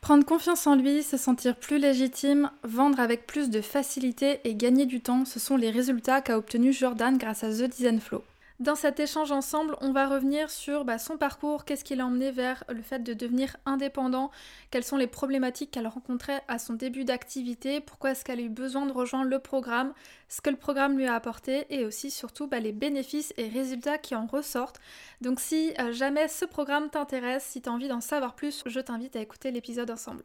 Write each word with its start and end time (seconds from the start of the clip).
Prendre 0.00 0.24
confiance 0.24 0.66
en 0.66 0.76
lui, 0.76 1.02
se 1.02 1.16
sentir 1.18 1.56
plus 1.56 1.78
légitime, 1.78 2.50
vendre 2.64 3.00
avec 3.00 3.26
plus 3.26 3.50
de 3.50 3.60
facilité 3.60 4.40
et 4.44 4.54
gagner 4.54 4.86
du 4.86 5.02
temps, 5.02 5.24
ce 5.26 5.38
sont 5.38 5.56
les 5.56 5.70
résultats 5.70 6.22
qu'a 6.22 6.38
obtenu 6.38 6.72
Jordan 6.72 7.18
grâce 7.18 7.44
à 7.44 7.50
The 7.50 7.64
Design 7.64 8.00
Flow. 8.00 8.24
Dans 8.60 8.74
cet 8.74 9.00
échange 9.00 9.32
ensemble, 9.32 9.74
on 9.80 9.90
va 9.90 10.06
revenir 10.06 10.50
sur 10.50 10.84
bah, 10.84 10.98
son 10.98 11.16
parcours, 11.16 11.64
qu'est-ce 11.64 11.82
qui 11.82 11.96
l'a 11.96 12.04
emmené 12.04 12.30
vers 12.30 12.62
le 12.68 12.82
fait 12.82 12.98
de 12.98 13.14
devenir 13.14 13.56
indépendant, 13.64 14.30
quelles 14.70 14.84
sont 14.84 14.98
les 14.98 15.06
problématiques 15.06 15.70
qu'elle 15.70 15.86
rencontrait 15.86 16.42
à 16.46 16.58
son 16.58 16.74
début 16.74 17.04
d'activité, 17.04 17.80
pourquoi 17.80 18.10
est-ce 18.10 18.22
qu'elle 18.22 18.38
a 18.38 18.42
eu 18.42 18.50
besoin 18.50 18.84
de 18.84 18.92
rejoindre 18.92 19.30
le 19.30 19.38
programme, 19.38 19.94
ce 20.28 20.42
que 20.42 20.50
le 20.50 20.56
programme 20.56 20.98
lui 20.98 21.06
a 21.06 21.14
apporté 21.14 21.64
et 21.70 21.86
aussi 21.86 22.10
surtout 22.10 22.48
bah, 22.48 22.60
les 22.60 22.72
bénéfices 22.72 23.32
et 23.38 23.48
résultats 23.48 23.96
qui 23.96 24.14
en 24.14 24.26
ressortent. 24.26 24.78
Donc 25.22 25.40
si 25.40 25.72
euh, 25.80 25.92
jamais 25.92 26.28
ce 26.28 26.44
programme 26.44 26.90
t'intéresse, 26.90 27.44
si 27.44 27.62
tu 27.62 27.70
as 27.70 27.72
envie 27.72 27.88
d'en 27.88 28.02
savoir 28.02 28.34
plus, 28.34 28.62
je 28.66 28.80
t'invite 28.80 29.16
à 29.16 29.20
écouter 29.20 29.52
l'épisode 29.52 29.90
ensemble. 29.90 30.24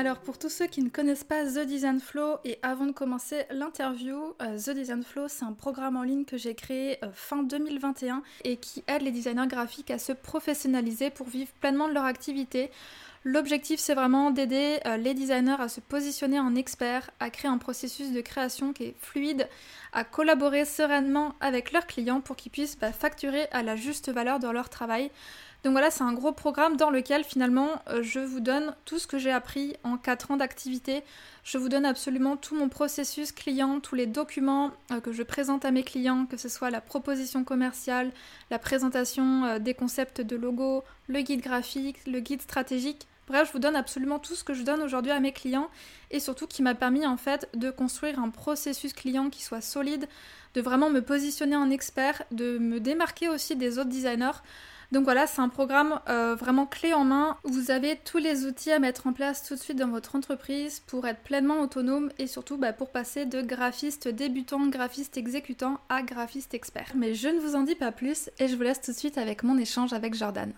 Alors 0.00 0.16
pour 0.16 0.38
tous 0.38 0.48
ceux 0.48 0.66
qui 0.66 0.80
ne 0.80 0.88
connaissent 0.88 1.24
pas 1.24 1.44
The 1.44 1.66
Design 1.66 2.00
Flow 2.00 2.38
et 2.46 2.58
avant 2.62 2.86
de 2.86 2.92
commencer 2.92 3.44
l'interview, 3.50 4.34
euh, 4.40 4.56
The 4.56 4.70
Design 4.70 5.02
Flow 5.02 5.28
c'est 5.28 5.44
un 5.44 5.52
programme 5.52 5.94
en 5.98 6.02
ligne 6.04 6.24
que 6.24 6.38
j'ai 6.38 6.54
créé 6.54 6.96
euh, 7.04 7.08
fin 7.12 7.42
2021 7.42 8.22
et 8.44 8.56
qui 8.56 8.82
aide 8.86 9.02
les 9.02 9.10
designers 9.10 9.46
graphiques 9.46 9.90
à 9.90 9.98
se 9.98 10.14
professionnaliser 10.14 11.10
pour 11.10 11.28
vivre 11.28 11.50
pleinement 11.60 11.86
de 11.86 11.92
leur 11.92 12.04
activité. 12.04 12.70
L'objectif 13.24 13.78
c'est 13.78 13.92
vraiment 13.92 14.30
d'aider 14.30 14.78
euh, 14.86 14.96
les 14.96 15.12
designers 15.12 15.60
à 15.60 15.68
se 15.68 15.80
positionner 15.80 16.40
en 16.40 16.54
experts, 16.54 17.10
à 17.20 17.28
créer 17.28 17.50
un 17.50 17.58
processus 17.58 18.10
de 18.10 18.22
création 18.22 18.72
qui 18.72 18.84
est 18.84 18.94
fluide, 18.98 19.50
à 19.92 20.04
collaborer 20.04 20.64
sereinement 20.64 21.34
avec 21.42 21.72
leurs 21.72 21.86
clients 21.86 22.22
pour 22.22 22.36
qu'ils 22.36 22.52
puissent 22.52 22.78
bah, 22.78 22.92
facturer 22.92 23.48
à 23.52 23.62
la 23.62 23.76
juste 23.76 24.10
valeur 24.10 24.38
de 24.38 24.48
leur 24.48 24.70
travail. 24.70 25.10
Donc 25.62 25.72
voilà, 25.72 25.90
c'est 25.90 26.02
un 26.02 26.14
gros 26.14 26.32
programme 26.32 26.78
dans 26.78 26.88
lequel 26.88 27.22
finalement 27.22 27.82
euh, 27.88 28.02
je 28.02 28.20
vous 28.20 28.40
donne 28.40 28.74
tout 28.86 28.98
ce 28.98 29.06
que 29.06 29.18
j'ai 29.18 29.30
appris 29.30 29.76
en 29.84 29.98
4 29.98 30.30
ans 30.30 30.36
d'activité. 30.38 31.02
Je 31.44 31.58
vous 31.58 31.68
donne 31.68 31.84
absolument 31.84 32.38
tout 32.38 32.54
mon 32.54 32.70
processus 32.70 33.30
client, 33.30 33.80
tous 33.80 33.94
les 33.94 34.06
documents 34.06 34.70
euh, 34.90 35.00
que 35.00 35.12
je 35.12 35.22
présente 35.22 35.66
à 35.66 35.70
mes 35.70 35.82
clients, 35.82 36.24
que 36.24 36.38
ce 36.38 36.48
soit 36.48 36.70
la 36.70 36.80
proposition 36.80 37.44
commerciale, 37.44 38.10
la 38.50 38.58
présentation 38.58 39.44
euh, 39.44 39.58
des 39.58 39.74
concepts 39.74 40.22
de 40.22 40.34
logo, 40.34 40.82
le 41.08 41.20
guide 41.20 41.42
graphique, 41.42 41.98
le 42.06 42.20
guide 42.20 42.40
stratégique. 42.40 43.06
Bref, 43.28 43.48
je 43.48 43.52
vous 43.52 43.58
donne 43.58 43.76
absolument 43.76 44.18
tout 44.18 44.34
ce 44.34 44.42
que 44.42 44.54
je 44.54 44.62
donne 44.62 44.82
aujourd'hui 44.82 45.12
à 45.12 45.20
mes 45.20 45.32
clients 45.32 45.68
et 46.10 46.20
surtout 46.20 46.46
qui 46.46 46.62
m'a 46.62 46.74
permis 46.74 47.06
en 47.06 47.18
fait 47.18 47.48
de 47.54 47.70
construire 47.70 48.18
un 48.18 48.30
processus 48.30 48.94
client 48.94 49.28
qui 49.28 49.42
soit 49.42 49.60
solide, 49.60 50.08
de 50.54 50.60
vraiment 50.62 50.90
me 50.90 51.00
positionner 51.00 51.54
en 51.54 51.70
expert, 51.70 52.22
de 52.32 52.58
me 52.58 52.80
démarquer 52.80 53.28
aussi 53.28 53.56
des 53.56 53.78
autres 53.78 53.90
designers. 53.90 54.40
Donc 54.92 55.04
voilà, 55.04 55.26
c'est 55.26 55.40
un 55.40 55.48
programme 55.48 56.00
euh, 56.08 56.34
vraiment 56.34 56.66
clé 56.66 56.92
en 56.92 57.04
main. 57.04 57.36
Vous 57.44 57.70
avez 57.70 57.96
tous 57.96 58.18
les 58.18 58.44
outils 58.44 58.72
à 58.72 58.78
mettre 58.78 59.06
en 59.06 59.12
place 59.12 59.44
tout 59.44 59.54
de 59.54 59.60
suite 59.60 59.78
dans 59.78 59.88
votre 59.88 60.16
entreprise 60.16 60.80
pour 60.80 61.06
être 61.06 61.22
pleinement 61.22 61.60
autonome 61.60 62.10
et 62.18 62.26
surtout 62.26 62.56
bah, 62.56 62.72
pour 62.72 62.90
passer 62.90 63.24
de 63.24 63.40
graphiste 63.40 64.08
débutant, 64.08 64.66
graphiste 64.66 65.16
exécutant 65.16 65.78
à 65.88 66.02
graphiste 66.02 66.54
expert. 66.54 66.92
Mais 66.96 67.14
je 67.14 67.28
ne 67.28 67.38
vous 67.38 67.54
en 67.54 67.62
dis 67.62 67.76
pas 67.76 67.92
plus 67.92 68.30
et 68.38 68.48
je 68.48 68.56
vous 68.56 68.62
laisse 68.62 68.80
tout 68.80 68.92
de 68.92 68.96
suite 68.96 69.18
avec 69.18 69.44
mon 69.44 69.58
échange 69.58 69.92
avec 69.92 70.14
Jordan. 70.14 70.52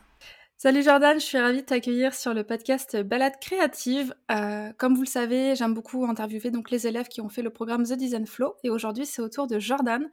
Salut 0.63 0.85
Jordan, 0.85 1.19
je 1.19 1.25
suis 1.25 1.39
ravie 1.39 1.63
de 1.63 1.67
t'accueillir 1.67 2.15
sur 2.15 2.35
le 2.35 2.45
podcast 2.45 2.97
Balade 2.97 3.33
créative. 3.41 4.15
Euh, 4.31 4.73
comme 4.79 4.95
vous 4.95 5.03
le 5.03 5.09
savez, 5.09 5.57
j'aime 5.57 5.75
beaucoup 5.75 6.07
interviewer 6.07 6.53
donc 6.53 6.71
les 6.71 6.87
élèves 6.87 7.09
qui 7.09 7.21
ont 7.21 7.29
fait 7.29 7.43
le 7.43 7.51
programme 7.51 7.83
The 7.83 7.95
Design 7.95 8.29
Flow 8.29 8.55
et 8.63 8.71
aujourd'hui 8.71 9.05
c'est 9.05 9.21
au 9.21 9.29
tour 9.29 9.49
de 9.49 9.59
Jordan. 9.59 10.09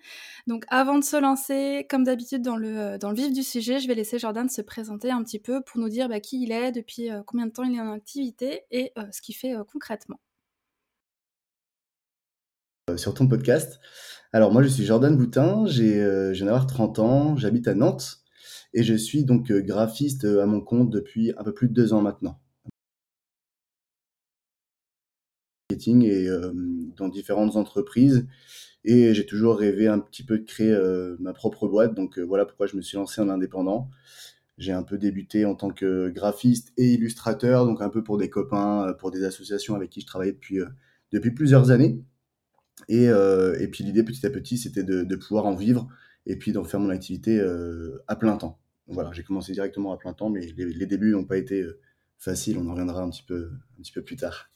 Donc 0.48 0.66
avant 0.70 0.98
de 0.98 1.04
se 1.04 1.18
lancer, 1.18 1.86
comme 1.88 2.04
d'habitude 2.04 2.42
dans 2.42 2.58
le, 2.58 2.98
le 3.00 3.14
vif 3.14 3.32
du 3.32 3.44
sujet, 3.44 3.80
je 3.80 3.88
vais 3.88 3.94
laisser 3.94 4.18
Jordan 4.18 4.50
se 4.50 4.64
présenter 4.64 5.12
un 5.12 5.22
petit 5.24 5.38
peu 5.38 5.62
pour 5.62 5.80
nous 5.80 5.88
dire 5.88 6.10
bah, 6.10 6.20
qui 6.20 6.42
il 6.42 6.52
est, 6.52 6.72
depuis 6.72 7.12
euh, 7.12 7.22
combien 7.28 7.46
de 7.46 7.52
temps 7.52 7.64
il 7.64 7.76
est 7.76 7.80
en 7.80 7.92
activité 7.92 8.62
et 8.72 8.92
euh, 8.98 9.04
ce 9.12 9.22
qu'il 9.22 9.36
fait 9.36 9.54
concrètement. 9.72 10.20
Sur 12.96 13.14
ton 13.14 13.28
podcast. 13.28 13.80
Alors 14.34 14.52
moi 14.52 14.64
je 14.64 14.68
suis 14.68 14.84
Jordan 14.84 15.16
Boutin, 15.16 15.68
j'ai, 15.68 16.00
je 16.34 16.44
d'avoir 16.44 16.66
30 16.66 16.98
ans, 16.98 17.38
j'habite 17.38 17.68
à 17.68 17.76
Nantes. 17.76 18.24
Et 18.74 18.84
je 18.84 18.94
suis 18.94 19.24
donc 19.24 19.52
euh, 19.52 19.62
graphiste 19.62 20.25
euh, 20.25 20.44
à 20.44 20.46
mon 20.46 20.62
compte 20.62 20.90
depuis 20.90 21.34
un 21.38 21.44
peu 21.44 21.53
plus 21.53 21.68
de 21.68 21.74
deux 21.74 21.94
ans 21.94 22.02
maintenant. 22.02 22.40
Et 25.72 26.28
euh, 26.28 26.52
dans 26.97 27.07
différentes 27.07 27.56
entreprises. 27.56 28.28
Et 28.84 29.13
j'ai 29.13 29.25
toujours 29.25 29.57
rêvé 29.57 29.88
un 29.88 30.00
petit 30.00 30.24
peu 30.24 30.40
de 30.40 30.44
créer 30.44 30.75
ma 31.19 31.34
propre 31.34 31.68
boîte. 31.68 31.94
Donc 31.94 32.18
voilà 32.18 32.46
pourquoi 32.46 32.66
je 32.66 32.75
me 32.75 32.81
suis 32.81 32.97
lancé 32.97 33.22
en 33.22 33.30
indépendant. 33.30 33.90
J'ai 34.57 34.72
un 34.72 34.84
peu 34.84 34.97
débuté 34.97 35.46
en 35.46 35.56
tant 35.56 35.69
que 35.69 36.09
graphiste 36.09 36.74
et 36.78 36.94
illustrateur, 36.94 37.66
donc 37.66 37.81
un 37.81 37.90
peu 37.90 38.03
pour 38.03 38.18
des 38.18 38.30
copains, 38.30 38.94
pour 39.00 39.12
des 39.12 39.24
associations 39.24 39.75
avec 39.75 39.90
qui 39.90 40.01
je 40.01 40.06
travaillais 40.06 40.31
depuis, 40.31 40.59
depuis 41.12 41.31
plusieurs 41.31 41.72
années. 41.72 42.01
Et, 42.88 43.06
et 43.06 43.68
puis 43.68 43.84
l'idée 43.84 44.03
petit 44.03 44.25
à 44.25 44.30
petit, 44.30 44.57
c'était 44.57 44.84
de, 44.84 45.16
pouvoir 45.16 45.46
en 45.46 45.56
vivre 45.56 45.88
et 46.30 46.36
puis 46.36 46.54
d'en 46.54 46.64
faire 46.64 46.80
mon 46.80 46.90
activité 46.90 47.40
euh, 47.40 48.02
à 48.08 48.16
plein 48.16 48.38
temps. 48.38 48.60
voilà, 48.88 49.12
j'ai 49.12 49.24
commencé 49.24 49.52
directement 49.52 49.92
à 49.92 49.98
plein 49.98 50.14
temps, 50.14 50.30
mais 50.30 50.42
les, 50.42 50.86
débuts 50.86 51.12
n'ont 51.12 51.26
pas 51.26 51.38
été 51.38 51.62
euh, 51.62 51.80
faciles. 52.18 52.58
On 52.60 52.68
en 52.68 52.72
reviendra 52.72 53.02
un 53.02 53.10
petit 53.10 53.24
peu, 53.24 53.50
un 53.78 53.82
petit 53.82 53.92
peu 53.92 54.04
plus 54.04 54.16
tard. 54.16 54.52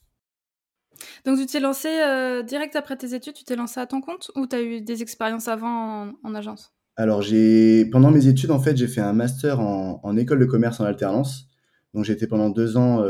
Donc 1.26 1.40
tu 1.40 1.48
t'es 1.48 1.60
lancé 1.60 1.88
euh, 1.88 2.44
direct 2.44 2.76
après 2.76 2.96
tes 2.96 3.16
études, 3.16 3.34
tu 3.34 3.44
t'es 3.44 3.56
lancé 3.56 3.80
à 3.80 3.88
ton 3.88 4.02
compte 4.02 4.30
ou 4.36 4.46
tu 4.46 4.56
as 4.56 4.62
eu 4.62 4.82
des 4.82 5.02
expériences 5.02 5.48
avant 5.48 6.14
en, 6.24 6.36
agence? 6.36 6.72
Alors 6.96 7.24
j'ai 7.24 7.86
pendant 7.86 8.12
mes 8.12 8.28
études 8.28 8.52
en 8.52 8.60
fait 8.60 8.78
j'ai 8.78 8.88
fait 8.88 9.02
un 9.02 9.14
master 9.14 9.60
en, 9.60 10.16
école 10.16 10.38
de 10.38 10.46
commerce 10.46 10.80
en 10.80 10.86
alternance. 10.86 11.48
Donc 11.96 12.06
j'ai 12.06 12.14
été 12.14 12.28
pendant 12.28 12.52
deux 12.52 12.78
ans 12.78 13.04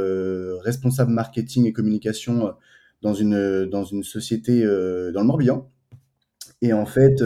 responsable 0.62 1.12
marketing 1.12 1.66
et 1.66 1.74
communication 1.74 2.54
dans 3.02 3.14
une 3.14 3.66
dans 3.66 3.84
une 3.84 4.04
société 4.04 4.64
dans 4.64 5.20
le 5.20 5.26
Morbihan. 5.26 5.70
Et 6.62 6.72
en 6.72 6.86
fait 6.86 7.22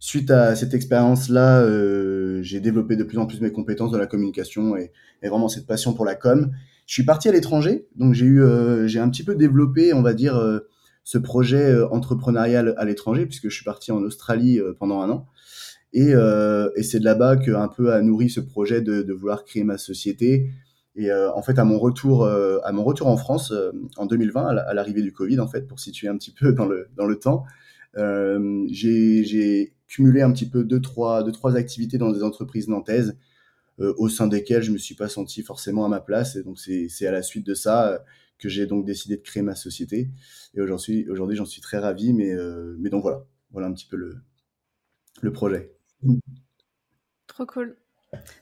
suite 0.00 0.30
à 0.30 0.54
cette 0.54 0.74
expérience-là, 0.74 1.60
euh, 1.62 2.40
j'ai 2.42 2.60
développé 2.60 2.96
de 2.96 3.04
plus 3.04 3.18
en 3.18 3.26
plus 3.26 3.40
mes 3.40 3.50
compétences 3.50 3.90
de 3.90 3.98
la 3.98 4.06
communication 4.06 4.76
et, 4.76 4.92
vraiment 5.22 5.48
cette 5.48 5.66
passion 5.66 5.94
pour 5.94 6.04
la 6.04 6.14
com. 6.14 6.52
Je 6.86 6.94
suis 6.94 7.04
parti 7.04 7.28
à 7.28 7.32
l'étranger, 7.32 7.88
donc 7.96 8.14
j'ai 8.14 8.26
eu, 8.26 8.42
euh, 8.42 8.86
j'ai 8.86 9.00
un 9.00 9.10
petit 9.10 9.24
peu 9.24 9.34
développé, 9.34 9.92
on 9.92 10.02
va 10.02 10.14
dire, 10.14 10.36
euh, 10.36 10.60
ce 11.04 11.18
projet 11.18 11.74
entrepreneurial 11.90 12.74
à 12.76 12.84
l'étranger, 12.84 13.26
puisque 13.26 13.48
je 13.48 13.54
suis 13.54 13.64
parti 13.64 13.92
en 13.92 14.02
Australie 14.02 14.60
pendant 14.78 15.00
un 15.00 15.08
an. 15.08 15.26
Et, 15.94 16.10
et 16.10 16.82
c'est 16.82 16.98
de 16.98 17.04
là-bas 17.04 17.38
que 17.38 17.50
un 17.52 17.68
peu 17.68 17.94
a 17.94 18.02
nourri 18.02 18.28
ce 18.28 18.40
projet 18.40 18.82
de, 18.82 19.00
de, 19.00 19.12
vouloir 19.14 19.46
créer 19.46 19.64
ma 19.64 19.78
société 19.78 20.50
Et 20.96 21.10
en 21.10 21.40
fait, 21.40 21.58
à 21.58 21.64
mon 21.64 21.78
retour, 21.78 22.26
à 22.26 22.72
mon 22.72 22.84
retour 22.84 23.06
en 23.06 23.16
France 23.16 23.54
en 23.96 24.04
2020, 24.04 24.48
à 24.48 24.74
l'arrivée 24.74 25.00
du 25.00 25.14
Covid, 25.14 25.40
en 25.40 25.48
fait, 25.48 25.66
pour 25.66 25.80
situer 25.80 26.08
un 26.08 26.18
petit 26.18 26.34
peu 26.38 26.52
dans 26.52 26.66
le, 26.66 26.90
dans 26.94 27.06
le 27.06 27.18
temps, 27.18 27.46
j'ai 27.94 29.72
cumulé 29.88 30.22
un 30.22 30.32
petit 30.32 30.48
peu 30.48 30.64
deux 30.64 30.80
trois, 30.80 31.24
deux, 31.24 31.32
trois 31.32 31.56
activités 31.56 31.98
dans 31.98 32.12
des 32.12 32.22
entreprises 32.22 32.68
nantaises 32.68 33.16
au 33.78 34.08
sein 34.08 34.26
desquelles 34.26 34.62
je 34.62 34.72
me 34.72 34.78
suis 34.78 34.94
pas 34.94 35.08
senti 35.08 35.42
forcément 35.42 35.84
à 35.84 35.88
ma 35.88 36.00
place. 36.00 36.36
Et 36.36 36.42
donc, 36.42 36.58
c'est 36.58 37.06
à 37.06 37.12
la 37.12 37.22
suite 37.22 37.46
de 37.46 37.54
ça 37.54 38.04
que 38.38 38.48
j'ai 38.48 38.66
donc 38.66 38.84
décidé 38.84 39.16
de 39.16 39.22
créer 39.22 39.42
ma 39.42 39.54
société. 39.54 40.10
Et 40.54 40.60
aujourd'hui, 40.60 41.08
aujourd'hui 41.08 41.36
j'en 41.36 41.44
suis 41.44 41.60
très 41.60 41.78
ravi. 41.78 42.12
Mais, 42.12 42.34
mais 42.78 42.90
donc 42.90 43.02
voilà, 43.02 43.24
voilà 43.52 43.68
un 43.68 43.72
petit 43.72 43.86
peu 43.86 43.96
le, 43.96 44.16
le 45.20 45.32
projet. 45.32 45.72
Trop 47.26 47.46
cool. 47.46 47.76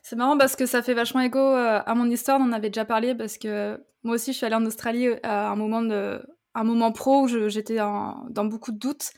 C'est 0.01 0.15
marrant 0.15 0.37
parce 0.37 0.55
que 0.55 0.65
ça 0.65 0.81
fait 0.81 0.93
vachement 0.93 1.21
écho 1.21 1.39
euh, 1.39 1.81
à 1.85 1.95
mon 1.95 2.09
histoire, 2.09 2.39
on 2.39 2.45
en 2.45 2.53
avait 2.53 2.69
déjà 2.69 2.85
parlé 2.85 3.15
parce 3.15 3.37
que 3.37 3.77
moi 4.03 4.15
aussi 4.15 4.31
je 4.31 4.37
suis 4.37 4.45
allée 4.45 4.55
en 4.55 4.65
Australie 4.65 5.07
euh, 5.07 5.19
à 5.23 5.49
un 5.49 5.55
moment, 5.55 5.81
de, 5.81 6.21
un 6.55 6.63
moment 6.63 6.91
pro 6.91 7.23
où 7.23 7.27
j'étais 7.49 7.75
dans 7.75 8.45
beaucoup 8.45 8.71
de 8.71 8.79
doutes. 8.79 9.11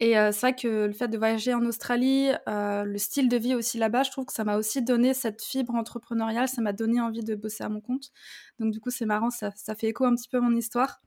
Et 0.00 0.18
euh, 0.18 0.32
c'est 0.32 0.40
vrai 0.40 0.56
que 0.56 0.86
le 0.86 0.92
fait 0.92 1.08
de 1.08 1.16
voyager 1.16 1.54
en 1.54 1.64
Australie, 1.64 2.30
le 2.46 2.98
style 2.98 3.28
de 3.28 3.36
vie 3.36 3.54
aussi 3.54 3.78
là-bas, 3.78 4.02
je 4.02 4.10
trouve 4.10 4.26
que 4.26 4.32
ça 4.32 4.44
m'a 4.44 4.56
aussi 4.56 4.82
donné 4.82 5.14
cette 5.14 5.42
fibre 5.42 5.74
entrepreneuriale, 5.74 6.48
ça 6.48 6.60
m'a 6.60 6.72
donné 6.72 7.00
envie 7.00 7.22
de 7.22 7.34
bosser 7.36 7.62
à 7.64 7.68
mon 7.68 7.80
compte. 7.80 8.10
Donc 8.58 8.72
du 8.72 8.80
coup 8.80 8.90
c'est 8.90 9.06
marrant, 9.06 9.30
ça, 9.30 9.52
fait 9.52 9.88
écho 9.88 10.04
un 10.04 10.14
petit 10.16 10.28
peu 10.28 10.38
à 10.38 10.40
mon 10.40 10.56
histoire. 10.56 11.00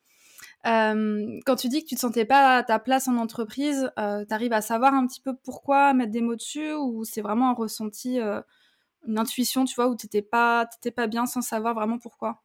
quand 0.63 1.55
tu 1.57 1.69
dis 1.69 1.83
que 1.83 1.87
tu 1.89 1.95
te 1.95 1.99
sentais 2.01 2.25
pas 2.25 2.57
à 2.57 2.63
ta 2.63 2.79
place 2.79 3.07
en 3.09 3.17
entreprise, 3.17 3.91
tu 3.97 4.33
arrives 4.33 4.53
à 4.53 4.61
savoir 4.61 4.93
un 4.93 5.07
petit 5.07 5.21
peu 5.21 5.35
pourquoi, 5.35 5.93
mettre 5.93 6.11
des 6.11 6.21
mots 6.21 6.35
dessus, 6.37 6.73
ou 6.73 7.03
c'est 7.05 7.21
vraiment 7.21 7.49
un 7.49 7.53
ressenti 7.53 8.19
une 9.07 9.19
intuition, 9.19 9.65
tu 9.65 9.75
vois, 9.75 9.87
où 9.89 9.95
t'étais 9.95 10.21
pas, 10.21 10.67
pas 10.95 11.07
bien 11.07 11.25
sans 11.25 11.41
savoir 11.41 11.73
vraiment 11.75 11.99
pourquoi? 11.99 12.44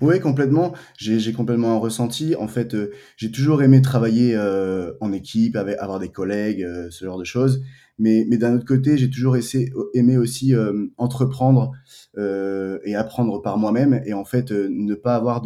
Oui, 0.00 0.20
complètement. 0.20 0.74
J'ai 0.98 1.32
complètement 1.32 1.72
un 1.72 1.78
ressenti. 1.78 2.34
En 2.34 2.48
fait, 2.48 2.74
euh, 2.74 2.92
j'ai 3.16 3.30
toujours 3.30 3.62
aimé 3.62 3.80
travailler 3.80 4.34
euh, 4.36 4.92
en 5.00 5.12
équipe, 5.12 5.56
avoir 5.56 5.98
des 5.98 6.10
collègues, 6.10 6.62
euh, 6.62 6.90
ce 6.90 7.04
genre 7.04 7.18
de 7.18 7.24
choses. 7.24 7.62
Mais, 7.98 8.24
d'un 8.24 8.56
autre 8.56 8.64
côté, 8.64 8.98
j'ai 8.98 9.08
toujours 9.08 9.36
essayé, 9.36 9.72
aimé 9.94 10.16
aussi 10.18 10.52
entreprendre 10.96 11.70
et 12.16 12.96
apprendre 12.96 13.40
par 13.40 13.56
moi-même. 13.56 14.02
Et 14.04 14.14
en 14.14 14.24
fait, 14.24 14.50
ne 14.50 14.94
pas 14.96 15.14
avoir 15.14 15.42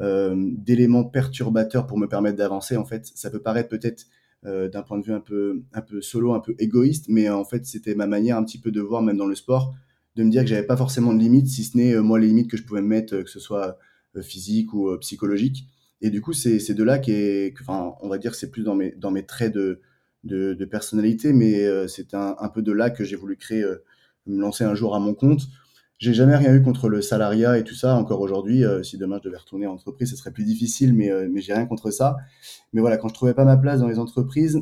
d'éléments 0.00 1.04
perturbateurs 1.04 1.86
pour 1.86 1.98
me 1.98 2.08
permettre 2.08 2.36
d'avancer. 2.36 2.76
En 2.76 2.84
fait, 2.84 3.08
ça 3.14 3.30
peut 3.30 3.40
paraître 3.40 3.68
peut-être 3.68 4.06
d'un 4.44 4.82
point 4.82 4.98
de 4.98 5.04
vue 5.04 5.12
un 5.12 5.20
peu 5.20 6.00
solo, 6.00 6.34
un 6.34 6.40
peu 6.40 6.56
égoïste, 6.58 7.04
mais 7.08 7.28
en 7.28 7.44
fait, 7.44 7.64
c'était 7.64 7.94
ma 7.94 8.08
manière 8.08 8.38
un 8.38 8.42
petit 8.42 8.58
peu 8.58 8.72
de 8.72 8.80
voir, 8.80 9.00
même 9.00 9.16
dans 9.16 9.28
le 9.28 9.36
sport, 9.36 9.72
de 10.16 10.24
me 10.24 10.30
dire 10.30 10.42
que 10.42 10.48
j'avais 10.48 10.66
pas 10.66 10.76
forcément 10.76 11.14
de 11.14 11.18
limites, 11.18 11.48
si 11.48 11.64
ce 11.64 11.76
n'est 11.76 11.94
euh, 11.94 12.02
moi 12.02 12.18
les 12.18 12.26
limites 12.26 12.50
que 12.50 12.56
je 12.56 12.64
pouvais 12.64 12.82
me 12.82 12.88
mettre, 12.88 13.14
euh, 13.14 13.22
que 13.22 13.30
ce 13.30 13.40
soit 13.40 13.78
physique 14.20 14.74
ou 14.74 14.94
psychologique. 14.98 15.64
Et 16.02 16.10
du 16.10 16.20
coup, 16.20 16.34
c'est 16.34 16.74
de 16.74 16.84
là 16.84 16.98
qu'est, 16.98 17.54
enfin, 17.62 17.94
on 18.02 18.08
va 18.08 18.18
dire, 18.18 18.34
c'est 18.34 18.50
plus 18.50 18.62
dans 18.62 18.74
mes, 18.74 18.90
dans 18.92 19.10
mes 19.10 19.24
traits 19.24 19.54
de, 19.54 19.80
de, 20.24 20.52
de 20.52 20.64
personnalité, 20.66 21.32
mais 21.32 21.66
c'est 21.88 22.12
un, 22.12 22.36
un, 22.38 22.48
peu 22.50 22.60
de 22.60 22.72
là 22.72 22.90
que 22.90 23.04
j'ai 23.04 23.16
voulu 23.16 23.38
créer, 23.38 23.64
me 24.26 24.38
lancer 24.38 24.64
un 24.64 24.74
jour 24.74 24.94
à 24.94 25.00
mon 25.00 25.14
compte 25.14 25.48
j'ai 26.02 26.14
jamais 26.14 26.34
rien 26.34 26.52
eu 26.52 26.62
contre 26.62 26.88
le 26.88 27.00
salariat 27.00 27.56
et 27.58 27.62
tout 27.62 27.76
ça. 27.76 27.94
Encore 27.94 28.20
aujourd'hui, 28.20 28.64
euh, 28.64 28.82
si 28.82 28.98
demain 28.98 29.18
je 29.22 29.28
devais 29.28 29.36
retourner 29.36 29.68
en 29.68 29.74
entreprise, 29.74 30.10
ce 30.10 30.16
serait 30.16 30.32
plus 30.32 30.42
difficile, 30.42 30.94
mais, 30.94 31.12
euh, 31.12 31.28
mais 31.30 31.40
j'ai 31.40 31.54
rien 31.54 31.64
contre 31.64 31.92
ça. 31.92 32.16
Mais 32.72 32.80
voilà, 32.80 32.96
quand 32.96 33.06
je 33.06 33.14
trouvais 33.14 33.34
pas 33.34 33.44
ma 33.44 33.56
place 33.56 33.78
dans 33.78 33.86
les 33.86 34.00
entreprises, 34.00 34.58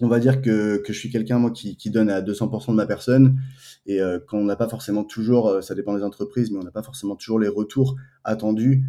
on 0.00 0.08
va 0.08 0.18
dire 0.18 0.40
que, 0.40 0.78
que 0.78 0.92
je 0.92 0.98
suis 0.98 1.10
quelqu'un 1.10 1.38
moi 1.38 1.50
qui, 1.50 1.76
qui 1.76 1.90
donne 1.90 2.10
à 2.10 2.20
200% 2.20 2.70
de 2.70 2.76
ma 2.76 2.86
personne. 2.86 3.38
Et 3.86 4.00
euh, 4.00 4.18
quand 4.26 4.38
on 4.38 4.44
n'a 4.44 4.56
pas 4.56 4.68
forcément 4.68 5.04
toujours, 5.04 5.62
ça 5.62 5.74
dépend 5.74 5.96
des 5.96 6.02
entreprises, 6.02 6.50
mais 6.50 6.58
on 6.58 6.64
n'a 6.64 6.70
pas 6.70 6.82
forcément 6.82 7.16
toujours 7.16 7.38
les 7.38 7.48
retours 7.48 7.96
attendus 8.24 8.84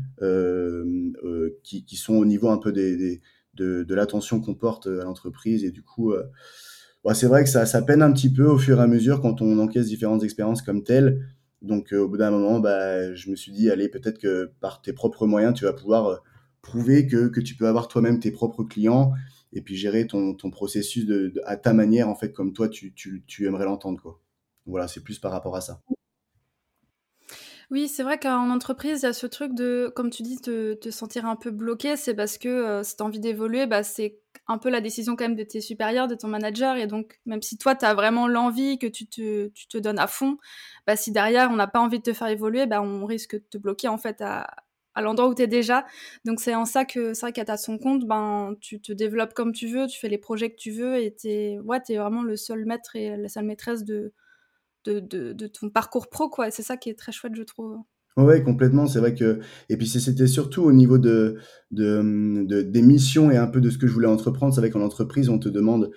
qui, 1.63 1.85
qui, 1.85 1.95
sont 1.95 2.15
au 2.15 2.25
niveau 2.25 2.49
un 2.49 2.57
peu 2.57 2.71
des, 2.71 3.21
de, 3.55 3.83
de 3.83 3.95
l'attention 3.95 4.39
qu'on 4.41 4.55
porte 4.55 4.87
à 4.87 5.03
l'entreprise. 5.03 5.63
Et 5.63 5.71
du 5.71 5.83
coup 5.83 6.13
c'est 7.13 7.27
vrai 7.27 7.43
que 7.43 7.49
ça, 7.49 7.65
ça 7.65 7.81
peine 7.81 8.01
un 8.01 8.11
petit 8.11 8.31
peu 8.31 8.45
au 8.45 8.57
fur 8.57 8.79
et 8.79 8.83
à 8.83 8.87
mesure 8.87 9.21
quand 9.21 9.41
on 9.41 9.59
encaisse 9.59 9.87
différentes 9.87 10.23
expériences 10.23 10.61
comme 10.61 10.83
telles. 10.83 11.25
Donc 11.61 11.93
euh, 11.93 11.99
au 11.99 12.07
bout 12.07 12.17
d'un 12.17 12.31
moment, 12.31 12.59
bah, 12.59 13.13
je 13.15 13.29
me 13.29 13.35
suis 13.35 13.51
dit, 13.51 13.69
allez, 13.69 13.89
peut-être 13.89 14.19
que 14.19 14.51
par 14.61 14.81
tes 14.81 14.93
propres 14.93 15.27
moyens, 15.27 15.53
tu 15.53 15.65
vas 15.65 15.73
pouvoir 15.73 16.07
euh, 16.07 16.15
prouver 16.61 17.07
que, 17.07 17.27
que 17.27 17.39
tu 17.39 17.55
peux 17.55 17.67
avoir 17.67 17.87
toi-même 17.87 18.19
tes 18.19 18.31
propres 18.31 18.63
clients 18.63 19.13
et 19.53 19.61
puis 19.61 19.75
gérer 19.75 20.07
ton, 20.07 20.35
processus 20.51 21.07
à 21.45 21.57
ta 21.57 21.73
manière, 21.73 22.09
en 22.09 22.15
fait, 22.15 22.33
comme 22.33 22.53
toi, 22.53 22.69
tu, 22.69 22.93
aimerais 23.45 23.65
l'entendre. 23.65 24.01
Quoi. 24.01 24.21
Voilà, 24.65 24.87
c'est 24.87 25.03
plus 25.03 25.19
par 25.19 25.31
rapport 25.31 25.55
à 25.55 25.61
ça. 25.61 25.81
Oui, 27.71 27.87
c'est 27.87 28.01
vrai 28.01 28.17
qu'en 28.17 28.49
entreprise, 28.49 29.01
il 29.01 29.05
y 29.05 29.09
a 29.09 29.13
ce 29.13 29.27
truc 29.27 29.53
de, 29.53 29.91
comme 29.95 30.09
tu 30.09 30.23
dis, 30.23 30.37
de 30.41 30.73
te 30.81 30.89
sentir 30.89 31.27
un 31.27 31.35
peu 31.35 31.51
bloqué. 31.51 31.97
C'est 31.97 32.15
parce 32.15 32.39
que 32.39 32.49
euh, 32.49 32.83
si 32.83 32.95
tu 32.95 33.03
as 33.03 33.05
envie 33.05 33.19
d'évoluer, 33.19 33.67
bah, 33.67 33.83
c'est 33.83 34.19
un 34.47 34.57
peu 34.57 34.71
la 34.71 34.81
décision 34.81 35.15
quand 35.15 35.25
même 35.25 35.35
de 35.35 35.43
tes 35.43 35.61
supérieurs, 35.61 36.07
de 36.07 36.15
ton 36.15 36.27
manager. 36.27 36.77
Et 36.77 36.87
donc, 36.87 37.19
même 37.27 37.43
si 37.43 37.59
toi, 37.59 37.75
tu 37.75 37.85
as 37.85 37.93
vraiment 37.93 38.27
l'envie, 38.27 38.79
que 38.79 38.87
tu 38.87 39.07
te, 39.07 39.49
tu 39.49 39.67
te 39.67 39.77
donnes 39.77 39.99
à 39.99 40.07
fond, 40.07 40.37
bah, 40.87 40.95
si 40.95 41.11
derrière, 41.11 41.51
on 41.51 41.55
n'a 41.55 41.67
pas 41.67 41.79
envie 41.79 41.99
de 41.99 42.03
te 42.03 42.13
faire 42.13 42.29
évoluer, 42.29 42.65
bah, 42.65 42.81
on 42.81 43.05
risque 43.05 43.35
de 43.35 43.45
te 43.47 43.59
bloquer 43.59 43.87
en 43.87 43.99
fait 43.99 44.19
à, 44.21 44.47
à 44.99 45.01
l'endroit 45.01 45.29
où 45.29 45.35
tu 45.35 45.41
es 45.41 45.47
déjà. 45.47 45.85
Donc, 46.25 46.39
c'est 46.39 46.55
en 46.55 46.65
ça 46.65 46.85
que 46.85 47.13
c'est 47.13 47.21
vrai 47.21 47.33
qu'à 47.33 47.57
son 47.57 47.77
compte, 47.77 48.05
ben, 48.05 48.55
tu 48.61 48.81
te 48.81 48.93
développes 48.93 49.33
comme 49.33 49.53
tu 49.53 49.67
veux, 49.67 49.87
tu 49.87 49.99
fais 49.99 50.09
les 50.09 50.17
projets 50.17 50.51
que 50.51 50.57
tu 50.57 50.71
veux 50.71 50.97
et 50.97 51.15
tu 51.15 51.27
es, 51.29 51.59
ouais, 51.59 51.79
vraiment 51.89 52.23
le 52.23 52.35
seul 52.35 52.65
maître 52.65 52.95
et 52.95 53.17
la 53.17 53.29
seule 53.29 53.45
maîtresse 53.45 53.83
de 53.83 54.13
ton 54.83 55.69
parcours 55.69 56.09
pro, 56.09 56.29
quoi. 56.29 56.51
c'est 56.51 56.63
ça 56.63 56.77
qui 56.77 56.89
est 56.89 56.97
très 56.97 57.11
chouette, 57.11 57.35
je 57.35 57.43
trouve. 57.43 57.77
Oui, 58.17 58.43
complètement. 58.43 58.87
C'est 58.87 58.99
vrai 58.99 59.15
que. 59.15 59.39
Et 59.69 59.77
puis, 59.77 59.87
c'était 59.87 60.27
surtout 60.27 60.63
au 60.63 60.73
niveau 60.73 60.97
de, 60.97 61.37
de, 61.71 62.61
des 62.61 62.81
missions 62.81 63.31
et 63.31 63.37
un 63.37 63.47
peu 63.47 63.61
de 63.61 63.69
ce 63.69 63.77
que 63.77 63.87
je 63.87 63.93
voulais 63.93 64.07
entreprendre. 64.07 64.53
C'est 64.53 64.61
vrai 64.61 64.69
qu'en 64.69 64.81
entreprise, 64.81 65.29
on 65.29 65.39
te 65.39 65.47
demande, 65.47 65.91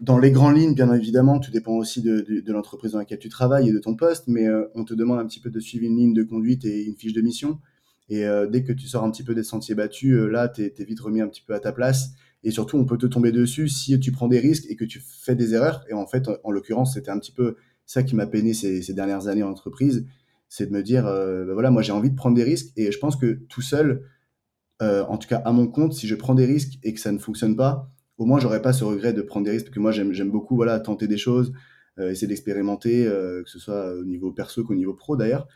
dans 0.00 0.18
les 0.18 0.32
grandes 0.32 0.56
lignes, 0.56 0.74
bien 0.74 0.92
évidemment, 0.92 1.38
tout 1.38 1.50
dépend 1.50 1.74
aussi 1.74 2.02
de, 2.02 2.24
de, 2.44 2.52
l'entreprise 2.52 2.92
dans 2.92 2.98
laquelle 2.98 3.18
tu 3.18 3.28
travailles 3.28 3.68
et 3.68 3.72
de 3.72 3.78
ton 3.78 3.94
poste, 3.94 4.24
mais 4.26 4.48
euh, 4.48 4.64
on 4.74 4.84
te 4.84 4.94
demande 4.94 5.18
un 5.18 5.26
petit 5.26 5.40
peu 5.40 5.50
de 5.50 5.60
suivre 5.60 5.84
une 5.84 5.96
ligne 5.96 6.14
de 6.14 6.22
conduite 6.22 6.64
et 6.64 6.84
une 6.84 6.96
fiche 6.96 7.12
de 7.12 7.20
mission. 7.20 7.60
Et 8.08 8.24
euh, 8.24 8.46
dès 8.46 8.62
que 8.62 8.72
tu 8.72 8.86
sors 8.86 9.04
un 9.04 9.10
petit 9.10 9.22
peu 9.22 9.34
des 9.34 9.42
sentiers 9.42 9.74
battus, 9.74 10.14
euh, 10.14 10.28
là, 10.28 10.48
tu 10.48 10.62
es, 10.62 10.84
vite 10.84 11.00
remis 11.00 11.20
un 11.20 11.28
petit 11.28 11.42
peu 11.42 11.54
à 11.54 11.60
ta 11.60 11.72
place. 11.72 12.10
Et 12.42 12.50
surtout, 12.50 12.76
on 12.78 12.84
peut 12.84 12.98
te 12.98 13.06
tomber 13.06 13.32
dessus 13.32 13.68
si 13.68 13.98
tu 14.00 14.12
prends 14.12 14.28
des 14.28 14.38
risques 14.38 14.64
et 14.68 14.76
que 14.76 14.84
tu 14.84 15.00
fais 15.00 15.34
des 15.34 15.54
erreurs. 15.54 15.84
Et 15.88 15.94
en 15.94 16.06
fait, 16.06 16.28
en 16.44 16.50
l'occurrence, 16.50 16.94
c'était 16.94 17.10
un 17.10 17.18
petit 17.18 17.32
peu 17.32 17.56
ça 17.84 18.02
qui 18.02 18.14
m'a 18.14 18.26
peiné 18.26 18.54
ces, 18.54 18.92
dernières 18.94 19.28
années 19.28 19.42
en 19.42 19.50
entreprise, 19.50 20.06
c'est 20.48 20.66
de 20.66 20.72
me 20.72 20.82
dire, 20.82 21.06
euh, 21.06 21.44
ben 21.46 21.54
voilà, 21.54 21.70
moi 21.70 21.82
j'ai 21.82 21.92
envie 21.92 22.10
de 22.10 22.14
prendre 22.14 22.36
des 22.36 22.44
risques 22.44 22.70
et 22.76 22.92
je 22.92 22.98
pense 22.98 23.16
que 23.16 23.40
tout 23.48 23.62
seul, 23.62 24.04
en 24.80 25.16
tout 25.16 25.26
cas 25.26 25.38
à 25.38 25.52
mon 25.52 25.66
compte, 25.66 25.94
si 25.94 26.06
je 26.06 26.14
prends 26.14 26.34
des 26.34 26.44
risques 26.44 26.78
et 26.82 26.92
que 26.92 27.00
ça 27.00 27.12
ne 27.12 27.18
fonctionne 27.18 27.56
pas, 27.56 27.90
au 28.18 28.26
moins 28.26 28.38
j'aurais 28.38 28.60
pas 28.60 28.72
ce 28.72 28.84
regret 28.84 29.12
de 29.14 29.22
prendre 29.22 29.46
des 29.46 29.52
risques 29.52 29.66
parce 29.66 29.74
que 29.74 29.80
moi 29.80 29.90
j'aime 29.90 30.30
beaucoup 30.30 30.54
voilà 30.54 30.78
tenter 30.80 31.08
des 31.08 31.16
choses, 31.16 31.52
essayer 31.98 32.26
d'expérimenter, 32.26 33.04
que 33.04 33.50
ce 33.50 33.58
soit 33.58 33.92
au 33.94 34.04
niveau 34.04 34.32
perso 34.32 34.64
qu'au 34.64 34.74
niveau 34.74 34.94
pro 34.94 35.16
d'ailleurs. 35.16 35.48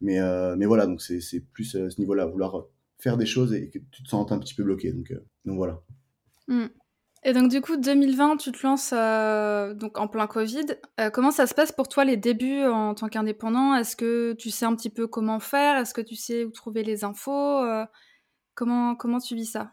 Mais, 0.00 0.18
mais 0.56 0.66
voilà, 0.66 0.86
donc 0.86 1.00
c'est 1.02 1.40
plus 1.52 1.64
ce 1.64 2.00
niveau-là, 2.00 2.26
vouloir 2.26 2.66
faire 2.98 3.16
des 3.16 3.26
choses 3.26 3.52
et 3.52 3.68
que 3.68 3.78
tu 3.90 4.02
te 4.02 4.08
sens 4.08 4.30
un 4.30 4.38
petit 4.38 4.54
peu 4.54 4.64
bloqué. 4.64 4.92
Donc, 4.92 5.12
donc 5.44 5.56
voilà. 5.56 5.80
Mmh. 6.48 6.66
Et 7.24 7.32
donc 7.32 7.50
du 7.50 7.60
coup, 7.60 7.76
2020, 7.76 8.36
tu 8.38 8.50
te 8.50 8.66
lances 8.66 8.92
euh, 8.92 9.74
donc 9.74 9.98
en 9.98 10.08
plein 10.08 10.26
Covid. 10.26 10.66
Euh, 11.00 11.08
comment 11.10 11.30
ça 11.30 11.46
se 11.46 11.54
passe 11.54 11.70
pour 11.70 11.88
toi 11.88 12.04
les 12.04 12.16
débuts 12.16 12.64
en 12.64 12.94
tant 12.94 13.08
qu'indépendant? 13.08 13.74
Est-ce 13.76 13.94
que 13.94 14.32
tu 14.32 14.50
sais 14.50 14.66
un 14.66 14.74
petit 14.74 14.90
peu 14.90 15.06
comment 15.06 15.38
faire? 15.38 15.76
Est-ce 15.76 15.94
que 15.94 16.00
tu 16.00 16.16
sais 16.16 16.44
où 16.44 16.50
trouver 16.50 16.82
les 16.82 17.04
infos? 17.04 17.62
Euh, 17.62 17.84
comment, 18.54 18.96
comment 18.96 19.20
tu 19.20 19.36
vis 19.36 19.46
ça? 19.46 19.72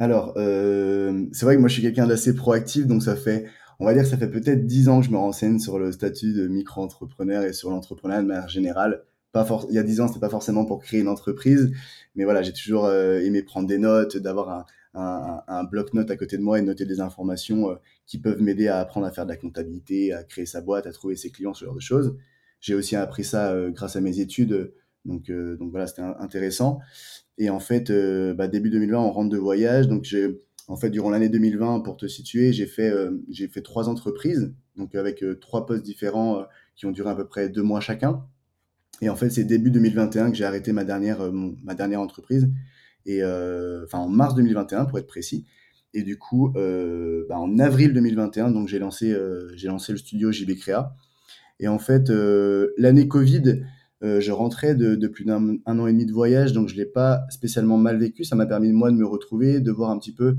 Alors, 0.00 0.32
c'est 0.34 1.42
vrai 1.44 1.56
que 1.56 1.60
moi 1.60 1.68
je 1.68 1.74
suis 1.74 1.82
quelqu'un 1.82 2.06
d'assez 2.06 2.34
proactif, 2.34 2.86
donc 2.86 3.02
ça 3.02 3.16
fait, 3.16 3.46
on 3.80 3.86
va 3.86 3.94
dire, 3.94 4.06
ça 4.06 4.16
fait 4.16 4.30
peut-être 4.30 4.66
10 4.66 4.88
ans 4.88 5.00
que 5.00 5.06
je 5.06 5.10
me 5.10 5.16
renseigne 5.16 5.58
sur 5.58 5.78
le 5.78 5.90
statut 5.92 6.32
de 6.32 6.46
micro-entrepreneur 6.46 7.42
et 7.42 7.52
sur 7.52 7.70
l'entrepreneuriat 7.70 8.22
de 8.22 8.28
manière 8.28 8.48
générale. 8.48 9.02
Pas 9.32 9.46
il 9.68 9.74
y 9.74 9.78
a 9.78 9.82
10 9.82 10.00
ans, 10.00 10.08
c'était 10.08 10.20
pas 10.20 10.28
forcément 10.28 10.64
pour 10.64 10.80
créer 10.80 11.00
une 11.00 11.08
entreprise, 11.08 11.72
mais 12.14 12.24
voilà, 12.24 12.42
j'ai 12.42 12.52
toujours 12.52 12.90
aimé 12.90 13.42
prendre 13.42 13.68
des 13.68 13.78
notes, 13.78 14.16
d'avoir 14.16 14.50
un 14.50 14.66
un, 14.94 15.42
un 15.46 15.64
bloc-notes 15.64 16.10
à 16.10 16.16
côté 16.16 16.36
de 16.36 16.42
moi 16.42 16.58
et 16.58 16.62
noter 16.62 16.84
des 16.84 17.00
informations 17.00 17.70
euh, 17.70 17.74
qui 18.06 18.18
peuvent 18.18 18.40
m'aider 18.40 18.68
à 18.68 18.78
apprendre 18.78 19.06
à 19.06 19.12
faire 19.12 19.24
de 19.24 19.30
la 19.30 19.36
comptabilité, 19.36 20.12
à 20.12 20.24
créer 20.24 20.46
sa 20.46 20.60
boîte, 20.60 20.86
à 20.86 20.92
trouver 20.92 21.16
ses 21.16 21.30
clients, 21.30 21.54
ce 21.54 21.64
genre 21.64 21.74
de 21.74 21.80
choses. 21.80 22.16
J'ai 22.60 22.74
aussi 22.74 22.96
appris 22.96 23.24
ça 23.24 23.52
euh, 23.52 23.70
grâce 23.70 23.96
à 23.96 24.00
mes 24.00 24.20
études, 24.20 24.72
donc, 25.04 25.30
euh, 25.30 25.56
donc 25.56 25.70
voilà, 25.70 25.86
c'était 25.86 26.02
intéressant. 26.02 26.80
Et 27.38 27.48
en 27.48 27.60
fait, 27.60 27.90
bah, 28.34 28.48
début 28.48 28.68
2020, 28.68 28.98
on 28.98 29.12
rentre 29.12 29.30
de 29.30 29.38
voyage, 29.38 29.88
donc 29.88 30.04
j'ai 30.04 30.42
en 30.70 30.76
fait, 30.76 30.90
durant 30.90 31.10
l'année 31.10 31.28
2020, 31.28 31.80
pour 31.80 31.96
te 31.96 32.06
situer, 32.06 32.52
j'ai 32.52 32.66
fait, 32.66 32.92
j'ai 33.28 33.48
fait 33.48 33.60
trois 33.60 33.88
entreprises, 33.88 34.54
donc 34.76 34.94
avec 34.94 35.24
trois 35.40 35.66
postes 35.66 35.82
différents 35.82 36.44
qui 36.76 36.86
ont 36.86 36.92
duré 36.92 37.10
à 37.10 37.14
peu 37.14 37.26
près 37.26 37.48
deux 37.48 37.62
mois 37.62 37.80
chacun. 37.80 38.24
Et 39.02 39.08
en 39.08 39.16
fait, 39.16 39.30
c'est 39.30 39.44
début 39.44 39.70
2021 39.70 40.30
que 40.30 40.36
j'ai 40.36 40.44
arrêté 40.44 40.72
ma 40.72 40.84
dernière, 40.84 41.32
ma 41.32 41.74
dernière 41.74 42.00
entreprise 42.00 42.48
et 43.06 43.22
euh, 43.22 43.84
enfin 43.84 43.98
en 43.98 44.08
mars 44.08 44.34
2021 44.34 44.84
pour 44.86 44.98
être 44.98 45.06
précis. 45.06 45.46
Et 45.92 46.02
du 46.02 46.18
coup, 46.18 46.52
euh, 46.56 47.26
bah, 47.28 47.38
en 47.38 47.58
avril 47.58 47.92
2021, 47.92 48.52
donc 48.52 48.68
j'ai 48.68 48.78
lancé, 48.78 49.12
euh, 49.12 49.48
lancé 49.64 49.92
le 49.92 49.98
studio 49.98 50.30
JB 50.30 50.54
Créa. 50.56 50.94
Et 51.58 51.68
en 51.68 51.78
fait, 51.78 52.10
l'année 52.78 53.06
Covid 53.06 53.64
je 54.02 54.32
rentrais 54.32 54.74
de, 54.74 55.06
plus 55.08 55.26
d'un 55.26 55.58
an 55.66 55.86
et 55.86 55.92
demi 55.92 56.06
de 56.06 56.12
voyage, 56.12 56.54
donc 56.54 56.68
je 56.68 56.74
l'ai 56.74 56.86
pas 56.86 57.26
spécialement 57.28 57.76
mal 57.76 57.98
vécu. 57.98 58.24
Ça 58.24 58.34
m'a 58.34 58.46
permis 58.46 58.72
moi 58.72 58.90
de 58.90 58.96
me 58.96 59.04
retrouver, 59.04 59.60
de 59.60 59.70
voir 59.70 59.90
un 59.90 59.98
petit 59.98 60.14
peu 60.14 60.38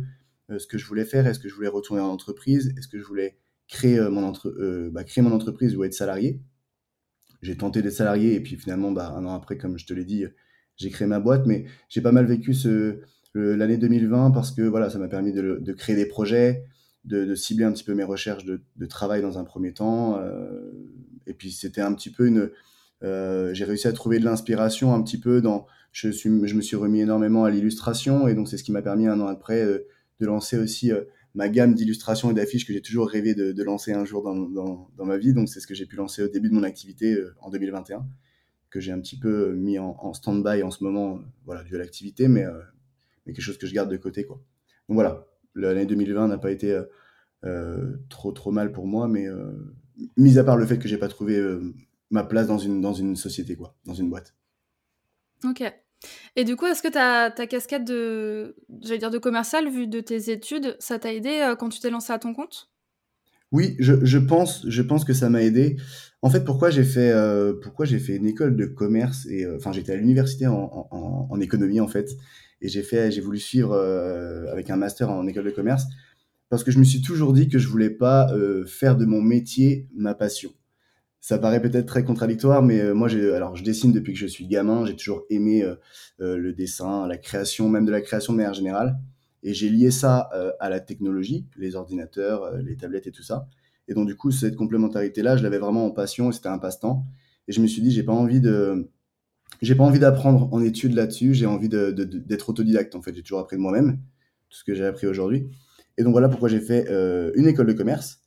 ce 0.58 0.68
que 0.68 0.78
je 0.78 0.86
voulais 0.86 1.06
faire. 1.06 1.28
Est-ce 1.28 1.40
que 1.40 1.50
je 1.50 1.56
voulais 1.56 1.68
retourner 1.68 2.02
en 2.02 2.10
entreprise 2.10 2.74
Est-ce 2.78 2.88
que 2.88 3.00
je 3.00 3.04
voulais 3.04 3.38
créer 3.68 4.00
mon, 4.10 4.24
entre, 4.24 4.54
bah, 4.92 5.04
créer 5.04 5.24
mon 5.24 5.32
entreprise 5.32 5.76
ou 5.76 5.84
être 5.84 5.94
salarié 5.94 6.42
J'ai 7.42 7.56
tenté 7.56 7.82
d'être 7.82 7.94
salarié 7.94 8.36
et 8.36 8.42
puis 8.42 8.58
finalement, 8.58 8.92
bah, 8.92 9.14
un 9.16 9.26
an 9.26 9.34
après, 9.34 9.58
comme 9.58 9.78
je 9.78 9.86
te 9.86 9.94
l'ai 9.94 10.06
dit, 10.06 10.26
j'ai 10.82 10.90
créé 10.90 11.08
ma 11.08 11.20
boîte. 11.20 11.46
Mais 11.46 11.66
j'ai 11.90 12.02
pas 12.02 12.12
mal 12.12 12.26
vécu 12.26 12.54
l'année 13.34 13.78
2020 13.78 14.32
parce 14.32 14.52
que 14.52 14.62
voilà, 14.64 14.90
ça 14.90 15.00
m'a 15.00 15.08
permis 15.08 15.32
de, 15.32 15.74
créer 15.74 15.96
des 15.96 16.06
projets, 16.06 16.66
de, 17.06 17.34
cibler 17.36 17.66
un 17.66 17.72
petit 17.72 17.84
peu 17.84 17.94
mes 17.94 18.04
recherches 18.04 18.46
de, 18.46 18.86
travail 18.88 19.22
dans 19.22 19.38
un 19.38 19.44
premier 19.44 19.74
temps. 19.74 20.20
Euh, 20.20 20.72
et 21.28 21.34
puis 21.34 21.52
c'était 21.52 21.82
un 21.82 21.94
petit 21.94 22.10
peu 22.10 22.28
une... 22.28 22.50
Euh, 23.04 23.52
j'ai 23.54 23.66
réussi 23.66 23.88
à 23.88 23.94
trouver 23.94 24.20
de 24.20 24.26
l'inspiration 24.26 24.94
un 24.94 25.02
petit 25.02 25.20
peu 25.20 25.42
dans... 25.42 25.66
Je, 25.92 26.10
suis, 26.10 26.30
je 26.48 26.56
me 26.56 26.62
suis 26.62 26.78
remis 26.78 27.02
énormément 27.02 27.44
à 27.44 27.50
l'illustration 27.50 28.28
et 28.30 28.34
donc 28.34 28.48
c'est 28.48 28.58
ce 28.58 28.64
qui 28.64 28.72
m'a 28.72 28.82
permis 28.82 29.08
un 29.08 29.20
an 29.20 29.28
après 29.28 29.62
euh, 29.62 29.86
de 30.22 30.26
lancer 30.26 30.58
aussi 30.58 30.92
ma 31.36 31.50
gamme 31.50 31.74
d'illustrations 31.74 32.32
et 32.32 32.34
d'affiches 32.34 32.66
que 32.66 32.74
j'ai 32.74 32.82
toujours 32.82 33.10
rêvé 33.10 33.36
de, 33.36 33.64
lancer 33.64 33.92
un 33.92 34.06
jour 34.06 34.24
dans, 34.24 35.06
ma 35.06 35.18
vie. 35.18 35.34
Donc 35.34 35.50
c'est 35.50 35.60
ce 35.60 35.68
que 35.68 35.76
j'ai 35.76 35.86
pu 35.86 35.98
lancer 35.98 36.24
au 36.24 36.28
début 36.30 36.50
de 36.50 36.54
mon 36.54 36.64
activité 36.64 37.18
en 37.42 37.50
2021 37.50 38.06
que 38.70 38.80
j'ai 38.80 38.94
un 38.94 39.02
petit 39.02 39.20
peu 39.20 39.54
mis 39.54 39.78
en, 39.80 40.14
stand-by 40.14 40.64
en 40.64 40.72
ce 40.72 40.84
moment, 40.84 41.20
voilà, 41.46 41.64
dû 41.64 41.76
à 41.76 41.80
l'activité, 41.80 42.30
mais 42.30 42.46
quelque 43.26 43.42
chose 43.42 43.58
que 43.58 43.68
je 43.68 43.74
garde 43.74 43.92
de 43.92 43.98
côté. 43.98 44.26
Quoi. 44.26 44.42
Donc 44.88 44.96
voilà, 44.96 45.26
l'année 45.56 45.86
2020 45.86 46.28
n'a 46.28 46.38
pas 46.38 46.52
été 46.52 46.72
euh, 46.72 46.84
euh, 47.46 47.98
trop 48.10 48.32
trop 48.32 48.52
mal 48.52 48.72
pour 48.72 48.88
moi, 48.88 49.08
mais 49.08 49.28
euh, 49.28 49.52
mis 50.18 50.38
à 50.38 50.44
part 50.44 50.58
le 50.58 50.66
fait 50.66 50.80
que 50.80 50.88
j'ai 50.88 50.98
pas 50.98 51.08
trouvé 51.08 51.42
ma 52.10 52.24
place 52.24 52.48
dans 52.48 52.58
une, 52.58 52.82
dans 52.82 52.94
une 52.94 53.16
société, 53.16 53.56
quoi, 53.56 53.76
dans 53.86 53.94
une 53.94 54.10
boîte. 54.10 54.36
Ok. 55.44 55.64
Et 56.36 56.44
du 56.44 56.56
coup, 56.56 56.66
est-ce 56.66 56.82
que 56.82 56.88
ta, 56.88 57.32
ta 57.32 57.48
casquette 57.48 57.86
de, 57.86 58.56
j'allais 58.82 59.00
dire 59.00 59.12
de 59.12 59.18
commercial, 59.18 59.70
vu 59.70 59.88
de 59.88 60.00
tes 60.00 60.32
études, 60.32 60.76
ça 60.80 61.00
t'a 61.00 61.14
aidé 61.14 61.54
quand 61.60 61.70
tu 61.70 61.80
t'es 61.80 61.90
lancé 61.90 62.14
à 62.14 62.20
ton 62.20 62.34
compte? 62.34 62.70
Oui, 63.52 63.76
je, 63.80 64.18
pense, 64.18 64.66
je 64.70 64.82
pense 64.82 65.04
que 65.04 65.14
ça 65.14 65.30
m'a 65.30 65.44
aidé. 65.44 65.76
En 66.22 66.30
fait, 66.30 66.46
pourquoi 66.46 66.70
j'ai 66.70 66.86
fait, 66.86 67.14
j'ai 67.84 68.00
fait 68.00 68.16
une 68.16 68.28
école 68.28 68.56
de 68.56 68.66
commerce 68.66 69.26
et 69.28 69.46
enfin 69.56 69.74
j'étais 69.74 69.92
à 69.92 69.98
l'université 69.98 70.48
en, 70.48 70.88
en, 70.92 71.28
en, 71.30 71.40
économie 71.42 71.82
en 71.82 71.88
fait 71.88 72.12
et 72.62 72.70
j'ai 72.70 73.22
voulu 73.22 73.40
suivre 73.40 73.74
euh, 73.74 74.52
avec 74.52 74.70
un 74.70 74.78
master 74.78 75.10
en 75.10 75.26
école 75.28 75.46
de 75.46 75.52
commerce 75.52 75.86
parce 76.50 76.64
que 76.64 76.72
je 76.72 76.80
me 76.80 76.84
suis 76.84 77.02
toujours 77.02 77.34
dit 77.34 77.50
que 77.50 77.60
je 77.60 77.68
voulais 77.68 77.90
pas 77.90 78.32
euh, 78.34 78.66
faire 78.66 78.96
de 78.98 79.06
mon 79.06 79.22
métier 79.22 79.88
ma 79.96 80.14
passion. 80.14 80.52
Ça 81.22 81.38
paraît 81.38 81.62
peut-être 81.62 81.86
très 81.86 82.04
contradictoire, 82.04 82.62
mais 82.64 82.82
euh, 82.82 82.94
moi, 82.94 83.08
j'ai, 83.08 83.34
alors 83.34 83.56
je 83.56 83.64
dessine 83.64 83.94
depuis 83.94 84.14
que 84.14 84.20
je 84.20 84.28
suis 84.28 84.48
gamin. 84.48 84.86
J'ai 84.86 84.96
toujours 84.96 85.24
aimé 85.30 85.64
le 86.20 86.54
dessin, 86.54 87.08
la 87.08 87.18
création, 87.18 87.70
même 87.70 87.86
de 87.86 87.92
la 87.92 88.02
création 88.02 88.34
de 88.34 88.38
manière 88.38 88.54
générale. 88.54 88.98
Et 89.44 89.54
j'ai 89.54 89.70
lié 89.70 89.90
ça 89.90 90.30
à 90.60 90.70
la 90.70 90.80
technologie, 90.80 91.48
les 91.58 91.76
ordinateurs, 91.76 92.58
les 92.58 92.76
tablettes 92.76 93.08
et 93.08 93.12
tout 93.12 93.24
ça. 93.24 93.48
Et 93.88 93.94
donc 93.94 94.08
du 94.08 94.16
coup, 94.16 94.32
cette 94.32 94.56
complémentarité-là, 94.56 95.36
je 95.36 95.44
l'avais 95.44 95.58
vraiment 95.58 95.86
en 95.86 95.92
passion 95.92 96.32
c'était 96.32 96.48
un 96.48 96.60
passe-temps. 96.60 97.06
Et 97.48 97.52
je 97.52 97.62
me 97.62 97.68
suis 97.68 97.82
dit, 97.82 97.92
j'ai 97.92 98.04
pas 98.04 98.14
envie 98.14 98.40
de 98.40 98.90
j'ai 99.62 99.76
pas 99.76 99.84
envie 99.84 100.00
d'apprendre 100.00 100.48
en 100.54 100.64
études 100.64 100.94
là-dessus, 100.94 101.34
j'ai 101.34 101.46
envie 101.46 101.70
d'être 101.70 101.94
de, 101.94 102.04
d'être 102.06 102.50
autodidacte 102.50 102.96
en 102.96 103.02
fait. 103.02 103.14
J'ai 103.14 103.22
toujours 103.22 103.40
appris 103.40 103.58
de 103.58 103.62
moi-même, 103.62 104.00
tout 104.50 104.58
ce 104.58 104.64
que 104.64 104.74
j'ai 104.74 104.86
appris 104.86 105.08
aujourd'hui. 105.08 105.50
Et 105.98 106.04
donc 106.04 106.14
voilà 106.14 106.30
pourquoi 106.30 106.50
j'ai 106.50 106.62
fait 106.62 106.90
euh, 106.90 107.32
une 107.36 107.48
école 107.48 107.68
de 107.68 107.74
commerce. 107.74 108.21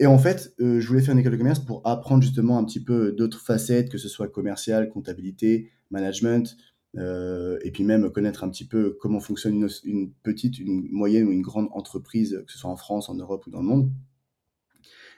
Et 0.00 0.06
en 0.06 0.18
fait, 0.18 0.52
euh, 0.60 0.80
je 0.80 0.88
voulais 0.88 1.02
faire 1.02 1.12
une 1.12 1.20
école 1.20 1.32
de 1.32 1.36
commerce 1.36 1.60
pour 1.60 1.86
apprendre 1.86 2.22
justement 2.22 2.58
un 2.58 2.64
petit 2.64 2.82
peu 2.82 3.12
d'autres 3.12 3.40
facettes, 3.40 3.88
que 3.88 3.98
ce 3.98 4.08
soit 4.08 4.26
commercial, 4.26 4.88
comptabilité, 4.88 5.70
management, 5.90 6.56
euh, 6.96 7.58
et 7.62 7.70
puis 7.70 7.84
même 7.84 8.10
connaître 8.10 8.42
un 8.42 8.48
petit 8.48 8.66
peu 8.66 8.96
comment 9.00 9.20
fonctionne 9.20 9.68
une, 9.84 10.12
petite, 10.22 10.58
une 10.58 10.88
moyenne 10.90 11.28
ou 11.28 11.32
une 11.32 11.42
grande 11.42 11.68
entreprise, 11.72 12.42
que 12.44 12.50
ce 12.52 12.58
soit 12.58 12.70
en 12.70 12.76
France, 12.76 13.08
en 13.08 13.14
Europe 13.14 13.46
ou 13.46 13.50
dans 13.50 13.60
le 13.60 13.68
monde. 13.68 13.92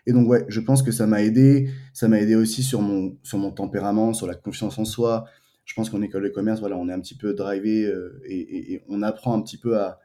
Et 0.07 0.13
donc 0.13 0.29
ouais, 0.29 0.45
je 0.49 0.61
pense 0.61 0.83
que 0.83 0.91
ça 0.91 1.07
m'a 1.07 1.23
aidé. 1.23 1.71
Ça 1.95 2.09
m'a 2.09 2.21
aidé 2.21 2.35
aussi 2.35 2.63
sur 2.63 2.83
mon, 2.83 3.17
sur 3.23 3.39
mon 3.39 3.53
tempérament, 3.53 4.13
sur 4.13 4.27
la 4.27 4.35
confiance 4.35 4.79
en 4.79 4.85
soi, 4.85 5.27
je 5.65 5.75
pense 5.75 5.91
qu'en 5.91 6.03
école 6.03 6.25
de 6.25 6.29
commerce, 6.29 6.61
voilà, 6.61 6.77
on 6.77 6.89
est 6.89 6.93
un 6.93 7.01
petit 7.01 7.17
peu 7.17 7.35
drivé 7.35 7.85
euh, 7.85 8.21
et, 8.27 8.83
on 8.89 9.03
apprend 9.03 9.35
un 9.35 9.43
petit 9.43 9.59
peu 9.59 9.79
à, 9.79 9.99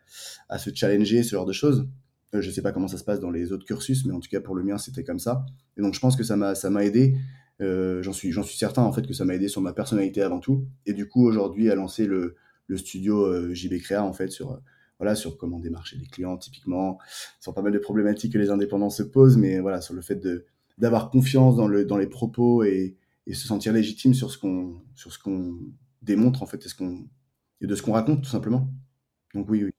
se 0.57 0.69
challenger, 0.73 1.23
ce 1.23 1.31
genre 1.31 1.45
de 1.45 1.53
choses. 1.53 1.87
Euh, 2.33 2.41
je 2.41 2.49
ne 2.49 2.53
sais 2.53 2.61
pas 2.61 2.71
comment 2.71 2.87
ça 2.87 2.97
se 2.97 3.03
passe 3.03 3.19
dans 3.19 3.31
les 3.31 3.51
autres 3.51 3.65
cursus, 3.65 4.05
mais 4.05 4.13
en 4.13 4.19
tout 4.19 4.29
cas 4.29 4.41
pour 4.41 4.55
le 4.55 4.63
mien, 4.63 4.77
c'était 4.77 5.03
comme 5.03 5.19
ça. 5.19 5.45
Et 5.77 5.81
donc 5.81 5.93
je 5.93 5.99
pense 5.99 6.15
que 6.15 6.23
ça 6.23 6.35
m'a 6.35 6.55
ça 6.55 6.69
m'a 6.69 6.83
aidé. 6.83 7.17
Euh, 7.61 8.03
j'en 8.03 8.13
suis 8.13 8.31
j'en 8.31 8.43
suis 8.43 8.57
certain 8.57 8.83
en 8.83 8.91
fait 8.91 9.07
que 9.07 9.13
ça 9.13 9.25
m'a 9.25 9.35
aidé 9.35 9.47
sur 9.47 9.61
ma 9.61 9.73
personnalité 9.73 10.21
avant 10.21 10.39
tout. 10.39 10.65
Et 10.85 10.93
du 10.93 11.07
coup 11.07 11.25
aujourd'hui 11.25 11.69
à 11.71 11.75
lancer 11.75 12.05
le, 12.05 12.35
le 12.67 12.77
studio 12.77 13.53
JB 13.53 13.79
Créa 13.79 14.03
en 14.03 14.13
fait 14.13 14.29
sur 14.29 14.61
voilà 14.99 15.15
sur 15.15 15.37
comment 15.37 15.59
démarcher 15.59 15.97
les 15.97 16.07
clients 16.07 16.37
typiquement, 16.37 16.99
sur 17.39 17.53
pas 17.53 17.61
mal 17.61 17.71
de 17.71 17.79
problématiques 17.79 18.33
que 18.33 18.37
les 18.37 18.49
indépendants 18.49 18.89
se 18.89 19.03
posent, 19.03 19.37
mais 19.37 19.59
voilà 19.59 19.81
sur 19.81 19.93
le 19.93 20.01
fait 20.01 20.15
de 20.15 20.45
d'avoir 20.77 21.09
confiance 21.09 21.55
dans 21.55 21.67
le 21.67 21.85
dans 21.85 21.97
les 21.97 22.07
propos 22.07 22.63
et 22.63 22.97
et 23.27 23.33
se 23.33 23.45
sentir 23.45 23.73
légitime 23.73 24.13
sur 24.13 24.31
ce 24.31 24.37
qu'on 24.37 24.81
sur 24.95 25.11
ce 25.11 25.19
qu'on 25.19 25.59
démontre 26.01 26.43
en 26.43 26.45
fait 26.45 26.65
et, 26.65 26.69
ce 26.69 26.75
qu'on, 26.75 27.07
et 27.61 27.67
de 27.67 27.75
ce 27.75 27.81
qu'on 27.81 27.93
raconte 27.93 28.23
tout 28.23 28.29
simplement. 28.29 28.69
Donc 29.33 29.49
oui, 29.49 29.63
oui. 29.65 29.71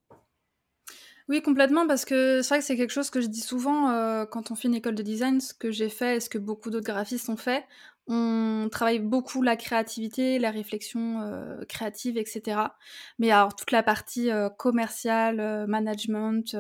Oui, 1.28 1.42
complètement, 1.42 1.86
parce 1.86 2.04
que 2.06 2.40
c'est 2.40 2.48
vrai 2.48 2.58
que 2.60 2.64
c'est 2.64 2.76
quelque 2.76 2.90
chose 2.92 3.10
que 3.10 3.20
je 3.20 3.26
dis 3.26 3.40
souvent 3.42 3.90
euh, 3.90 4.24
quand 4.24 4.50
on 4.50 4.54
fait 4.54 4.68
une 4.68 4.74
école 4.74 4.94
de 4.94 5.02
design, 5.02 5.40
ce 5.42 5.52
que 5.52 5.70
j'ai 5.70 5.90
fait 5.90 6.16
et 6.16 6.20
ce 6.20 6.30
que 6.30 6.38
beaucoup 6.38 6.70
d'autres 6.70 6.86
graphistes 6.86 7.28
ont 7.28 7.36
fait. 7.36 7.66
On 8.06 8.68
travaille 8.72 8.98
beaucoup 9.00 9.42
la 9.42 9.56
créativité, 9.56 10.38
la 10.38 10.50
réflexion 10.50 11.20
euh, 11.20 11.62
créative, 11.68 12.16
etc. 12.16 12.78
Mais 13.18 13.30
alors 13.30 13.54
toute 13.54 13.72
la 13.72 13.82
partie 13.82 14.30
euh, 14.30 14.48
commerciale, 14.48 15.66
management, 15.68 16.56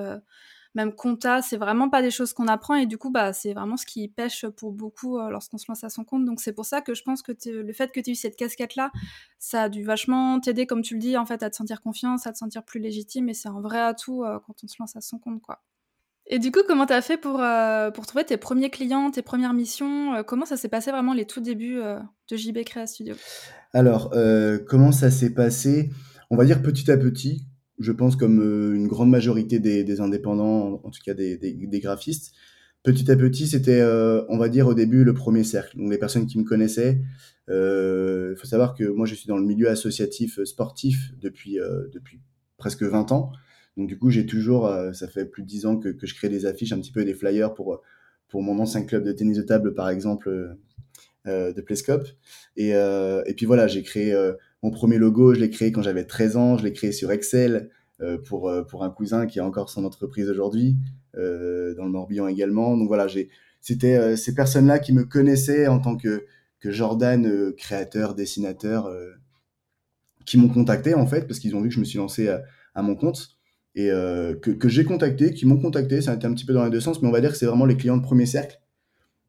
même 0.78 0.94
compta, 0.94 1.42
c'est 1.42 1.56
vraiment 1.56 1.90
pas 1.90 2.02
des 2.02 2.10
choses 2.10 2.32
qu'on 2.32 2.46
apprend 2.46 2.76
et 2.76 2.86
du 2.86 2.98
coup, 2.98 3.10
bah, 3.10 3.32
c'est 3.32 3.52
vraiment 3.52 3.76
ce 3.76 3.84
qui 3.84 4.06
pêche 4.08 4.46
pour 4.46 4.72
beaucoup 4.72 5.18
euh, 5.18 5.28
lorsqu'on 5.28 5.58
se 5.58 5.66
lance 5.68 5.82
à 5.82 5.90
son 5.90 6.04
compte. 6.04 6.24
Donc 6.24 6.40
c'est 6.40 6.52
pour 6.52 6.64
ça 6.64 6.80
que 6.80 6.94
je 6.94 7.02
pense 7.02 7.20
que 7.20 7.32
le 7.46 7.72
fait 7.72 7.90
que 7.90 8.00
tu 8.00 8.10
aies 8.10 8.12
eu 8.12 8.16
cette 8.16 8.36
casquette-là, 8.36 8.92
ça 9.38 9.64
a 9.64 9.68
dû 9.68 9.82
vachement 9.82 10.38
t'aider, 10.38 10.66
comme 10.66 10.82
tu 10.82 10.94
le 10.94 11.00
dis, 11.00 11.16
en 11.16 11.26
fait, 11.26 11.42
à 11.42 11.50
te 11.50 11.56
sentir 11.56 11.82
confiance, 11.82 12.26
à 12.26 12.32
te 12.32 12.38
sentir 12.38 12.62
plus 12.62 12.78
légitime 12.80 13.28
et 13.28 13.34
c'est 13.34 13.48
un 13.48 13.60
vrai 13.60 13.80
atout 13.80 14.22
euh, 14.22 14.38
quand 14.46 14.54
on 14.62 14.68
se 14.68 14.76
lance 14.78 14.94
à 14.94 15.00
son 15.00 15.18
compte, 15.18 15.42
quoi. 15.42 15.62
Et 16.30 16.38
du 16.38 16.52
coup, 16.52 16.60
comment 16.68 16.86
tu 16.86 16.92
as 16.92 17.00
fait 17.00 17.16
pour, 17.16 17.40
euh, 17.40 17.90
pour 17.90 18.06
trouver 18.06 18.24
tes 18.24 18.36
premiers 18.36 18.70
clients, 18.70 19.10
tes 19.10 19.22
premières 19.22 19.54
missions 19.54 20.22
Comment 20.26 20.44
ça 20.44 20.58
s'est 20.58 20.68
passé 20.68 20.90
vraiment 20.90 21.14
les 21.14 21.24
tout 21.24 21.40
débuts 21.40 21.80
de 22.30 22.36
JB 22.36 22.64
Créa 22.64 22.86
Studio? 22.86 23.14
Alors, 23.72 24.12
comment 24.68 24.92
ça 24.92 25.10
s'est 25.10 25.32
passé? 25.32 25.90
On 26.28 26.36
va 26.36 26.44
dire 26.44 26.60
petit 26.60 26.90
à 26.90 26.98
petit 26.98 27.47
je 27.78 27.92
pense 27.92 28.16
comme 28.16 28.40
euh, 28.40 28.74
une 28.74 28.88
grande 28.88 29.10
majorité 29.10 29.60
des, 29.60 30.00
indépendants, 30.00 30.80
en 30.82 30.90
tout 30.90 31.00
cas 31.04 31.14
des, 31.14 31.80
graphistes. 31.80 32.34
Petit 32.82 33.10
à 33.10 33.16
petit, 33.16 33.46
c'était, 33.46 33.80
euh, 33.80 34.24
on 34.28 34.38
va 34.38 34.48
dire 34.48 34.66
au 34.66 34.74
début, 34.74 35.04
le 35.04 35.14
premier 35.14 35.44
cercle. 35.44 35.76
Donc 35.76 35.90
les 35.90 35.98
personnes 35.98 36.26
qui 36.26 36.38
me 36.38 36.44
connaissaient, 36.44 37.00
il 37.48 37.54
euh, 37.54 38.36
faut 38.36 38.46
savoir 38.46 38.74
que 38.74 38.84
moi 38.84 39.06
je 39.06 39.14
suis 39.14 39.26
dans 39.26 39.36
le 39.36 39.44
milieu 39.44 39.68
associatif 39.68 40.42
sportif 40.44 41.12
depuis, 41.20 41.58
presque 42.56 42.82
20 42.82 43.12
ans. 43.12 43.32
Donc 43.76 43.88
du 43.88 43.98
coup, 43.98 44.10
j'ai 44.10 44.26
toujours, 44.26 44.72
ça 44.92 45.06
fait 45.06 45.24
plus 45.24 45.42
de 45.42 45.48
10 45.48 45.66
ans 45.66 45.76
que, 45.78 45.94
je 46.00 46.14
crée 46.14 46.28
des 46.28 46.46
affiches, 46.46 46.72
un 46.72 46.80
petit 46.80 46.92
peu 46.92 47.04
des 47.04 47.14
flyers 47.14 47.54
pour, 47.54 47.80
mon 48.34 48.58
ancien 48.58 48.82
club 48.82 49.04
de 49.04 49.12
tennis 49.12 49.38
de 49.38 49.42
table, 49.42 49.74
par 49.74 49.88
exemple, 49.88 50.56
de 51.26 51.60
Playscope. 51.60 52.08
Et 52.56 52.74
puis 53.36 53.46
voilà, 53.46 53.66
j'ai 53.66 53.82
créé 53.82 54.14
mon 54.62 54.70
premier 54.70 54.98
logo, 54.98 55.34
je 55.34 55.40
l'ai 55.40 55.50
créé 55.50 55.72
quand 55.72 55.82
j'avais 55.82 56.04
13 56.04 56.36
ans, 56.36 56.58
je 56.58 56.64
l'ai 56.64 56.72
créé 56.72 56.92
sur 56.92 57.12
Excel 57.12 57.70
euh, 58.00 58.16
pour, 58.16 58.48
euh, 58.48 58.62
pour 58.62 58.84
un 58.84 58.90
cousin 58.90 59.26
qui 59.26 59.40
a 59.40 59.44
encore 59.44 59.70
son 59.70 59.84
entreprise 59.84 60.28
aujourd'hui, 60.30 60.76
euh, 61.16 61.74
dans 61.74 61.84
le 61.84 61.90
Morbihan 61.90 62.28
également. 62.28 62.76
Donc 62.76 62.88
voilà, 62.88 63.08
j'ai, 63.08 63.28
c'était 63.60 64.16
ces 64.16 64.34
personnes-là 64.34 64.78
qui 64.78 64.92
me 64.92 65.04
connaissaient 65.04 65.66
en 65.66 65.80
tant 65.80 65.96
que, 65.96 66.24
que 66.60 66.70
Jordan, 66.70 67.52
créateur, 67.56 68.14
dessinateur, 68.14 68.88
qui 70.26 70.38
m'ont 70.38 70.48
contacté 70.48 70.94
en 70.94 71.06
fait, 71.06 71.26
parce 71.26 71.40
qu'ils 71.40 71.56
ont 71.56 71.60
vu 71.60 71.68
que 71.68 71.74
je 71.74 71.80
me 71.80 71.84
suis 71.84 71.98
lancé 71.98 72.28
à, 72.28 72.82
mon 72.82 72.94
compte 72.94 73.36
et 73.74 73.88
que, 73.88 74.50
que 74.50 74.68
j'ai 74.68 74.84
contacté, 74.84 75.34
qui 75.34 75.44
m'ont 75.44 75.58
contacté. 75.58 76.00
Ça 76.00 76.12
a 76.12 76.14
été 76.14 76.26
un 76.26 76.34
petit 76.34 76.46
peu 76.46 76.52
dans 76.52 76.64
les 76.64 76.70
deux 76.70 76.80
sens, 76.80 77.02
mais 77.02 77.08
on 77.08 77.12
va 77.12 77.20
dire 77.20 77.32
que 77.32 77.36
c'est 77.36 77.46
vraiment 77.46 77.66
les 77.66 77.76
clients 77.76 77.96
de 77.96 78.02
premier 78.02 78.26
cercle. 78.26 78.60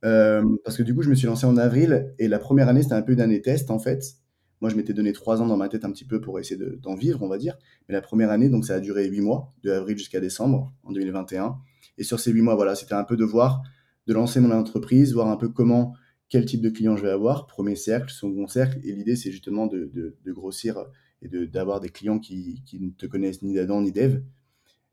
parce 0.01 0.77
que 0.77 0.83
du 0.83 0.93
coup, 0.93 1.01
je 1.01 1.09
me 1.09 1.15
suis 1.15 1.27
lancé 1.27 1.45
en 1.45 1.57
avril 1.57 2.13
et 2.19 2.27
la 2.27 2.38
première 2.38 2.69
année, 2.69 2.83
c'était 2.83 2.95
un 2.95 3.01
peu 3.01 3.13
une 3.13 3.21
année 3.21 3.41
test 3.41 3.71
en 3.71 3.79
fait. 3.79 4.18
Moi, 4.61 4.69
je 4.69 4.75
m'étais 4.75 4.93
donné 4.93 5.13
trois 5.13 5.41
ans 5.41 5.47
dans 5.47 5.55
ma 5.55 5.69
tête 5.69 5.85
un 5.85 5.91
petit 5.91 6.05
peu 6.05 6.19
pour 6.19 6.39
essayer 6.39 6.61
d'en 6.81 6.95
vivre, 6.95 7.21
on 7.23 7.29
va 7.29 7.37
dire. 7.37 7.57
Mais 7.87 7.93
la 7.93 8.01
première 8.01 8.29
année, 8.29 8.49
donc 8.49 8.65
ça 8.65 8.75
a 8.75 8.79
duré 8.79 9.07
huit 9.07 9.21
mois, 9.21 9.53
de 9.63 9.71
avril 9.71 9.97
jusqu'à 9.97 10.19
décembre 10.19 10.73
en 10.83 10.91
2021. 10.91 11.57
Et 11.97 12.03
sur 12.03 12.19
ces 12.19 12.31
huit 12.31 12.41
mois, 12.41 12.55
voilà, 12.55 12.75
c'était 12.75 12.93
un 12.93 13.05
peu 13.05 13.15
de 13.15 13.23
voir, 13.23 13.61
de 14.07 14.13
lancer 14.13 14.39
mon 14.41 14.51
entreprise, 14.51 15.13
voir 15.13 15.27
un 15.29 15.37
peu 15.37 15.47
comment, 15.47 15.93
quel 16.27 16.45
type 16.45 16.61
de 16.61 16.69
client 16.69 16.97
je 16.97 17.03
vais 17.03 17.09
avoir, 17.09 17.47
premier 17.47 17.75
cercle, 17.75 18.11
second 18.11 18.47
cercle. 18.47 18.79
Et 18.83 18.91
l'idée, 18.91 19.15
c'est 19.15 19.31
justement 19.31 19.67
de, 19.67 19.91
de, 19.93 20.31
grossir 20.33 20.85
et 21.21 21.29
d'avoir 21.47 21.79
des 21.79 21.89
clients 21.89 22.19
qui, 22.19 22.61
qui, 22.65 22.79
ne 22.81 22.89
te 22.91 23.05
connaissent 23.05 23.41
ni 23.41 23.53
d'Adam 23.53 23.81
ni 23.81 23.93
d'Eve. 23.93 24.21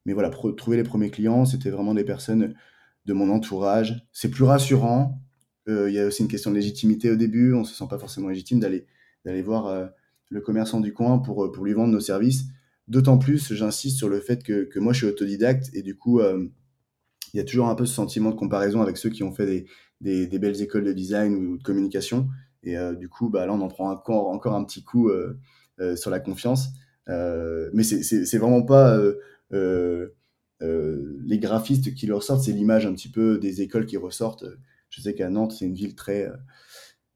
Mais 0.04 0.12
voilà, 0.12 0.30
trouver 0.30 0.76
les 0.76 0.84
premiers 0.84 1.10
clients, 1.10 1.44
c'était 1.44 1.70
vraiment 1.70 1.94
des 1.94 2.04
personnes 2.04 2.54
de 3.04 3.12
mon 3.12 3.30
entourage. 3.30 4.06
C'est 4.12 4.30
plus 4.30 4.44
rassurant, 4.44 5.20
il 5.66 5.90
y 5.90 5.98
a 5.98 6.06
aussi 6.06 6.22
une 6.22 6.28
question 6.28 6.50
de 6.50 6.56
légitimité 6.56 7.10
au 7.10 7.16
début. 7.16 7.52
On 7.52 7.64
se 7.64 7.74
sent 7.74 7.86
pas 7.90 7.98
forcément 7.98 8.28
légitime 8.28 8.60
d'aller 8.60 8.86
d'aller 9.26 9.42
voir 9.42 9.90
le 10.30 10.40
commerçant 10.40 10.80
du 10.80 10.94
coin 10.94 11.18
pour, 11.18 11.52
pour 11.52 11.64
lui 11.66 11.74
vendre 11.74 11.92
nos 11.92 12.00
services. 12.00 12.44
D'autant 12.88 13.18
plus, 13.18 13.52
j'insiste 13.52 13.98
sur 13.98 14.08
le 14.08 14.20
fait 14.20 14.42
que, 14.42 14.64
que, 14.64 14.78
moi, 14.78 14.94
je 14.94 14.98
suis 14.98 15.06
autodidacte 15.06 15.68
et 15.74 15.82
du 15.82 15.96
coup, 15.96 16.20
il 16.20 17.36
y 17.36 17.40
a 17.40 17.44
toujours 17.44 17.68
un 17.68 17.74
peu 17.74 17.84
ce 17.84 17.94
sentiment 17.94 18.30
de 18.30 18.36
comparaison 18.36 18.80
avec 18.80 18.96
ceux 18.96 19.10
qui 19.10 19.22
ont 19.22 19.32
fait 19.32 19.66
des, 20.00 20.26
des, 20.26 20.38
belles 20.38 20.62
écoles 20.62 20.84
de 20.84 20.92
design 20.92 21.34
ou 21.34 21.58
de 21.58 21.62
communication. 21.62 22.28
Et 22.62 22.76
du 22.98 23.08
coup, 23.08 23.28
bah, 23.28 23.44
là, 23.44 23.52
on 23.52 23.60
en 23.60 23.68
prend 23.68 23.90
encore, 23.90 24.28
encore 24.28 24.54
un 24.54 24.64
petit 24.64 24.82
coup 24.84 25.10
sur 25.96 26.10
la 26.10 26.20
confiance. 26.20 26.68
mais 27.08 27.82
c'est 27.82 28.38
vraiment 28.38 28.62
pas 28.62 28.98
euh, 30.62 31.18
les 31.24 31.38
graphistes 31.38 31.94
qui 31.94 32.06
leur 32.06 32.22
sortent, 32.22 32.44
c'est 32.44 32.52
l'image 32.52 32.86
un 32.86 32.94
petit 32.94 33.10
peu 33.10 33.38
des 33.38 33.62
écoles 33.62 33.86
qui 33.86 33.96
ressortent. 33.96 34.44
Je 34.88 35.00
sais 35.00 35.14
qu'à 35.14 35.28
Nantes, 35.28 35.52
c'est 35.52 35.66
une 35.66 35.74
ville 35.74 35.94
très, 35.94 36.30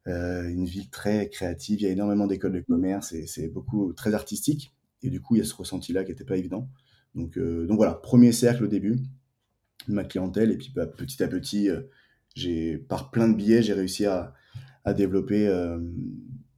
euh, 0.08 0.48
une 0.48 0.64
ville 0.64 0.90
très 0.90 1.28
créative. 1.28 1.80
Il 1.80 1.84
y 1.84 1.86
a 1.86 1.90
énormément 1.90 2.26
d'écoles 2.26 2.52
de 2.52 2.60
commerce 2.60 3.12
et 3.12 3.26
c'est 3.26 3.48
beaucoup 3.48 3.92
très 3.92 4.14
artistique. 4.14 4.74
Et 5.02 5.10
du 5.10 5.20
coup, 5.20 5.36
il 5.36 5.38
y 5.38 5.42
a 5.42 5.44
ce 5.44 5.54
ressenti-là 5.54 6.04
qui 6.04 6.10
n'était 6.10 6.24
pas 6.24 6.36
évident. 6.36 6.68
Donc, 7.14 7.38
euh, 7.38 7.66
donc 7.66 7.76
voilà, 7.76 7.94
premier 7.94 8.32
cercle 8.32 8.64
au 8.64 8.68
début 8.68 8.98
ma 9.88 10.04
clientèle. 10.04 10.52
Et 10.52 10.58
puis 10.58 10.70
bah, 10.74 10.86
petit 10.86 11.22
à 11.22 11.28
petit, 11.28 11.68
j'ai 12.34 12.76
par 12.76 13.10
plein 13.10 13.28
de 13.28 13.34
billets, 13.34 13.62
j'ai 13.62 13.72
réussi 13.72 14.04
à, 14.04 14.34
à 14.84 14.92
développer, 14.92 15.46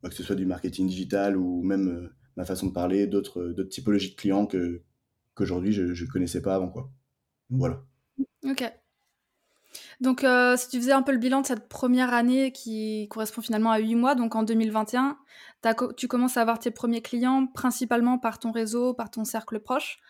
que 0.02 0.14
ce 0.14 0.24
soit 0.24 0.34
du 0.34 0.44
marketing 0.44 0.88
digital 0.88 1.36
ou 1.36 1.62
même 1.62 2.10
ma 2.36 2.44
façon 2.44 2.66
de 2.66 2.72
parler, 2.72 3.06
d'autres 3.06 3.54
typologies 3.70 4.10
de 4.10 4.16
clients 4.16 4.46
que, 4.46 4.82
qu'aujourd'hui 5.34 5.72
je 5.72 5.82
ne 5.84 6.08
connaissais 6.10 6.42
pas 6.42 6.56
avant. 6.56 6.68
Quoi. 6.68 6.92
Voilà. 7.50 7.84
Ok. 8.44 8.64
Donc, 10.02 10.24
euh, 10.24 10.56
si 10.56 10.68
tu 10.68 10.78
faisais 10.78 10.90
un 10.90 11.02
peu 11.02 11.12
le 11.12 11.18
bilan 11.18 11.42
de 11.42 11.46
cette 11.46 11.68
première 11.68 12.12
année 12.12 12.50
qui 12.50 13.06
correspond 13.08 13.40
finalement 13.40 13.70
à 13.70 13.78
8 13.78 13.94
mois, 13.94 14.16
donc 14.16 14.34
en 14.34 14.42
2021, 14.42 15.16
tu 15.96 16.08
commences 16.08 16.36
à 16.36 16.40
avoir 16.40 16.58
tes 16.58 16.72
premiers 16.72 17.02
clients 17.02 17.46
principalement 17.46 18.18
par 18.18 18.40
ton 18.40 18.50
réseau, 18.50 18.94
par 18.94 19.12
ton 19.12 19.24
cercle 19.24 19.60
proche. 19.60 20.00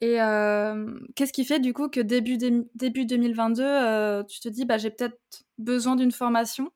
Et 0.00 0.22
euh, 0.22 0.94
qu'est-ce 1.16 1.32
qui 1.32 1.44
fait 1.44 1.58
du 1.58 1.72
coup 1.72 1.88
que 1.88 1.98
début, 1.98 2.38
début 2.76 3.06
2022, 3.06 3.64
euh, 3.64 4.22
tu 4.22 4.38
te 4.38 4.48
dis, 4.48 4.64
bah, 4.64 4.78
j'ai 4.78 4.90
peut-être 4.90 5.18
besoin 5.58 5.96
d'une 5.96 6.12
formation 6.12 6.70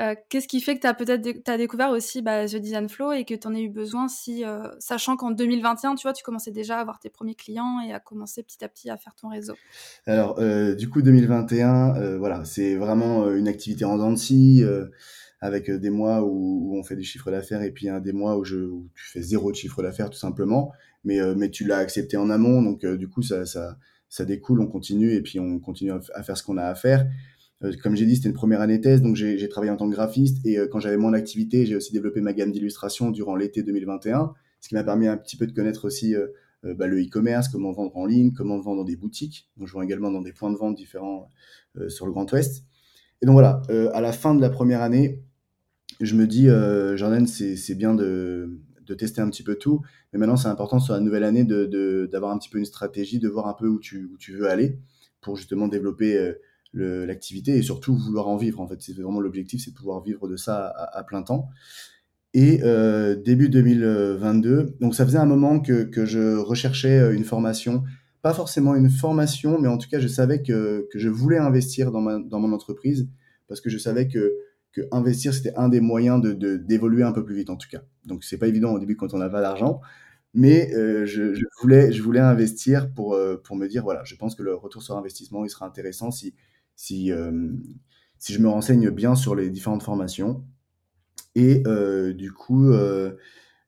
euh, 0.00 0.14
qu'est-ce 0.28 0.46
qui 0.46 0.60
fait 0.60 0.74
que 0.76 0.80
tu 0.80 0.86
as 0.86 0.94
peut-être 0.94 1.48
as 1.48 1.56
découvert 1.56 1.90
aussi 1.90 2.20
bah, 2.20 2.46
The 2.46 2.56
Design 2.56 2.88
Flow 2.88 3.12
et 3.12 3.24
que 3.24 3.34
tu 3.34 3.46
en 3.46 3.54
as 3.54 3.60
eu 3.60 3.70
besoin 3.70 4.06
euh, 4.28 4.68
sachant 4.78 5.16
qu'en 5.16 5.30
2021, 5.30 5.94
tu 5.94 6.02
vois, 6.02 6.12
tu 6.12 6.22
commençais 6.22 6.50
déjà 6.50 6.78
à 6.78 6.80
avoir 6.80 6.98
tes 6.98 7.08
premiers 7.08 7.34
clients 7.34 7.80
et 7.80 7.92
à 7.92 8.00
commencer 8.00 8.42
petit 8.42 8.62
à 8.62 8.68
petit 8.68 8.90
à 8.90 8.98
faire 8.98 9.14
ton 9.14 9.28
réseau? 9.28 9.54
Alors, 10.06 10.38
euh, 10.38 10.74
du 10.74 10.90
coup, 10.90 11.00
2021, 11.00 12.18
voilà, 12.18 12.44
c'est 12.44 12.76
vraiment 12.76 13.30
une 13.32 13.48
activité 13.48 13.84
en 13.84 13.96
dents 13.96 14.14
avec 15.40 15.70
des 15.70 15.90
mois 15.90 16.22
où, 16.22 16.76
on 16.76 16.82
fait 16.82 16.96
des 16.96 17.02
chiffres 17.02 17.30
d'affaires 17.30 17.62
et 17.62 17.70
puis 17.70 17.88
un 17.88 18.00
des 18.00 18.12
mois 18.12 18.36
où 18.36 18.44
tu 18.44 19.04
fais 19.12 19.22
zéro 19.22 19.50
de 19.50 19.56
chiffre 19.56 19.82
d'affaires 19.82 20.10
tout 20.10 20.18
simplement. 20.18 20.72
Mais, 21.04 21.20
mais 21.36 21.50
tu 21.50 21.64
l'as 21.64 21.78
accepté 21.78 22.16
en 22.16 22.30
amont, 22.30 22.62
donc 22.62 22.84
du 22.84 23.08
coup, 23.08 23.22
ça, 23.22 23.46
ça, 23.46 23.76
ça 24.08 24.24
découle, 24.24 24.60
on 24.60 24.66
continue 24.66 25.12
et 25.12 25.22
puis 25.22 25.38
on 25.40 25.58
continue 25.58 25.92
à 25.92 26.22
faire 26.22 26.36
ce 26.36 26.42
qu'on 26.42 26.56
a 26.56 26.64
à 26.64 26.74
faire. 26.74 27.06
Euh, 27.64 27.72
comme 27.82 27.96
j'ai 27.96 28.06
dit, 28.06 28.16
c'était 28.16 28.28
une 28.28 28.34
première 28.34 28.60
année 28.60 28.80
thèse, 28.80 29.02
donc 29.02 29.16
j'ai 29.16 29.48
travaillé 29.48 29.72
en 29.72 29.76
tant 29.76 29.88
que 29.88 29.94
graphiste. 29.94 30.44
Et 30.44 30.58
euh, 30.58 30.66
quand 30.70 30.80
j'avais 30.80 30.96
moins 30.96 31.12
d'activité, 31.12 31.66
j'ai 31.66 31.76
aussi 31.76 31.92
développé 31.92 32.20
ma 32.20 32.32
gamme 32.32 32.52
d'illustrations 32.52 33.10
durant 33.10 33.36
l'été 33.36 33.62
2021, 33.62 34.32
ce 34.60 34.68
qui 34.68 34.74
m'a 34.74 34.84
permis 34.84 35.06
un 35.06 35.16
petit 35.16 35.36
peu 35.36 35.46
de 35.46 35.52
connaître 35.52 35.86
aussi 35.86 36.14
euh, 36.14 36.28
bah, 36.62 36.86
le 36.86 37.00
e-commerce, 37.00 37.48
comment 37.48 37.72
vendre 37.72 37.96
en 37.96 38.06
ligne, 38.06 38.32
comment 38.32 38.58
vendre 38.58 38.78
dans 38.78 38.84
des 38.84 38.96
boutiques. 38.96 39.48
Donc, 39.56 39.68
je 39.68 39.72
vends 39.72 39.82
également 39.82 40.10
dans 40.10 40.22
des 40.22 40.32
points 40.32 40.50
de 40.50 40.56
vente 40.56 40.76
différents 40.76 41.30
sur 41.88 42.06
le 42.06 42.12
Grand 42.12 42.30
Ouest. 42.32 42.64
Et 43.22 43.26
donc 43.26 43.34
voilà, 43.34 43.62
à 43.92 44.00
la 44.00 44.12
fin 44.12 44.34
de 44.34 44.40
la 44.40 44.50
première 44.50 44.82
année, 44.82 45.22
je 46.00 46.16
me 46.16 46.26
dis, 46.26 46.46
Jordan, 46.96 47.26
c'est 47.26 47.74
bien 47.74 47.94
de, 47.94 48.58
tester 48.98 49.20
un 49.20 49.28
petit 49.28 49.42
peu 49.42 49.54
tout, 49.54 49.82
mais 50.12 50.18
maintenant 50.18 50.36
c'est 50.36 50.48
important 50.48 50.80
sur 50.80 50.94
la 50.94 51.00
nouvelle 51.00 51.22
année 51.22 51.44
d'avoir 51.44 52.32
un 52.32 52.38
petit 52.38 52.48
peu 52.48 52.58
une 52.58 52.64
stratégie, 52.64 53.18
de 53.18 53.28
voir 53.28 53.46
un 53.46 53.54
peu 53.54 53.68
où 53.68 53.78
tu 53.78 54.32
veux 54.32 54.48
aller 54.48 54.80
pour 55.20 55.36
justement 55.36 55.68
développer 55.68 56.34
l'activité 56.72 57.56
et 57.56 57.62
surtout 57.62 57.96
vouloir 57.96 58.28
en 58.28 58.36
vivre. 58.36 58.60
En 58.60 58.68
fait, 58.68 58.80
c'est 58.80 58.92
vraiment 58.92 59.20
l'objectif, 59.20 59.62
c'est 59.64 59.70
de 59.70 59.76
pouvoir 59.76 60.02
vivre 60.02 60.28
de 60.28 60.36
ça 60.36 60.66
à, 60.66 61.02
plein 61.04 61.22
temps. 61.22 61.48
Et 62.34 62.60
euh, 62.64 63.16
début 63.16 63.48
2022, 63.48 64.76
donc 64.80 64.94
ça 64.94 65.06
faisait 65.06 65.18
un 65.18 65.26
moment 65.26 65.58
que, 65.58 65.84
que, 65.84 66.04
je 66.04 66.36
recherchais 66.36 66.98
euh, 66.98 67.14
une 67.14 67.24
formation, 67.24 67.82
pas 68.20 68.34
forcément 68.34 68.74
une 68.74 68.90
formation, 68.90 69.58
mais 69.58 69.68
en 69.68 69.78
tout 69.78 69.88
cas, 69.88 70.00
je 70.00 70.08
savais 70.08 70.42
que, 70.42 70.86
que 70.92 70.98
je 70.98 71.08
voulais 71.08 71.38
investir 71.38 71.90
dans, 71.90 72.02
ma, 72.02 72.18
dans 72.18 72.38
mon 72.38 72.52
entreprise 72.52 73.08
parce 73.48 73.62
que 73.62 73.70
je 73.70 73.78
savais 73.78 74.06
que, 74.08 74.34
que 74.72 74.82
investir, 74.92 75.32
c'était 75.32 75.54
un 75.56 75.70
des 75.70 75.80
moyens 75.80 76.20
d'évoluer 76.20 76.36
de, 76.36 76.56
d'évoluer 76.58 77.02
un 77.04 77.12
peu 77.12 77.24
plus 77.24 77.36
vite, 77.36 77.48
en 77.48 77.56
tout 77.56 77.68
cas. 77.70 77.80
Donc, 78.04 78.22
c'est 78.22 78.36
pas 78.36 78.48
évident 78.48 78.72
au 78.72 78.78
début 78.78 78.96
quand 78.96 79.14
on 79.14 79.18
n'a 79.18 79.30
pas 79.30 79.40
d'argent, 79.40 79.80
mais 80.34 80.74
euh, 80.74 81.06
je, 81.06 81.32
voulais, 81.62 81.90
je 81.90 82.02
voulais 82.02 82.20
investir 82.20 82.92
pour, 82.92 83.18
pour 83.44 83.56
me 83.56 83.66
dire, 83.66 83.82
voilà, 83.82 84.04
je 84.04 84.14
pense 84.14 84.34
que 84.34 84.42
le 84.42 84.54
retour 84.54 84.82
sur 84.82 84.94
investissement, 84.98 85.42
il 85.46 85.48
sera 85.48 85.64
intéressant 85.64 86.10
si, 86.10 86.34
si, 86.76 87.10
euh, 87.10 87.32
si 88.18 88.32
je 88.32 88.38
me 88.40 88.48
renseigne 88.48 88.90
bien 88.90 89.16
sur 89.16 89.34
les 89.34 89.50
différentes 89.50 89.82
formations. 89.82 90.44
Et 91.34 91.62
euh, 91.66 92.12
du 92.12 92.32
coup, 92.32 92.70
euh, 92.70 93.16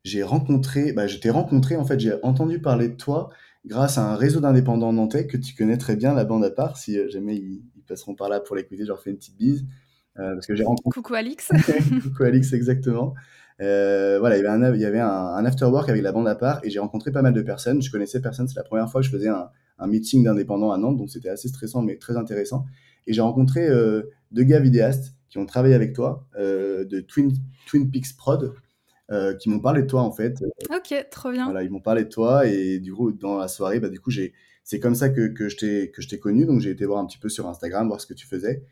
j'ai 0.05 0.23
rencontré, 0.23 0.92
bah, 0.92 1.07
je 1.07 1.18
t'ai 1.18 1.31
rencontré, 1.31 1.77
en 1.77 1.85
fait, 1.85 1.99
j'ai 1.99 2.14
entendu 2.23 2.61
parler 2.61 2.88
de 2.88 2.97
toi 2.97 3.31
grâce 3.66 3.99
à 3.99 4.12
un 4.12 4.16
réseau 4.16 4.40
d'indépendants 4.40 4.92
nantais 4.92 5.27
que 5.27 5.37
tu 5.37 5.55
connais 5.55 5.77
très 5.77 5.97
bien, 5.97 6.14
la 6.14 6.25
bande 6.25 6.44
à 6.44 6.51
part. 6.51 6.77
Si 6.77 6.97
jamais 7.11 7.37
ils, 7.37 7.62
passeront 7.87 8.14
par 8.14 8.29
là 8.29 8.38
pour 8.38 8.55
l'écouter, 8.55 8.83
je 8.83 8.88
leur 8.88 9.03
fais 9.03 9.09
une 9.09 9.16
petite 9.16 9.37
bise. 9.38 9.64
parce 10.14 10.47
que 10.47 10.55
j'ai 10.55 10.64
rencontré... 10.64 11.01
Coucou 11.01 11.14
Alix. 11.14 11.49
Coucou 12.03 12.23
Alix, 12.25 12.53
exactement. 12.53 13.14
Voilà, 13.59 14.37
il 14.37 14.42
y 14.42 14.47
avait, 14.47 14.64
un, 14.64 14.75
il 14.75 14.81
y 14.81 14.85
avait 14.85 15.01
un, 15.01 15.09
un 15.09 15.44
afterwork 15.44 15.88
avec 15.88 16.03
la 16.03 16.12
bande 16.12 16.29
à 16.29 16.35
part 16.35 16.61
et 16.62 16.71
j'ai 16.71 16.79
rencontré 16.79 17.11
pas 17.11 17.23
mal 17.23 17.33
de 17.33 17.42
personnes. 17.42 17.83
Je 17.83 17.90
connaissais 17.90 18.21
personne, 18.21 18.49
c'est 18.49 18.57
la 18.57 18.64
première 18.64 18.90
fois 18.90 19.01
que 19.01 19.07
je 19.07 19.11
faisais 19.11 19.29
un, 19.29 19.51
un 19.79 19.87
meeting 19.87 20.25
d'indépendants 20.25 20.73
à 20.73 20.79
Nantes, 20.79 20.97
donc 20.97 21.11
c'était 21.11 21.29
assez 21.29 21.49
stressant 21.49 21.83
mais 21.83 21.97
très 21.97 22.16
intéressant. 22.16 22.64
Et 23.07 23.12
j'ai 23.12 23.21
rencontré 23.21 23.66
euh, 23.68 24.11
deux 24.33 24.44
gars 24.44 24.61
vidéastes 24.61 25.14
qui 25.29 25.38
ont 25.38 25.47
travaillé 25.47 25.75
avec 25.75 25.92
toi, 25.92 26.27
euh, 26.38 26.85
de 26.85 27.01
Twin, 27.01 27.33
Twin 27.66 27.90
Peaks 27.90 28.16
Prod, 28.16 28.55
euh, 29.11 29.35
qui 29.35 29.49
m'ont 29.49 29.61
parlé 29.61 29.83
de 29.83 29.87
toi 29.87 30.03
en 30.03 30.12
fait. 30.12 30.42
Ok, 30.71 31.07
trop 31.11 31.31
bien. 31.31 31.44
Voilà, 31.44 31.62
ils 31.62 31.71
m'ont 31.71 31.81
parlé 31.81 32.05
de 32.05 32.09
toi 32.09 32.47
et 32.47 32.79
du 32.79 32.92
coup 32.92 33.12
dans 33.12 33.38
la 33.38 33.49
soirée, 33.49 33.81
bah, 33.81 33.88
du 33.88 34.01
coup 34.01 34.11
j'ai, 34.11 34.35
c'est 34.64 34.81
comme 34.81 34.94
ça 34.94 35.09
que, 35.09 35.29
que 35.29 35.49
je 35.49 35.57
t'ai 35.57 35.90
que 35.90 36.03
je 36.03 36.09
t'ai 36.09 36.18
connu. 36.18 36.44
Donc 36.44 36.61
j'ai 36.61 36.71
été 36.71 36.85
voir 36.85 36.99
un 37.01 37.07
petit 37.07 37.18
peu 37.18 37.29
sur 37.29 37.49
Instagram, 37.49 37.88
voir 37.88 38.01
ce 38.01 38.07
que 38.07 38.14
tu 38.14 38.27
faisais. 38.27 38.62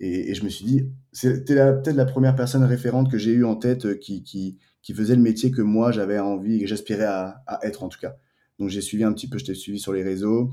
Et, 0.00 0.34
je 0.34 0.44
me 0.44 0.48
suis 0.48 0.64
dit, 0.64 0.90
c'était 1.12 1.54
peut-être 1.54 1.96
la 1.96 2.04
première 2.04 2.36
personne 2.36 2.64
référente 2.64 3.10
que 3.10 3.18
j'ai 3.18 3.32
eue 3.32 3.44
en 3.44 3.56
tête 3.56 3.98
qui, 4.00 4.22
qui, 4.22 4.58
faisait 4.94 5.16
le 5.16 5.22
métier 5.22 5.50
que 5.50 5.62
moi 5.62 5.92
j'avais 5.92 6.18
envie 6.18 6.62
et 6.62 6.66
j'aspirais 6.66 7.04
à, 7.06 7.42
être 7.62 7.82
en 7.82 7.88
tout 7.88 8.00
cas. 8.00 8.16
Donc 8.58 8.68
j'ai 8.68 8.80
suivi 8.80 9.04
un 9.04 9.12
petit 9.12 9.28
peu, 9.28 9.38
je 9.38 9.44
t'ai 9.44 9.54
suivi 9.54 9.78
sur 9.78 9.92
les 9.92 10.02
réseaux 10.02 10.52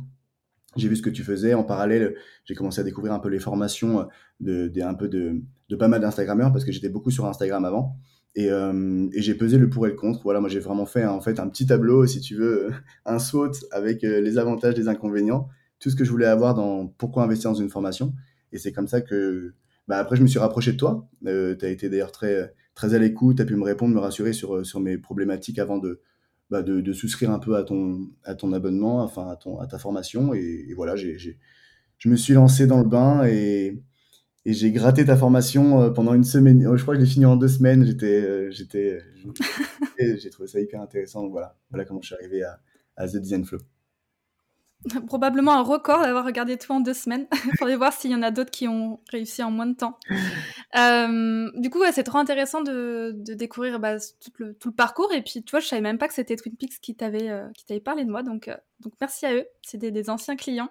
j'ai 0.76 0.88
vu 0.88 0.96
ce 0.96 1.02
que 1.02 1.10
tu 1.10 1.24
faisais. 1.24 1.54
En 1.54 1.64
parallèle, 1.64 2.16
j'ai 2.46 2.56
commencé 2.56 2.80
à 2.82 2.84
découvrir 2.84 3.14
un 3.14 3.20
peu 3.20 3.30
les 3.30 3.40
formations 3.40 4.08
de, 4.40 4.68
de 4.68 4.82
un 4.82 4.94
peu 4.94 5.08
de, 5.10 5.42
pas 5.78 5.88
mal 5.88 6.02
d'Instagrammeurs 6.02 6.52
parce 6.52 6.66
que 6.66 6.72
j'étais 6.72 6.90
beaucoup 6.90 7.12
sur 7.12 7.26
Instagram 7.26 7.66
avant. 7.66 7.98
Et, 8.36 8.50
euh, 8.50 9.10
et 9.12 9.22
j'ai 9.22 9.36
pesé 9.36 9.58
le 9.58 9.70
pour 9.70 9.86
et 9.86 9.90
le 9.90 9.96
contre. 9.96 10.22
Voilà, 10.24 10.40
moi 10.40 10.50
j'ai 10.50 10.60
vraiment 10.60 10.86
fait 10.86 11.06
en 11.06 11.20
fait 11.20 11.40
un 11.40 11.50
petit 11.50 11.66
tableau, 11.66 12.06
si 12.08 12.22
tu 12.22 12.36
veux, 12.36 12.72
un 13.06 13.20
SWOT 13.20 13.52
avec 13.72 14.04
euh, 14.04 14.22
les 14.22 14.38
avantages, 14.38 14.76
les 14.76 14.88
inconvénients, 14.88 15.50
tout 15.80 15.90
ce 15.90 15.96
que 15.96 16.06
je 16.06 16.12
voulais 16.12 16.28
avoir 16.28 16.54
dans 16.54 16.88
pourquoi 16.88 17.24
investir 17.24 17.52
dans 17.52 17.58
une 17.58 17.70
formation. 17.70 18.14
Et 18.52 18.58
c'est 18.58 18.72
comme 18.72 18.88
ça 18.88 19.02
que, 19.02 19.54
bah, 19.88 19.98
après, 19.98 20.16
je 20.16 20.22
me 20.22 20.28
suis 20.28 20.40
rapproché 20.40 20.74
de 20.74 20.78
toi. 20.78 21.08
Euh, 21.26 21.56
tu 21.56 21.66
as 21.66 21.70
été 21.70 21.90
d'ailleurs 21.90 22.12
très, 22.12 22.54
très 22.76 22.94
à 22.94 23.00
l'écoute, 23.00 23.38
tu 23.38 23.42
as 23.42 23.46
pu 23.46 23.56
me 23.56 23.64
répondre, 23.64 23.94
me 23.94 24.00
rassurer 24.00 24.34
sur, 24.34 24.66
sur 24.66 24.80
mes 24.80 24.98
problématiques 24.98 25.60
avant 25.60 25.78
de, 25.78 26.02
bah, 26.50 26.62
de, 26.62 26.82
de, 26.82 26.94
souscrire 26.94 27.32
un 27.32 27.40
peu 27.40 27.56
à 27.56 27.64
ton, 27.64 28.10
à 28.24 28.36
ton 28.36 28.52
abonnement, 28.54 29.02
enfin 29.02 29.30
à, 29.30 29.36
ton, 29.36 29.60
à 29.60 29.68
ta 29.68 29.80
formation. 29.80 30.34
Et, 30.34 30.74
voilà, 30.76 30.96
j'ai, 30.96 31.18
je 31.98 32.10
me 32.10 32.16
suis 32.16 32.34
lancé 32.34 32.68
dans 32.68 32.80
le 32.80 32.88
bain 32.90 33.26
et, 33.26 33.82
et 34.46 34.54
j'ai 34.54 34.72
gratté 34.72 35.06
ta 35.06 35.16
formation 35.16 35.82
euh, 35.82 35.90
pendant 35.92 36.14
une 36.14 36.24
semaine. 36.24 36.66
Oh, 36.68 36.76
je 36.76 36.82
crois 36.82 36.96
que 36.96 37.00
je 37.00 37.06
l'ai 37.06 37.12
fini 37.12 37.26
en 37.26 37.38
deux 37.38 37.48
semaines. 37.48 37.86
J'étais, 37.86 38.22
euh, 38.22 38.52
j'étais, 38.52 39.00
j'ai 40.00 40.30
trouvé 40.30 40.48
ça 40.48 40.60
hyper 40.60 40.82
intéressant. 40.82 41.22
Donc 41.24 41.32
voilà, 41.32 41.58
voilà 41.70 41.86
comment 41.86 42.02
je 42.02 42.08
suis 42.08 42.16
arrivé 42.16 42.44
à, 42.44 42.60
à 42.98 43.08
The 43.08 43.18
Design 43.18 43.46
Flow. 43.46 43.60
Probablement 45.08 45.54
un 45.54 45.62
record 45.62 46.02
d'avoir 46.02 46.26
regardé 46.26 46.58
tout 46.58 46.72
en 46.72 46.80
deux 46.80 46.94
semaines. 46.94 47.28
Il 47.46 47.52
faudrait 47.60 47.76
voir 47.76 47.94
s'il 47.94 48.12
y 48.12 48.16
en 48.16 48.22
a 48.24 48.32
d'autres 48.32 48.52
qui 48.52 48.68
ont 48.68 49.00
réussi 49.12 49.44
en 49.44 49.52
moins 49.52 49.68
de 49.68 49.76
temps. 49.76 49.98
Euh, 50.78 51.52
du 51.56 51.70
coup, 51.70 51.80
c'est 51.92 52.04
trop 52.04 52.18
intéressant 52.18 52.62
de, 52.62 53.12
de 53.14 53.34
découvrir 53.34 53.78
bah, 53.78 53.98
tout, 54.00 54.32
le, 54.38 54.54
tout, 54.54 54.70
le, 54.70 54.74
parcours. 54.74 55.12
Et 55.12 55.22
puis, 55.22 55.44
tu 55.44 55.52
vois, 55.52 55.60
je 55.60 55.68
savais 55.68 55.82
même 55.82 55.98
pas 55.98 56.08
que 56.08 56.14
c'était 56.14 56.38
Twin 56.38 56.56
Peaks 56.56 56.80
qui 56.82 56.96
t'avait 56.96 57.30
euh, 57.30 57.50
parlé 57.84 58.06
de 58.06 58.10
moi. 58.10 58.24
Donc, 58.24 58.48
euh, 58.48 58.56
donc 58.80 58.94
merci 59.02 59.26
à 59.26 59.36
eux. 59.36 59.46
C'est 59.64 59.78
des, 59.78 59.92
des, 59.92 60.10
anciens 60.10 60.38
clients. 60.38 60.70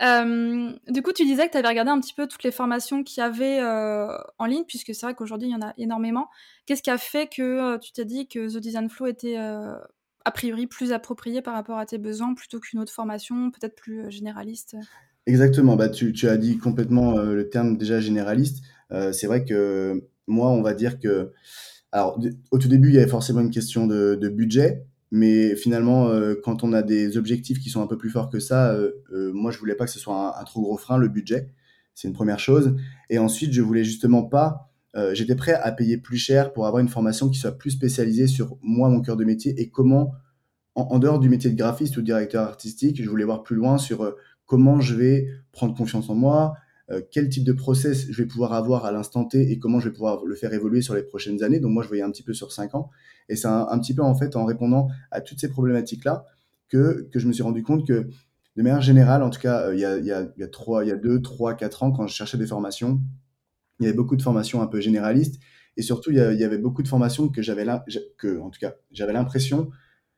Euh, 0.00 0.72
du 0.86 1.02
coup, 1.02 1.12
tu 1.12 1.24
disais 1.24 1.48
que 1.48 1.50
tu 1.50 1.58
avais 1.58 1.66
regardé 1.66 1.90
un 1.90 1.98
petit 1.98 2.14
peu 2.14 2.28
toutes 2.28 2.44
les 2.44 2.52
formations 2.52 3.02
qu'il 3.02 3.20
y 3.20 3.24
avait 3.24 3.60
en 4.38 4.46
ligne, 4.46 4.62
puisque 4.62 4.94
c'est 4.94 5.06
vrai 5.06 5.16
qu'aujourd'hui, 5.16 5.48
il 5.48 5.52
y 5.52 5.56
en 5.56 5.66
a 5.66 5.74
énormément. 5.76 6.28
Qu'est-ce 6.66 6.84
qui 6.84 6.90
a 6.90 6.98
fait 6.98 7.26
que 7.26 7.78
tu 7.78 7.90
t'es 7.90 8.04
dit 8.04 8.28
que 8.28 8.46
The 8.46 8.60
Design 8.60 8.88
Flow 8.88 9.08
était 9.08 9.38
a 10.26 10.30
priori 10.30 10.66
plus 10.66 10.92
approprié 10.92 11.40
par 11.40 11.54
rapport 11.54 11.78
à 11.78 11.86
tes 11.86 11.98
besoins 11.98 12.34
plutôt 12.34 12.60
qu'une 12.60 12.80
autre 12.80 12.92
formation, 12.92 13.50
peut-être 13.50 13.74
plus 13.74 14.00
euh, 14.00 14.10
généraliste? 14.10 14.76
Exactement, 15.26 15.76
bah, 15.76 15.88
tu, 15.88 16.12
tu, 16.12 16.28
as 16.28 16.36
dit 16.36 16.58
complètement 16.58 17.16
euh, 17.16 17.34
le 17.34 17.48
terme 17.48 17.78
déjà 17.78 18.00
généraliste. 18.00 18.62
c'est 19.12 19.26
vrai 19.26 19.44
que 19.44 20.04
moi, 20.28 20.50
on 20.50 20.62
va 20.62 20.74
dire 20.74 21.00
que 21.00 21.32
alors, 21.96 22.18
au 22.50 22.58
tout 22.58 22.68
début, 22.68 22.88
il 22.88 22.94
y 22.94 22.98
avait 22.98 23.08
forcément 23.08 23.40
une 23.40 23.50
question 23.50 23.86
de, 23.86 24.28
budget, 24.28 24.84
mais 25.10 25.56
finalement, 25.56 26.08
euh, 26.08 26.34
quand 26.34 26.62
on 26.62 26.74
a 26.74 26.82
des 26.82 27.16
objectifs 27.16 27.58
qui 27.58 27.70
sont 27.70 27.80
un 27.80 27.86
peu 27.86 27.96
plus 27.96 28.10
forts 28.10 28.28
que 28.28 28.38
ça, 28.38 28.72
euh, 28.72 28.92
euh, 29.12 29.32
moi, 29.32 29.50
je 29.50 29.58
voulais 29.58 29.74
pas 29.74 29.86
que 29.86 29.90
ce 29.90 29.98
soit 29.98 30.38
un, 30.38 30.44
trop 30.44 30.60
gros 30.60 30.76
frein, 30.76 30.98
le 30.98 31.08
budget. 31.08 31.48
C'est 31.94 32.06
une 32.08 32.14
première 32.14 32.38
chose. 32.38 32.76
Et 33.08 33.18
ensuite, 33.18 33.52
je 33.54 33.62
voulais 33.62 33.82
justement 33.84 34.22
pas. 34.24 34.70
J'étais 35.12 35.34
prêt 35.34 35.52
à 35.52 35.72
payer 35.72 35.98
plus 35.98 36.16
cher 36.16 36.54
pour 36.54 36.66
avoir 36.66 36.80
une 36.80 36.88
formation 36.88 37.28
qui 37.28 37.38
soit 37.38 37.52
plus 37.52 37.72
spécialisée 37.72 38.26
sur 38.26 38.56
moi, 38.62 38.88
mon 38.88 39.02
cœur 39.02 39.18
de 39.18 39.24
métier, 39.24 39.52
et 39.60 39.68
comment, 39.68 40.14
en, 40.74 40.98
dehors 40.98 41.18
du 41.18 41.28
métier 41.28 41.50
de 41.50 41.54
graphiste 41.54 41.98
ou 41.98 42.00
de 42.00 42.06
directeur 42.06 42.44
artistique, 42.44 43.02
je 43.02 43.10
voulais 43.10 43.24
voir 43.24 43.42
plus 43.42 43.56
loin 43.56 43.76
sur 43.76 44.16
comment 44.46 44.80
je 44.80 44.94
vais 44.94 45.28
prendre 45.52 45.76
confiance 45.76 46.08
en 46.08 46.14
moi, 46.14 46.54
euh, 46.90 47.00
quel 47.10 47.28
type 47.28 47.44
de 47.44 47.52
process 47.52 48.06
je 48.08 48.22
vais 48.22 48.28
pouvoir 48.28 48.52
avoir 48.52 48.84
à 48.84 48.92
l'instant 48.92 49.24
T 49.24 49.50
et 49.50 49.58
comment 49.58 49.80
je 49.80 49.88
vais 49.88 49.92
pouvoir 49.92 50.24
le 50.24 50.34
faire 50.36 50.52
évoluer 50.52 50.82
sur 50.82 50.94
les 50.94 51.02
prochaines 51.02 51.42
années. 51.42 51.58
Donc 51.58 51.72
moi, 51.72 51.82
je 51.82 51.88
voyais 51.88 52.02
un 52.02 52.10
petit 52.10 52.22
peu 52.22 52.32
sur 52.32 52.52
5 52.52 52.76
ans. 52.76 52.90
Et 53.28 53.34
c'est 53.34 53.48
un, 53.48 53.78
petit 53.80 53.92
peu 53.92 54.02
en 54.02 54.14
fait 54.14 54.36
en 54.36 54.44
répondant 54.44 54.88
à 55.10 55.20
toutes 55.20 55.40
ces 55.40 55.48
problématiques-là 55.48 56.26
que, 56.68 57.08
que 57.12 57.18
je 57.18 57.26
me 57.26 57.32
suis 57.32 57.42
rendu 57.42 57.64
compte 57.64 57.86
que 57.86 58.08
de 58.56 58.62
manière 58.62 58.80
générale, 58.80 59.22
en 59.22 59.30
tout 59.30 59.40
cas, 59.40 59.66
euh, 59.66 59.74
il 59.74 59.80
y 59.80 59.84
a, 59.84 59.98
il 59.98 60.06
y 60.06 60.12
a, 60.12 60.28
il 60.36 60.40
y 60.40 60.44
a, 60.44 60.48
3, 60.48 60.84
il 60.84 60.88
y 60.88 60.92
a 60.92 60.96
2, 60.96 61.20
3, 61.20 61.54
4 61.54 61.82
ans, 61.82 61.92
quand 61.92 62.06
je 62.06 62.14
cherchais 62.14 62.38
des 62.38 62.46
formations, 62.46 63.00
il 63.80 63.84
y 63.84 63.86
avait 63.86 63.96
beaucoup 63.96 64.16
de 64.16 64.22
formations 64.22 64.62
un 64.62 64.66
peu 64.66 64.80
généralistes. 64.80 65.40
Et 65.76 65.82
surtout, 65.82 66.10
il 66.10 66.16
y, 66.16 66.44
avait 66.44 66.56
beaucoup 66.56 66.82
de 66.82 66.88
formations 66.88 67.28
que 67.28 67.42
j'avais 67.42 67.66
là, 67.66 67.84
que, 68.16 68.40
en 68.40 68.48
tout 68.48 68.58
cas, 68.58 68.74
j'avais 68.92 69.12
l'impression 69.12 69.70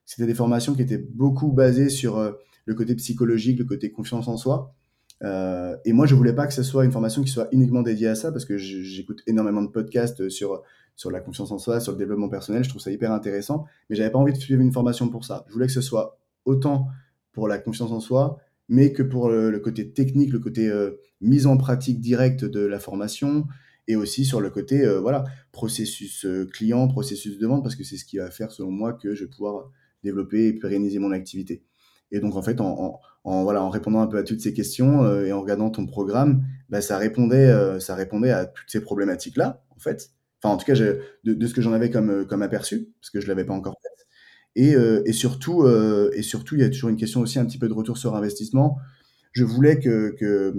c'était 0.08 0.24
des 0.24 0.34
formations 0.34 0.74
qui 0.74 0.80
étaient 0.80 0.96
beaucoup 0.96 1.52
basées 1.52 1.90
sur 1.90 2.16
euh, 2.16 2.32
le 2.64 2.74
côté 2.74 2.94
psychologique, 2.94 3.58
le 3.58 3.66
côté 3.66 3.92
confiance 3.92 4.26
en 4.26 4.38
soi, 4.38 4.74
euh, 5.22 5.76
et 5.84 5.92
moi, 5.92 6.06
je 6.06 6.14
voulais 6.14 6.32
pas 6.32 6.46
que 6.46 6.54
ce 6.54 6.62
soit 6.62 6.84
une 6.84 6.92
formation 6.92 7.22
qui 7.22 7.30
soit 7.30 7.48
uniquement 7.52 7.82
dédiée 7.82 8.08
à 8.08 8.14
ça, 8.14 8.32
parce 8.32 8.44
que 8.44 8.56
j'écoute 8.56 9.22
énormément 9.26 9.62
de 9.62 9.68
podcasts 9.68 10.28
sur, 10.28 10.62
sur 10.96 11.10
la 11.10 11.20
confiance 11.20 11.50
en 11.50 11.58
soi, 11.58 11.80
sur 11.80 11.92
le 11.92 11.98
développement 11.98 12.28
personnel. 12.28 12.64
Je 12.64 12.68
trouve 12.68 12.80
ça 12.80 12.90
hyper 12.90 13.12
intéressant, 13.12 13.66
mais 13.90 13.96
j'avais 13.96 14.10
pas 14.10 14.18
envie 14.18 14.32
de 14.32 14.38
suivre 14.38 14.62
une 14.62 14.72
formation 14.72 15.08
pour 15.08 15.24
ça. 15.24 15.44
Je 15.48 15.52
voulais 15.52 15.66
que 15.66 15.72
ce 15.72 15.80
soit 15.80 16.18
autant 16.44 16.88
pour 17.32 17.48
la 17.48 17.58
confiance 17.58 17.92
en 17.92 18.00
soi, 18.00 18.38
mais 18.68 18.92
que 18.92 19.02
pour 19.02 19.30
le, 19.30 19.58
côté 19.60 19.92
technique, 19.92 20.32
le 20.32 20.38
côté 20.38 20.68
euh, 20.68 21.00
mise 21.20 21.46
en 21.46 21.56
pratique 21.56 22.00
directe 22.00 22.44
de 22.44 22.60
la 22.60 22.78
formation, 22.78 23.46
et 23.86 23.96
aussi 23.96 24.24
sur 24.24 24.40
le 24.40 24.50
côté 24.50 24.84
euh, 24.84 25.00
voilà 25.00 25.24
processus 25.52 26.26
client, 26.52 26.88
processus 26.88 27.38
de 27.38 27.46
vente, 27.46 27.62
parce 27.62 27.76
que 27.76 27.84
c'est 27.84 27.96
ce 27.96 28.04
qui 28.04 28.18
va 28.18 28.30
faire, 28.30 28.52
selon 28.52 28.70
moi, 28.70 28.92
que 28.92 29.14
je 29.14 29.24
vais 29.24 29.30
pouvoir 29.30 29.70
développer 30.02 30.48
et 30.48 30.52
pérenniser 30.52 30.98
mon 30.98 31.12
activité. 31.12 31.64
Et 32.10 32.20
donc, 32.20 32.36
en 32.36 32.42
fait, 32.42 32.60
en, 32.60 33.00
voilà, 33.24 33.62
en 33.62 33.68
répondant 33.70 34.00
un 34.00 34.06
peu 34.06 34.18
à 34.18 34.22
toutes 34.22 34.40
ces 34.40 34.54
questions 34.54 35.04
euh, 35.04 35.26
et 35.26 35.32
en 35.32 35.40
regardant 35.40 35.70
ton 35.70 35.86
programme, 35.86 36.44
bah, 36.68 36.80
ça, 36.80 36.96
répondait, 36.98 37.48
euh, 37.48 37.80
ça 37.80 37.94
répondait 37.94 38.30
à 38.30 38.46
toutes 38.46 38.70
ces 38.70 38.80
problématiques-là, 38.80 39.62
en 39.70 39.78
fait. 39.78 40.10
Enfin, 40.42 40.54
en 40.54 40.56
tout 40.56 40.64
cas, 40.64 40.74
de, 40.74 41.00
de, 41.24 41.46
ce 41.46 41.54
que 41.54 41.60
j'en 41.60 41.72
avais 41.72 41.90
comme, 41.90 42.26
comme 42.26 42.42
aperçu, 42.42 42.92
parce 43.00 43.10
que 43.10 43.20
je 43.20 43.26
ne 43.26 43.28
l'avais 43.28 43.44
pas 43.44 43.54
encore 43.54 43.76
fait. 43.82 43.88
Et, 44.58 44.74
euh, 44.74 45.02
et 45.06 45.12
surtout, 45.12 45.66
et 45.68 46.22
surtout, 46.22 46.56
il 46.56 46.60
y 46.60 46.64
a 46.64 46.68
toujours 46.68 46.90
une 46.90 46.96
question 46.96 47.20
aussi 47.20 47.38
un 47.38 47.46
petit 47.46 47.58
peu 47.58 47.68
de 47.68 47.72
retour 47.72 47.96
sur 47.96 48.14
investissement. 48.14 48.78
Je 49.32 49.44
voulais 49.44 49.78
que, 49.78 50.52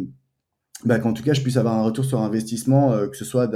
bah, 0.85 0.99
qu'en 0.99 1.13
tout 1.13 1.23
cas, 1.23 1.33
je 1.33 1.41
puisse 1.41 1.57
avoir 1.57 1.75
un 1.75 1.83
retour 1.83 2.05
sur 2.05 2.21
investissement, 2.21 3.07
que 3.07 3.17
ce 3.17 3.25
soit 3.25 3.47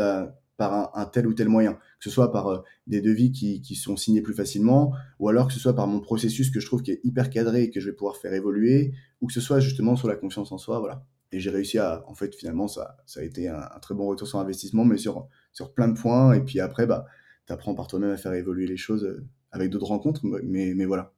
par 0.57 0.97
un, 0.97 1.05
tel 1.05 1.27
ou 1.27 1.33
tel 1.33 1.49
moyen, 1.49 1.73
que 1.73 2.03
ce 2.03 2.09
soit 2.09 2.31
par 2.31 2.47
euh, 2.47 2.59
des 2.87 3.01
devis 3.01 3.31
qui, 3.31 3.61
qui, 3.61 3.75
sont 3.75 3.97
signés 3.97 4.21
plus 4.21 4.33
facilement, 4.33 4.93
ou 5.19 5.29
alors 5.29 5.47
que 5.47 5.53
ce 5.53 5.59
soit 5.59 5.75
par 5.75 5.87
mon 5.87 5.99
processus 5.99 6.51
que 6.51 6.59
je 6.59 6.65
trouve 6.65 6.81
qui 6.81 6.91
est 6.91 6.99
hyper 7.03 7.29
cadré 7.29 7.63
et 7.63 7.71
que 7.71 7.79
je 7.79 7.89
vais 7.89 7.95
pouvoir 7.95 8.17
faire 8.17 8.33
évoluer, 8.33 8.93
ou 9.21 9.27
que 9.27 9.33
ce 9.33 9.41
soit 9.41 9.59
justement 9.59 9.95
sur 9.95 10.07
la 10.07 10.15
confiance 10.15 10.51
en 10.51 10.57
soi, 10.57 10.79
voilà. 10.79 11.05
Et 11.31 11.39
j'ai 11.39 11.49
réussi 11.49 11.79
à, 11.79 12.03
en 12.07 12.13
fait, 12.13 12.35
finalement, 12.35 12.67
ça, 12.67 12.97
ça 13.07 13.21
a 13.21 13.23
été 13.23 13.47
un, 13.47 13.67
très 13.81 13.95
bon 13.95 14.05
retour 14.05 14.27
sur 14.27 14.39
investissement, 14.39 14.85
mais 14.85 14.97
sur, 14.97 15.27
sur 15.51 15.73
plein 15.73 15.87
de 15.87 15.97
points. 15.99 16.33
Et 16.33 16.41
puis 16.41 16.59
après, 16.59 16.85
bah, 16.85 17.05
tu 17.47 17.53
apprends 17.53 17.73
par 17.73 17.87
toi-même 17.87 18.11
à 18.11 18.17
faire 18.17 18.33
évoluer 18.33 18.67
les 18.67 18.77
choses 18.77 19.03
euh, 19.03 19.25
avec 19.53 19.69
d'autres 19.69 19.85
rencontres, 19.85 20.21
mais, 20.23 20.73
mais 20.75 20.85
voilà. 20.85 21.13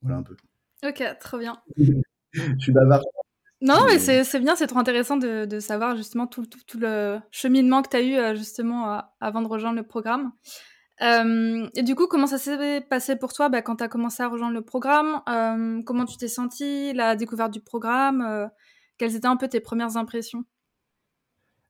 Voilà 0.00 0.18
un 0.18 0.22
peu. 0.22 0.36
Ok, 0.86 1.02
trop 1.20 1.38
bien. 1.38 1.60
je 2.32 2.58
suis 2.58 2.72
bavard. 2.72 3.02
Non, 3.60 3.84
mais 3.86 3.98
c'est 3.98 4.40
bien, 4.40 4.56
c'est 4.56 4.66
trop 4.66 4.80
intéressant 4.80 5.16
de, 5.16 5.44
de 5.44 5.60
savoir 5.60 5.96
justement 5.96 6.26
tout, 6.26 6.46
tout, 6.46 6.58
tout, 6.66 6.80
le 6.80 7.20
cheminement 7.30 7.82
que 7.82 7.90
tu 7.90 7.96
as 7.96 8.02
eu 8.02 8.16
euh, 8.16 8.34
justement 8.34 9.00
avant 9.20 9.40
de 9.40 9.46
rejoindre 9.46 9.76
le 9.76 9.86
programme. 9.86 10.32
Euh, 11.00 11.68
et 11.76 11.84
du 11.84 11.94
coup, 11.94 12.08
comment 12.08 12.26
ça 12.26 12.38
s'est 12.38 12.80
passé 12.80 13.14
pour 13.14 13.32
toi 13.32 13.48
bah, 13.48 13.62
quand 13.62 13.76
tu 13.76 13.84
as 13.84 13.88
commencé 13.88 14.20
à 14.22 14.28
rejoindre 14.28 14.54
le 14.54 14.62
programme? 14.62 15.22
Euh, 15.28 15.80
Comment 15.86 16.06
tu 16.06 16.16
t'es 16.16 16.26
senti 16.26 16.92
La 16.92 17.14
découverte 17.14 17.52
du 17.52 17.60
programme? 17.60 18.50
Quelles 18.98 19.14
étaient 19.14 19.26
un 19.26 19.36
peu 19.36 19.46
tes 19.46 19.60
premières 19.60 19.96
impressions? 19.96 20.44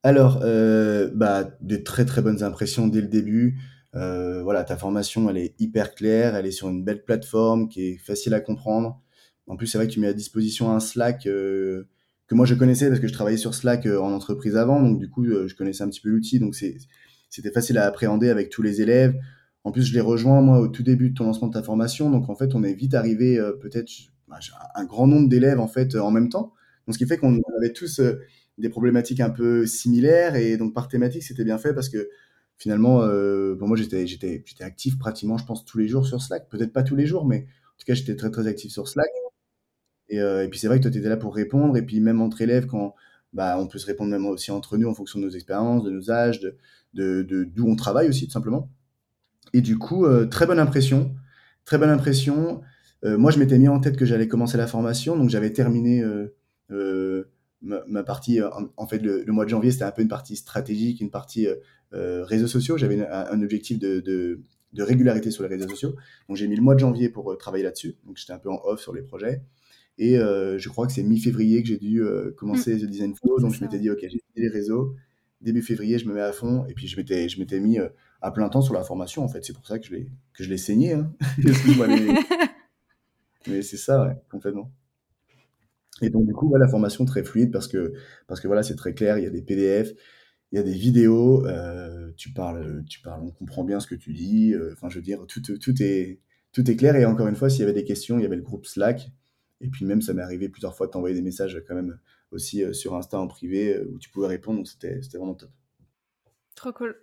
Alors, 0.03 0.38
bah, 0.40 1.44
de 1.61 1.77
très 1.77 2.07
très 2.07 2.22
bonnes 2.22 2.42
impressions 2.42 2.87
dès 2.87 3.03
le 3.03 3.09
début. 3.09 3.59
Voilà, 3.94 4.64
ta 4.64 4.76
formation, 4.76 5.28
elle 5.31 5.38
est 5.38 5.55
hyper 5.61 5.94
claire, 5.94 6.37
elle 6.37 6.46
est 6.46 6.50
sur 6.52 6.68
une 6.68 6.85
belle 6.85 7.05
plateforme 7.05 7.68
qui 7.68 7.83
est 7.88 7.98
facile 7.98 8.35
à 8.35 8.40
comprendre. 8.40 9.02
En 9.46 9.57
plus, 9.57 9.66
c'est 9.66 9.78
vrai 9.78 9.87
que 9.87 9.92
tu 9.92 10.00
mets 10.00 10.09
à 10.09 10.12
disposition 10.12 10.70
un 10.70 10.81
Slack 10.81 11.26
euh, 11.26 11.88
que 12.26 12.35
moi 12.35 12.46
je 12.46 12.55
connaissais 12.55 12.88
parce 12.88 13.00
que 13.00 13.09
je 13.09 13.12
travaillais 13.12 13.37
sur 13.37 13.55
Slack 13.55 13.87
euh, 13.87 14.00
en 14.00 14.12
entreprise 14.12 14.57
avant, 14.57 14.81
donc 14.81 14.98
du 14.98 15.11
coup 15.11 15.24
euh, 15.24 15.48
je 15.48 15.57
connaissais 15.57 15.83
un 15.83 15.88
petit 15.88 16.00
peu 16.00 16.09
l'outil, 16.09 16.38
donc 16.38 16.55
c'était 16.55 17.50
facile 17.50 17.78
à 17.78 17.87
appréhender 17.87 18.31
avec 18.31 18.50
tous 18.50 18.62
les 18.62 18.81
élèves. 18.81 19.18
En 19.64 19.72
plus, 19.72 19.83
je 19.85 19.94
l'ai 19.94 20.00
rejoint 20.00 20.40
moi 20.40 20.59
au 20.61 20.68
tout 20.68 20.83
début 20.83 21.11
de 21.11 21.14
ton 21.14 21.24
lancement 21.24 21.48
de 21.48 21.52
ta 21.52 21.62
formation, 21.62 22.11
donc 22.11 22.28
en 22.28 22.35
fait 22.35 22.55
on 22.55 22.62
est 22.62 22.74
vite 22.74 22.94
arrivé 22.94 23.40
peut-être 23.61 23.90
bah, 24.28 24.38
un 24.74 24.85
grand 24.85 25.07
nombre 25.07 25.28
d'élèves 25.28 25.61
en 25.61 25.68
fait 25.68 25.94
en 25.96 26.11
même 26.11 26.28
temps. 26.28 26.52
Donc 26.87 26.94
ce 26.94 26.98
qui 26.98 27.07
fait 27.07 27.16
qu'on 27.16 27.38
avait 27.59 27.72
tous 27.72 28.00
des 28.59 28.68
problématiques 28.68 29.20
un 29.20 29.31
peu 29.31 29.66
similaires 29.66 30.35
et 30.35 30.57
donc 30.57 30.74
par 30.74 30.88
thématique 30.88 31.22
c'était 31.22 31.44
bien 31.44 31.59
fait 31.59 31.74
parce 31.74 31.88
que 31.88 32.09
finalement 32.62 33.01
pour 33.59 33.68
moi 33.68 33.77
j'étais 33.77 34.07
j'étais 34.07 34.42
j'étais 34.46 34.64
actif 34.64 34.98
pratiquement 34.98 35.37
je 35.37 35.44
pense 35.44 35.64
tous 35.64 35.79
les 35.79 35.88
jours 35.88 36.07
sur 36.07 36.22
Slack, 36.22 36.48
peut-être 36.48 36.72
pas 36.72 36.83
tous 36.83 36.96
les 36.96 37.07
jours 37.07 37.27
mais 37.27 37.38
en 37.38 37.79
tout 37.79 37.87
cas 37.87 37.94
j'étais 37.94 38.16
très 38.16 38.31
très 38.31 38.46
actif 38.46 38.70
sur 38.70 38.88
Slack. 38.88 39.11
Euh, 40.14 40.44
et, 40.44 40.48
puis 40.48 40.59
c'est 40.59 40.66
vrai 40.66 40.79
que 40.79 40.83
toi, 40.83 40.90
tu 40.90 40.98
étais 40.98 41.09
là 41.09 41.16
pour 41.16 41.35
répondre. 41.35 41.77
Et 41.77 41.83
puis 41.83 42.01
même 42.01 42.20
entre 42.20 42.42
élèves, 42.42 42.66
quand 42.66 42.94
bah, 43.33 43.57
on 43.59 43.66
peut 43.66 43.79
se 43.79 43.87
répondre 43.87 44.11
même 44.11 44.27
aussi 44.27 44.51
entre 44.51 44.77
nous 44.77 44.88
en 44.88 44.94
fonction 44.94 45.18
de 45.18 45.25
nos 45.25 45.31
expériences, 45.31 45.85
de 45.85 45.90
nos 45.90 46.11
âges, 46.11 46.40
de, 46.40 46.57
de, 46.94 47.44
d'où 47.44 47.68
on 47.68 47.77
travaille 47.77 48.09
aussi, 48.09 48.27
tout 48.27 48.33
simplement. 48.33 48.70
Et 49.53 49.61
du 49.61 49.79
coup, 49.79 50.07
euh, 50.07 50.27
très 50.27 50.46
bonne 50.46 50.59
impression. 50.59 51.14
Très 51.64 51.79
bonne 51.79 51.90
impression. 51.90 52.62
Euh, 53.05 53.16
moi, 53.18 53.31
je 53.31 53.38
m'étais 53.38 53.59
mis 53.59 53.68
en 53.68 53.81
tête 53.81 53.96
que 53.96 54.05
j'allais 54.05 54.29
commencer 54.29 54.59
la 54.59 54.66
formation. 54.66 55.16
Donc 55.16 55.31
j'avais 55.31 55.53
terminé 55.53 56.05
ma, 57.62 58.03
partie. 58.03 58.40
En, 58.77 58.87
fait, 58.87 58.98
le, 58.98 59.25
mois 59.33 59.44
de 59.44 59.51
janvier, 59.51 59.70
c'était 59.70 59.85
un 59.85 59.92
peu 59.92 60.03
une 60.03 60.09
partie 60.09 60.37
stratégique, 60.37 61.01
une 61.01 61.11
partie 61.11 61.46
réseaux 61.92 62.46
sociaux. 62.46 62.77
J'avais 62.77 63.07
un, 63.07 63.42
objectif 63.42 63.79
de, 63.79 64.01
de, 64.01 64.40
de, 64.72 64.83
régularité 64.83 65.31
sur 65.31 65.42
les 65.42 65.48
réseaux 65.48 65.68
sociaux. 65.68 65.94
Donc 66.29 66.37
j'ai 66.37 66.48
mis 66.48 66.57
le 66.57 66.62
mois 66.62 66.75
de 66.75 66.81
janvier 66.81 67.09
pour 67.09 67.37
travailler 67.38 67.64
là-dessus. 67.64 67.96
Donc 68.05 68.16
j'étais 68.16 68.33
un 68.33 68.38
peu 68.38 68.51
en 68.51 68.61
off 68.64 68.81
sur 68.81 68.94
les 68.94 69.03
projets. 69.03 69.42
Et 69.98 70.18
euh, 70.18 70.59
je 70.59 70.68
crois 70.68 70.87
que 70.87 70.92
c'est 70.92 71.03
mi-février 71.03 71.62
que 71.62 71.68
j'ai 71.68 71.79
dû 71.79 72.03
euh, 72.03 72.33
commencer 72.37 72.75
mmh. 72.75 72.81
The 72.81 72.85
Design 72.85 73.14
Flow. 73.14 73.40
Donc 73.40 73.55
je 73.55 73.62
m'étais 73.62 73.79
dit, 73.79 73.90
OK, 73.90 73.98
j'ai 74.01 74.20
les 74.37 74.48
réseaux. 74.48 74.94
Début 75.40 75.62
février, 75.62 75.98
je 75.98 76.07
me 76.07 76.14
mets 76.14 76.20
à 76.20 76.33
fond. 76.33 76.66
Et 76.66 76.75
puis 76.75 76.87
je 76.87 76.96
m'étais, 76.96 77.29
je 77.29 77.38
m'étais 77.38 77.61
mis 77.61 77.79
euh, 77.79 77.88
à 78.20 78.31
plein 78.31 78.48
temps 78.48 78.62
sur 78.62 78.75
la 78.75 78.85
formation, 78.85 79.22
en 79.22 79.29
fait. 79.29 79.44
C'est 79.44 79.53
pour 79.53 79.66
ça 79.66 79.79
que 79.79 79.87
je 79.87 79.94
l'ai, 79.94 80.09
que 80.35 80.44
je 80.44 80.48
l'ai 80.48 80.59
saigné. 80.59 80.94
Hein. 80.94 81.12
mais... 83.46 83.62
c'est 83.62 83.77
ça, 83.77 84.07
ouais, 84.07 84.16
complètement. 84.31 84.70
Et 86.02 86.10
donc, 86.10 86.26
du 86.26 86.32
coup, 86.32 86.54
la 86.56 86.68
formation 86.68 87.04
très 87.04 87.24
fluide 87.24 87.52
parce 87.52 87.68
que, 87.68 87.92
parce 88.26 88.40
que 88.40 88.46
voilà, 88.46 88.62
c'est 88.62 88.76
très 88.76 88.94
clair. 88.94 89.18
Il 89.18 89.24
y 89.24 89.26
a 89.26 89.30
des 89.30 89.42
PDF, 89.42 89.92
il 90.52 90.56
y 90.56 90.58
a 90.58 90.62
des 90.62 90.72
vidéos. 90.72 91.46
tu, 92.16 92.32
parles, 92.32 92.84
tu 92.88 93.00
parles, 93.00 93.22
on 93.22 93.30
comprend 93.30 93.64
bien 93.64 93.80
ce 93.80 93.86
que 93.86 93.94
tu 93.94 94.12
dis. 94.12 94.54
Enfin, 94.72 94.88
je 94.88 94.96
veux 94.96 95.02
dire, 95.02 95.24
tout, 95.26 95.40
tout, 95.40 95.82
est, 95.82 96.20
tout 96.52 96.70
est 96.70 96.76
clair. 96.76 96.96
Et 96.96 97.06
encore 97.06 97.28
une 97.28 97.36
fois, 97.36 97.48
s'il 97.48 97.60
y 97.60 97.64
avait 97.64 97.72
des 97.72 97.84
questions, 97.84 98.18
il 98.18 98.22
y 98.22 98.26
avait 98.26 98.36
le 98.36 98.42
groupe 98.42 98.66
Slack. 98.66 99.10
Et 99.62 99.68
puis 99.68 99.84
même, 99.84 100.02
ça 100.02 100.12
m'est 100.12 100.22
arrivé 100.22 100.48
plusieurs 100.48 100.74
fois 100.74 100.86
de 100.86 100.92
t'envoyer 100.92 101.14
des 101.14 101.22
messages 101.22 101.62
quand 101.66 101.76
même 101.76 101.98
aussi 102.32 102.64
euh, 102.64 102.72
sur 102.72 102.94
Insta 102.94 103.18
en 103.18 103.28
privé 103.28 103.76
euh, 103.76 103.90
où 103.92 103.98
tu 103.98 104.10
pouvais 104.10 104.26
répondre. 104.26 104.58
Donc 104.58 104.68
c'était 104.68 104.98
vraiment 105.14 105.34
top. 105.34 105.50
Trop 106.54 106.72
cool. 106.72 106.96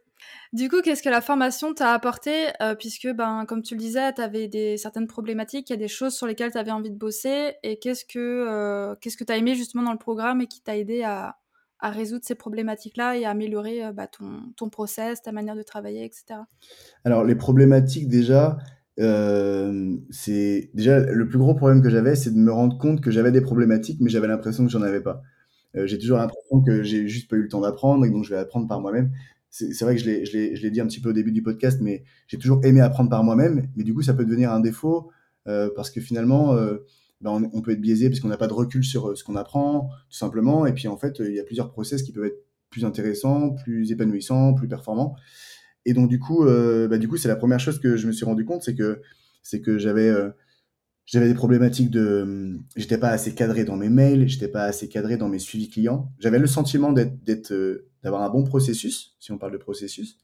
Du 0.53 0.69
coup, 0.69 0.82
qu'est-ce 0.82 1.03
que 1.03 1.10
la 1.10 1.21
formation 1.21 1.73
t'a 1.73 1.93
apporté 1.93 2.32
euh, 2.62 2.75
Puisque, 2.75 3.08
ben, 3.08 3.45
comme 3.47 3.62
tu 3.62 3.75
le 3.75 3.79
disais, 3.79 4.13
tu 4.13 4.21
avais 4.21 4.47
des, 4.47 4.77
certaines 4.77 5.08
problématiques, 5.08 5.69
il 5.69 5.73
y 5.73 5.75
a 5.75 5.79
des 5.79 5.88
choses 5.88 6.13
sur 6.13 6.27
lesquelles 6.27 6.51
tu 6.51 6.58
avais 6.58 6.71
envie 6.71 6.91
de 6.91 6.97
bosser. 6.97 7.53
Et 7.63 7.79
qu'est-ce 7.79 8.05
que 8.05 8.95
qu'est-ce 9.01 9.17
que 9.17 9.23
tu 9.23 9.32
as 9.32 9.38
aimé 9.38 9.55
justement 9.55 9.84
dans 9.84 9.91
le 9.91 9.97
programme 9.97 10.41
et 10.41 10.47
qui 10.47 10.62
t'a 10.62 10.77
aidé 10.77 11.03
à, 11.03 11.38
à, 11.79 11.89
résoudre 11.89 12.23
ces 12.25 12.36
problématiques-là 12.36 13.17
et 13.17 13.25
à 13.25 13.29
améliorer 13.29 13.91
bah, 13.93 14.08
ton, 14.08 14.41
ton 14.58 14.69
process, 14.69 15.21
ta 15.21 15.32
manière 15.32 15.55
de 15.55 15.63
travailler, 15.63 16.03
etc. 16.03 16.41
Alors, 17.05 17.23
les 17.23 17.36
problématiques, 17.36 18.08
déjà, 18.08 18.58
euh, 18.99 19.95
c'est 20.10 20.69
déjà 20.73 20.99
le 20.99 21.27
plus 21.27 21.38
gros 21.38 21.53
problème 21.55 21.82
que 21.82 21.89
j'avais, 21.89 22.15
c'est 22.15 22.32
de 22.32 22.38
me 22.38 22.51
rendre 22.51 22.77
compte 22.77 23.01
que 23.01 23.12
j'avais 23.12 23.32
des 23.32 23.41
problématiques, 23.41 23.99
mais 24.01 24.10
j'avais 24.10 24.27
l'impression 24.27 24.65
que 24.65 24.71
j'en 24.71 24.82
avais 24.82 25.01
pas. 25.01 25.21
Euh, 25.75 25.88
j'ai 25.88 25.97
toujours 25.97 26.17
l'impression 26.17 26.62
que 26.62 26.84
j'ai 26.84 27.08
juste 27.08 27.29
pas 27.29 27.38
eu 27.38 27.43
le 27.43 27.47
temps 27.47 27.62
d'apprendre 27.62 28.05
et 28.05 28.10
donc 28.10 28.25
je 28.25 28.32
vais 28.32 28.39
apprendre 28.39 28.67
par 28.67 28.82
moi-même. 28.82 29.12
C'est 29.49 29.81
vrai 29.81 29.95
que 29.95 30.01
je 30.01 30.62
l'ai 30.62 30.71
dit 30.71 30.79
un 30.79 30.88
petit 30.88 31.01
peu 31.01 31.09
au 31.09 31.13
début 31.13 31.31
du 31.31 31.41
podcast, 31.41 31.79
mais 31.81 32.03
j'ai 32.27 32.38
toujours 32.38 32.63
aimé 32.63 32.81
apprendre 32.81 33.09
par 33.09 33.23
moi-même. 33.23 33.67
Mais 33.75 33.83
du 33.83 33.93
coup, 33.93 34.01
ça 34.01 34.13
peut 34.13 34.25
devenir 34.25 34.51
un 34.51 34.59
défaut 34.59 35.09
euh, 35.47 35.69
parce 35.75 35.89
que 35.89 36.01
finalement, 36.01 36.55
ben 37.21 37.49
on, 37.53 37.62
peut 37.62 37.71
être 37.71 37.81
biaisé 37.81 38.09
parce 38.09 38.19
qu'on 38.19 38.27
n'a 38.27 38.38
pas 38.38 38.47
de 38.47 38.53
recul 38.53 38.83
sur 38.83 39.17
ce 39.17 39.23
qu'on 39.23 39.35
apprend, 39.35 39.89
tout 40.09 40.17
simplement. 40.17 40.65
Et 40.65 40.73
puis 40.73 40.88
en 40.88 40.97
fait, 40.97 41.19
il 41.19 41.33
y 41.33 41.39
a 41.39 41.43
plusieurs 41.43 41.71
process 41.71 42.03
qui 42.03 42.12
peuvent 42.12 42.25
être 42.25 42.45
plus 42.69 42.85
intéressant, 42.85 43.51
plus 43.51 43.91
épanouissant, 43.91 44.53
plus 44.53 44.67
performant. 44.67 45.15
Et 45.85 45.93
donc 45.93 46.09
du 46.09 46.19
coup, 46.19 46.45
bah, 46.45 46.97
du 46.99 47.07
coup, 47.07 47.17
c'est 47.17 47.27
la 47.27 47.35
première 47.35 47.59
chose 47.59 47.79
que 47.79 47.97
je 47.97 48.07
me 48.07 48.12
suis 48.12 48.25
rendu 48.25 48.45
compte, 48.45 48.62
c'est 48.62 48.75
que 48.75 49.01
c'est 49.41 49.62
que 49.62 49.79
j'avais 49.79 50.13
j'avais 51.12 51.27
des 51.27 51.33
problématiques 51.33 51.89
de 51.89 52.59
j'étais 52.75 52.99
pas 52.99 53.09
assez 53.09 53.33
cadré 53.33 53.63
dans 53.63 53.75
mes 53.75 53.89
mails, 53.89 54.27
j'étais 54.27 54.47
pas 54.47 54.65
assez 54.65 54.88
cadré 54.88 55.17
dans 55.17 55.27
mes 55.27 55.39
suivis 55.39 55.69
clients. 55.69 56.13
J'avais 56.19 56.38
le 56.38 56.45
sentiment 56.45 56.91
d'être 56.91 57.51
d'avoir 58.03 58.21
un 58.23 58.29
bon 58.29 58.43
processus, 58.43 59.15
si 59.19 59.31
on 59.31 59.38
parle 59.38 59.51
de 59.51 59.57
processus, 59.57 60.17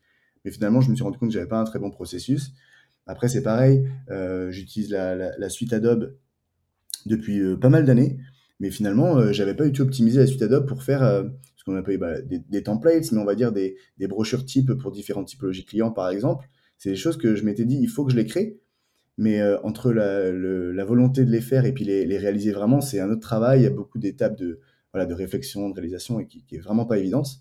mais 0.45 0.51
finalement, 0.51 0.79
je 0.79 0.91
me 0.91 0.95
suis 0.95 1.03
rendu 1.03 1.17
compte 1.17 1.29
que 1.29 1.33
j'avais 1.33 1.47
pas 1.47 1.59
un 1.59 1.63
très 1.63 1.79
bon 1.79 1.89
processus. 1.89 2.53
Après, 3.07 3.27
c'est 3.27 3.41
pareil, 3.41 3.87
euh, 4.09 4.51
j'utilise 4.51 4.91
la, 4.91 5.49
suite 5.49 5.73
Adobe 5.73 6.15
depuis 7.05 7.39
euh, 7.39 7.57
pas 7.57 7.69
mal 7.69 7.85
d'années, 7.85 8.17
mais 8.59 8.71
finalement, 8.71 9.17
euh, 9.17 9.31
j'avais 9.31 9.55
pas 9.55 9.65
du 9.65 9.71
tout 9.71 9.81
optimisé 9.81 10.19
la 10.19 10.27
suite 10.27 10.41
Adobe 10.43 10.67
pour 10.67 10.83
faire 10.83 11.25
ce 11.55 11.63
qu'on 11.63 11.75
appelle 11.75 11.97
bah, 11.97 12.21
des, 12.21 12.63
templates, 12.63 13.11
mais 13.11 13.19
on 13.19 13.25
va 13.25 13.35
dire 13.35 13.51
des, 13.51 13.75
brochures 14.07 14.45
types 14.45 14.73
pour 14.73 14.91
différentes 14.91 15.27
typologies 15.27 15.65
clients, 15.65 15.91
par 15.91 16.09
exemple. 16.09 16.47
C'est 16.77 16.91
des 16.91 16.95
choses 16.95 17.17
que 17.17 17.35
je 17.35 17.43
m'étais 17.43 17.65
dit, 17.65 17.77
il 17.81 17.89
faut 17.89 18.05
que 18.05 18.11
je 18.11 18.17
les 18.17 18.25
crée, 18.25 18.59
mais 19.17 19.41
entre 19.63 19.91
la, 19.91 20.85
volonté 20.85 21.25
de 21.25 21.31
les 21.31 21.41
faire 21.41 21.65
et 21.65 21.73
puis 21.73 21.85
les, 21.85 22.05
les 22.05 22.17
réaliser 22.17 22.51
vraiment, 22.51 22.81
c'est 22.81 22.99
un 22.99 23.09
autre 23.09 23.21
travail. 23.21 23.61
Il 23.61 23.63
y 23.63 23.67
a 23.67 23.71
beaucoup 23.71 23.97
d'étapes 23.97 24.37
de, 24.37 24.59
voilà, 24.93 25.05
de 25.05 25.13
réflexion, 25.13 25.69
de 25.69 25.73
réalisation 25.73 26.19
et 26.19 26.27
qui, 26.27 26.43
qui 26.43 26.55
est 26.55 26.59
vraiment 26.59 26.85
pas 26.85 26.97
évidente. 26.97 27.39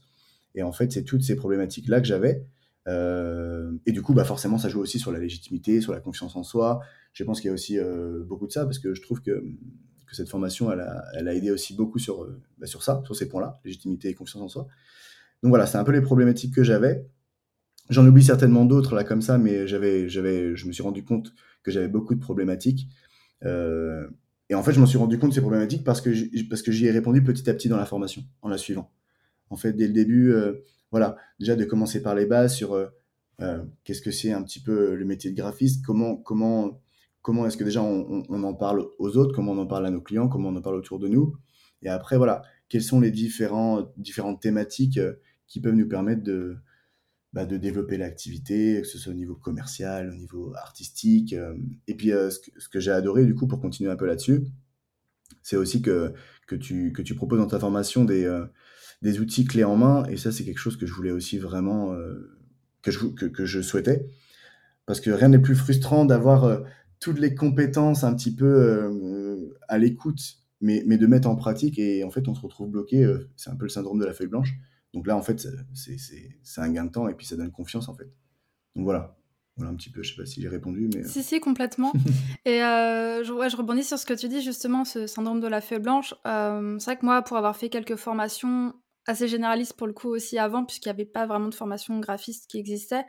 Et 0.55 0.63
en 0.63 0.73
fait, 0.73 0.93
c'est 0.93 1.05
toutes 1.05 1.23
ces 1.23 1.37
problématiques-là 1.37 2.01
que 2.01 2.07
j'avais. 2.07 2.45
Euh, 2.87 3.73
et 3.87 3.93
du 3.93 4.03
coup, 4.03 4.15
bah 4.15 4.25
forcément, 4.25 4.59
ça 4.59 4.69
joue 4.69 4.81
aussi 4.81 4.99
sur 4.99 5.11
la 5.13 5.19
légitimité, 5.19 5.81
sur 5.81 5.93
la 5.93 6.01
confiance 6.01 6.37
en 6.37 6.43
soi. 6.43 6.81
Je 7.13 7.25
pense 7.25 7.41
qu'il 7.41 7.49
y 7.49 7.51
a 7.51 7.55
aussi 7.55 7.79
euh, 7.79 8.23
beaucoup 8.25 8.47
de 8.47 8.53
ça 8.53 8.65
parce 8.65 8.79
que 8.79 8.95
je 8.95 9.03
trouve 9.03 9.21
que, 9.21 9.43
que 10.07 10.15
cette 10.15 10.29
formation, 10.29 10.71
elle 10.71 10.81
a, 10.81 11.05
elle 11.15 11.29
a, 11.29 11.35
aidé 11.35 11.51
aussi 11.51 11.75
beaucoup 11.75 11.99
sur, 11.99 12.25
euh, 12.25 12.41
bah, 12.59 12.67
sur 12.67 12.83
ça, 12.83 13.03
sur 13.05 13.17
ces 13.17 13.29
points-là, 13.29 13.61
légitimité 13.65 14.09
et 14.09 14.15
confiance 14.15 14.43
en 14.43 14.49
soi. 14.49 14.67
Donc 15.43 15.51
voilà, 15.51 15.67
c'est 15.67 15.79
un 15.79 15.85
peu 15.85 15.93
les 15.93 16.03
problématiques 16.03 16.55
que 16.55 16.65
j'avais. 16.65 17.07
J'en 17.91 18.07
oublie 18.07 18.25
certainement 18.25 18.65
d'autres 18.65 18.95
là 18.95 19.05
comme 19.05 19.23
ça, 19.23 19.37
mais 19.39 19.67
j'avais, 19.67 20.09
j'avais, 20.09 20.57
je 20.57 20.67
me 20.67 20.73
suis 20.73 20.83
rendu 20.83 21.05
compte 21.05 21.35
que 21.63 21.71
j'avais 21.71 21.89
beaucoup 21.89 22.15
de 22.15 22.21
problématiques. 22.21 22.89
Et 23.43 24.55
en 24.55 24.63
fait, 24.63 24.73
je 24.73 24.81
m'en 24.81 24.87
suis 24.87 24.97
rendu 24.97 25.19
compte 25.19 25.31
de 25.31 25.35
ces 25.35 25.43
problématiques 25.43 25.85
parce 25.85 26.01
que, 26.01 26.11
parce 26.49 26.63
que 26.63 26.73
j'y 26.73 26.87
ai 26.87 26.91
répondu 26.91 27.23
petit 27.23 27.49
à 27.51 27.55
petit 27.55 27.69
dans 27.69 27.77
la 27.77 27.85
formation, 27.85 28.23
en 28.41 28.49
la 28.49 28.57
suivant. 28.57 28.91
En 29.51 29.57
fait, 29.57 29.73
dès 29.73 29.87
le 29.87 29.93
début, 29.93 30.33
euh, 30.33 30.65
voilà, 30.91 31.17
déjà 31.39 31.57
de 31.57 31.65
commencer 31.65 32.03
par 32.03 32.15
les 32.15 32.27
bases 32.27 32.55
sur 32.55 32.75
euh, 32.75 32.87
euh, 33.41 33.65
qu'est-ce 33.85 34.03
que 34.03 34.11
c'est 34.11 34.33
un 34.33 34.43
petit 34.43 34.61
peu 34.61 34.95
le 34.95 35.05
métier 35.05 35.31
de 35.31 35.37
graphiste, 35.37 35.85
comment, 35.85 36.17
comment, 36.17 36.81
comment 37.23 37.47
est-ce 37.47 37.57
que 37.57 37.65
déjà 37.65 37.83
on, 37.83 38.25
en 38.29 38.55
parle 38.55 38.87
aux 38.99 39.17
autres, 39.17 39.35
comment 39.35 39.53
on 39.53 39.59
en 39.59 39.67
parle 39.67 39.87
à 39.87 39.91
nos 39.91 40.01
clients, 40.01 40.29
comment 40.29 40.49
on 40.49 40.57
en 40.57 40.63
parle 40.63 40.77
autour 40.77 40.99
de 40.99 41.09
nous. 41.09 41.37
Et 41.83 41.89
après, 41.89 42.17
voilà, 42.17 42.43
quelles 42.69 42.83
sont 42.83 43.01
les 43.01 43.11
différents, 43.11 43.93
différentes 43.97 44.41
thématiques 44.41 45.01
qui 45.47 45.61
peuvent 45.61 45.75
nous 45.75 45.89
permettre 45.89 46.23
de, 46.23 46.57
bah, 47.33 47.45
de 47.45 47.57
développer 47.57 47.99
l'activité, 47.99 48.81
que 48.81 48.87
ce 48.87 48.99
soit 48.99 49.13
au 49.13 49.17
niveau 49.17 49.35
commercial, 49.35 50.11
au 50.11 50.15
niveau 50.15 50.55
artistique. 50.55 51.35
et 51.87 51.95
puis, 51.95 52.09
ce 52.09 52.39
que, 52.39 52.69
que 52.71 52.81
j'ai 52.81 52.93
adoré, 52.93 53.27
du 53.27 53.35
coup, 53.35 53.47
pour 53.47 53.61
continuer 53.61 53.91
un 53.91 53.97
peu 53.97 54.07
là-dessus, 54.07 54.47
c'est 55.43 55.57
aussi 55.57 55.83
que, 55.83 56.15
que, 56.47 56.57
tu, 56.57 56.93
que 56.93 57.03
tu 57.03 57.15
proposes 57.15 57.41
dans 57.41 57.47
ta 57.47 57.59
formation 57.59 58.05
des, 58.05 58.27
des 59.03 59.21
outils 59.21 59.45
clés 59.45 59.65
en 59.65 59.77
main. 59.77 60.05
Et 60.07 60.17
ça, 60.17 60.33
c'est 60.33 60.45
quelque 60.45 60.59
chose 60.59 60.77
que 60.77 60.87
je 60.87 60.93
voulais 60.93 61.11
aussi 61.11 61.39
vraiment, 61.39 61.93
euh, 61.93 62.39
que, 62.83 62.91
je, 62.91 63.07
que, 63.07 63.45
je 63.45 63.61
souhaitais. 63.61 64.09
Parce 64.87 65.01
que 65.01 65.11
rien 65.11 65.29
n'est 65.29 65.39
plus 65.39 65.55
frustrant 65.55 66.05
d'avoir 66.05 66.45
euh, 66.45 66.61
toutes 67.01 67.19
les 67.19 67.35
compétences 67.35 68.05
un 68.05 68.15
petit 68.15 68.35
peu 68.35 68.47
euh, 68.47 69.55
à 69.69 69.79
l'écoute, 69.79 70.21
mais, 70.61 70.83
mais 70.87 70.99
de 70.99 71.07
mettre 71.07 71.29
en 71.29 71.37
pratique. 71.37 71.79
Et 71.79 72.05
en 72.05 72.11
fait, 72.11 72.29
on 72.29 72.35
se 72.35 72.41
retrouve 72.41 72.71
bloqué. 72.71 73.07
c'est 73.37 73.51
un 73.51 73.57
peu 73.57 73.65
le 73.65 73.71
syndrome 73.71 73.99
de 73.99 74.07
la 74.07 74.13
feuille 74.13 74.29
blanche. 74.29 74.55
Donc 74.93 75.07
là, 75.07 75.17
en 75.17 75.23
fait, 75.23 75.47
c'est 75.75 76.61
un 76.61 76.71
gain 76.71 76.85
de 76.85 76.91
temps 76.91 77.09
et 77.09 77.15
puis 77.15 77.27
ça 77.27 77.37
donne 77.37 77.51
confiance, 77.51 77.89
en 77.89 77.95
fait. 77.95 78.11
Donc 78.75 78.85
voilà. 78.85 79.17
Voilà 79.57 79.71
un 79.71 79.77
petit 79.77 79.91
peu, 79.91 80.03
je 80.03 80.11
sais 80.11 80.21
pas 80.21 80.27
si 80.27 80.43
j'ai 80.43 80.49
répondu, 80.49 80.91
mais... 80.93 81.05
Si, 81.05 81.23
si, 81.23 81.39
complètement. 81.39 81.93
et 82.45 82.59
je, 82.59 83.23
je, 83.25 83.57
rebondis 83.57 83.85
sur 83.85 83.99
ce 84.01 84.07
que 84.07 84.15
tu 84.15 84.27
dis, 84.27 84.43
justement, 84.43 84.85
ce 84.85 85.07
syndrome 85.07 85.39
de 85.41 85.47
la 85.47 85.61
feuille 85.61 85.79
blanche. 85.79 86.13
c'est 86.25 86.85
vrai 86.85 86.97
que 86.97 87.05
moi, 87.05 87.23
pour 87.23 87.37
avoir 87.37 87.57
fait 87.57 87.69
quelques 87.69 87.95
formations 87.95 88.75
assez 89.07 89.29
généraliste 89.29 89.75
pour 89.75 89.87
le 89.87 89.93
coup 89.93 90.09
aussi 90.09 90.39
avant, 90.39 90.65
puisqu'il 90.65 90.89
n'y 90.89 90.95
avait 90.95 91.05
pas 91.05 91.27
vraiment 91.27 91.49
de 91.49 91.55
formation 91.55 91.99
graphiste 92.01 92.49
qui 92.49 92.59
existait. 92.59 93.05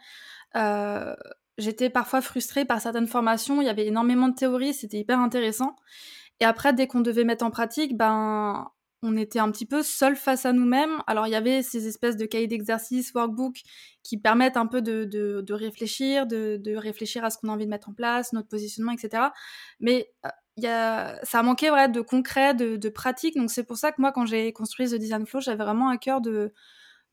Euh, 0.55 1.15
j'étais 1.58 1.89
parfois 1.89 2.21
frustrée 2.21 2.65
par 2.65 2.81
certaines 2.81 3.08
formations, 3.08 3.62
il 3.62 3.65
y 3.65 3.69
avait 3.69 3.88
énormément 3.88 4.27
de 4.27 4.36
théories, 4.36 4.73
c'était 4.73 4.99
hyper 4.99 5.19
intéressant. 5.19 5.75
Et 6.39 6.45
après, 6.45 6.73
dès 6.73 6.88
qu'on 6.88 7.01
devait 7.01 7.23
mettre 7.23 7.45
en 7.45 7.51
pratique, 7.51 7.95
ben, 7.97 8.69
on 9.01 9.15
était 9.15 9.39
un 9.39 9.51
petit 9.51 9.65
peu 9.65 9.84
seul 9.84 10.15
face 10.15 10.45
à 10.45 10.51
nous-mêmes. 10.51 11.01
Alors, 11.08 11.27
il 11.27 11.31
y 11.31 11.36
avait 11.36 11.62
ces 11.62 11.88
espèces 11.88 12.17
de 12.17 12.25
cahiers 12.25 12.47
d'exercice, 12.47 13.13
workbook, 13.13 13.62
qui 14.03 14.17
permettent 14.17 14.58
un 14.58 14.65
peu 14.65 14.81
de, 14.81 15.05
de, 15.05 15.41
de 15.41 15.53
réfléchir, 15.53 16.27
de, 16.27 16.58
de, 16.58 16.75
réfléchir 16.75 17.23
à 17.23 17.29
ce 17.29 17.38
qu'on 17.38 17.49
a 17.49 17.51
envie 17.53 17.65
de 17.65 17.69
mettre 17.69 17.89
en 17.89 17.93
place, 17.93 18.34
notre 18.34 18.47
positionnement, 18.47 18.91
etc. 18.91 19.23
Mais 19.79 20.12
euh, 20.25 20.29
y 20.63 20.68
a, 20.68 21.20
ça 21.24 21.44
manqué 21.44 21.70
ouais, 21.72 21.89
de 21.89 22.02
concret, 22.02 22.54
de, 22.54 22.78
de 22.78 22.89
pratique. 22.89 23.36
Donc 23.36 23.52
c'est 23.52 23.63
pour 23.63 23.78
ça 23.78 23.91
que 23.91 24.02
moi, 24.02 24.12
quand 24.12 24.26
j'ai 24.26 24.52
construit 24.54 24.88
The 24.89 24.96
Design 24.96 25.26
Flow, 25.26 25.41
j'avais 25.41 25.63
vraiment 25.63 25.89
à 25.89 25.98
cœur 25.98 26.22
de 26.22 26.54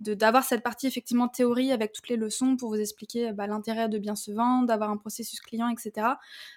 d'avoir 0.00 0.42
cette 0.42 0.64
partie 0.64 0.88
effectivement 0.88 1.28
théorie 1.28 1.70
avec 1.70 1.92
toutes 1.92 2.08
les 2.08 2.16
leçons 2.16 2.56
pour 2.56 2.70
vous 2.70 2.80
expliquer 2.80 3.32
bah, 3.32 3.46
l'intérêt 3.46 3.88
de 3.88 3.98
bien 3.98 4.16
se 4.16 4.32
vendre, 4.32 4.66
d'avoir 4.66 4.90
un 4.90 4.96
processus 4.96 5.40
client, 5.40 5.68
etc. 5.68 6.08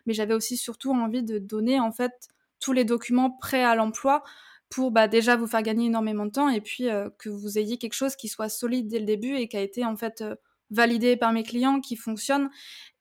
Mais 0.08 0.14
j'avais 0.14 0.34
aussi 0.34 0.58
surtout 0.58 0.92
envie 0.92 1.22
de 1.22 1.38
donner 1.38 1.80
en 1.80 1.92
fait 1.92 2.12
tous 2.60 2.74
les 2.74 2.86
documents 2.86 3.30
prêts 3.30 3.64
à 3.64 3.76
l'emploi 3.76 4.24
pour 4.70 4.92
bah, 4.92 5.08
déjà 5.08 5.36
vous 5.36 5.48
faire 5.48 5.62
gagner 5.62 5.88
énormément 5.88 6.26
de 6.26 6.32
temps 6.32 6.50
et 6.50 6.62
puis 6.62 6.90
euh, 6.90 7.10
que 7.20 7.30
vous 7.30 7.60
ayez 7.60 7.78
quelque 7.78 7.94
chose 7.94 8.16
qui 8.16 8.28
soit 8.28 8.50
solide 8.50 8.88
dès 8.88 9.00
le 9.00 9.06
début 9.06 9.36
et 9.36 9.48
qui 9.48 9.58
a 9.58 9.62
été 9.62 9.86
en 9.86 9.96
fait 9.96 10.22
euh, 10.22 10.36
validé 10.72 11.16
par 11.16 11.32
mes 11.32 11.44
clients, 11.44 11.80
qui 11.80 11.96
fonctionne 11.96 12.50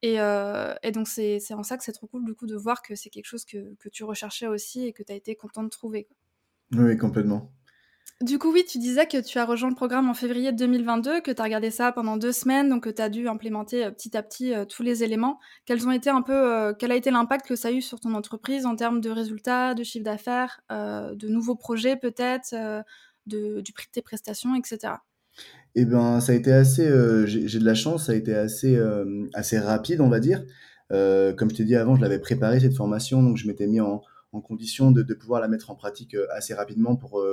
euh, 0.04 0.74
et, 0.82 0.92
donc, 0.92 1.08
c'est 1.08 1.40
en 1.52 1.62
ça 1.62 1.76
que 1.76 1.84
c'est 1.84 1.92
trop 1.92 2.06
cool, 2.06 2.24
du 2.24 2.34
coup, 2.34 2.46
de 2.46 2.56
voir 2.56 2.82
que 2.82 2.94
c'est 2.94 3.10
quelque 3.10 3.26
chose 3.26 3.44
que, 3.44 3.74
que, 3.76 3.88
tu 3.88 4.04
recherchais 4.04 4.46
aussi 4.46 4.86
et 4.86 4.92
que 4.92 5.02
tu 5.02 5.12
as 5.12 5.16
été 5.16 5.34
content 5.34 5.62
de 5.62 5.68
trouver. 5.68 6.08
Oui, 6.72 6.96
complètement. 6.96 7.50
Du 8.20 8.38
coup, 8.38 8.52
oui, 8.52 8.64
tu 8.66 8.78
disais 8.78 9.06
que 9.06 9.20
tu 9.20 9.38
as 9.38 9.44
rejoint 9.44 9.70
le 9.70 9.74
programme 9.74 10.08
en 10.08 10.14
février 10.14 10.52
2022, 10.52 11.20
que 11.20 11.30
tu 11.30 11.40
as 11.40 11.44
regardé 11.44 11.70
ça 11.70 11.90
pendant 11.90 12.16
deux 12.16 12.32
semaines, 12.32 12.68
donc 12.68 12.84
que 12.84 12.90
tu 12.90 13.02
as 13.02 13.08
dû 13.08 13.28
implémenter 13.28 13.84
euh, 13.84 13.90
petit 13.90 14.16
à 14.16 14.22
petit 14.22 14.54
euh, 14.54 14.64
tous 14.64 14.82
les 14.82 15.02
éléments. 15.02 15.40
Quels 15.64 15.86
ont 15.88 15.90
été 15.90 16.10
un 16.10 16.22
peu, 16.22 16.74
quel 16.78 16.92
a 16.92 16.96
été 16.96 17.10
l'impact 17.10 17.46
que 17.46 17.56
ça 17.56 17.68
a 17.68 17.72
eu 17.72 17.82
sur 17.82 17.98
ton 17.98 18.14
entreprise 18.14 18.66
en 18.66 18.76
termes 18.76 19.00
de 19.00 19.10
résultats, 19.10 19.74
de 19.74 19.82
chiffre 19.82 20.04
d'affaires, 20.04 20.60
de 20.70 21.28
nouveaux 21.28 21.56
projets 21.56 21.96
peut-être, 21.96 22.54
de, 23.26 23.60
du 23.62 23.72
prix 23.72 23.86
de 23.86 23.92
tes 23.92 24.02
prestations, 24.02 24.54
etc. 24.54 24.94
Eh 25.76 25.84
ben, 25.84 26.20
ça 26.20 26.32
a 26.32 26.34
été 26.36 26.52
assez, 26.52 26.86
euh, 26.86 27.26
j'ai 27.26 27.58
de 27.58 27.64
la 27.64 27.74
chance, 27.74 28.06
ça 28.06 28.12
a 28.12 28.14
été 28.14 28.32
assez, 28.34 28.76
euh, 28.76 29.26
assez 29.34 29.58
rapide, 29.58 30.00
on 30.00 30.08
va 30.08 30.20
dire. 30.20 30.44
Euh, 30.92 31.32
comme 31.32 31.50
je 31.50 31.56
t'ai 31.56 31.64
dit 31.64 31.74
avant, 31.74 31.96
je 31.96 32.00
l'avais 32.00 32.20
préparé 32.20 32.60
cette 32.60 32.76
formation, 32.76 33.22
donc 33.22 33.36
je 33.36 33.48
m'étais 33.48 33.66
mis 33.66 33.80
en, 33.80 34.00
en 34.32 34.40
condition 34.40 34.92
de, 34.92 35.02
de, 35.02 35.14
pouvoir 35.14 35.40
la 35.40 35.48
mettre 35.48 35.70
en 35.70 35.74
pratique 35.74 36.16
assez 36.30 36.54
rapidement 36.54 36.94
pour, 36.94 37.24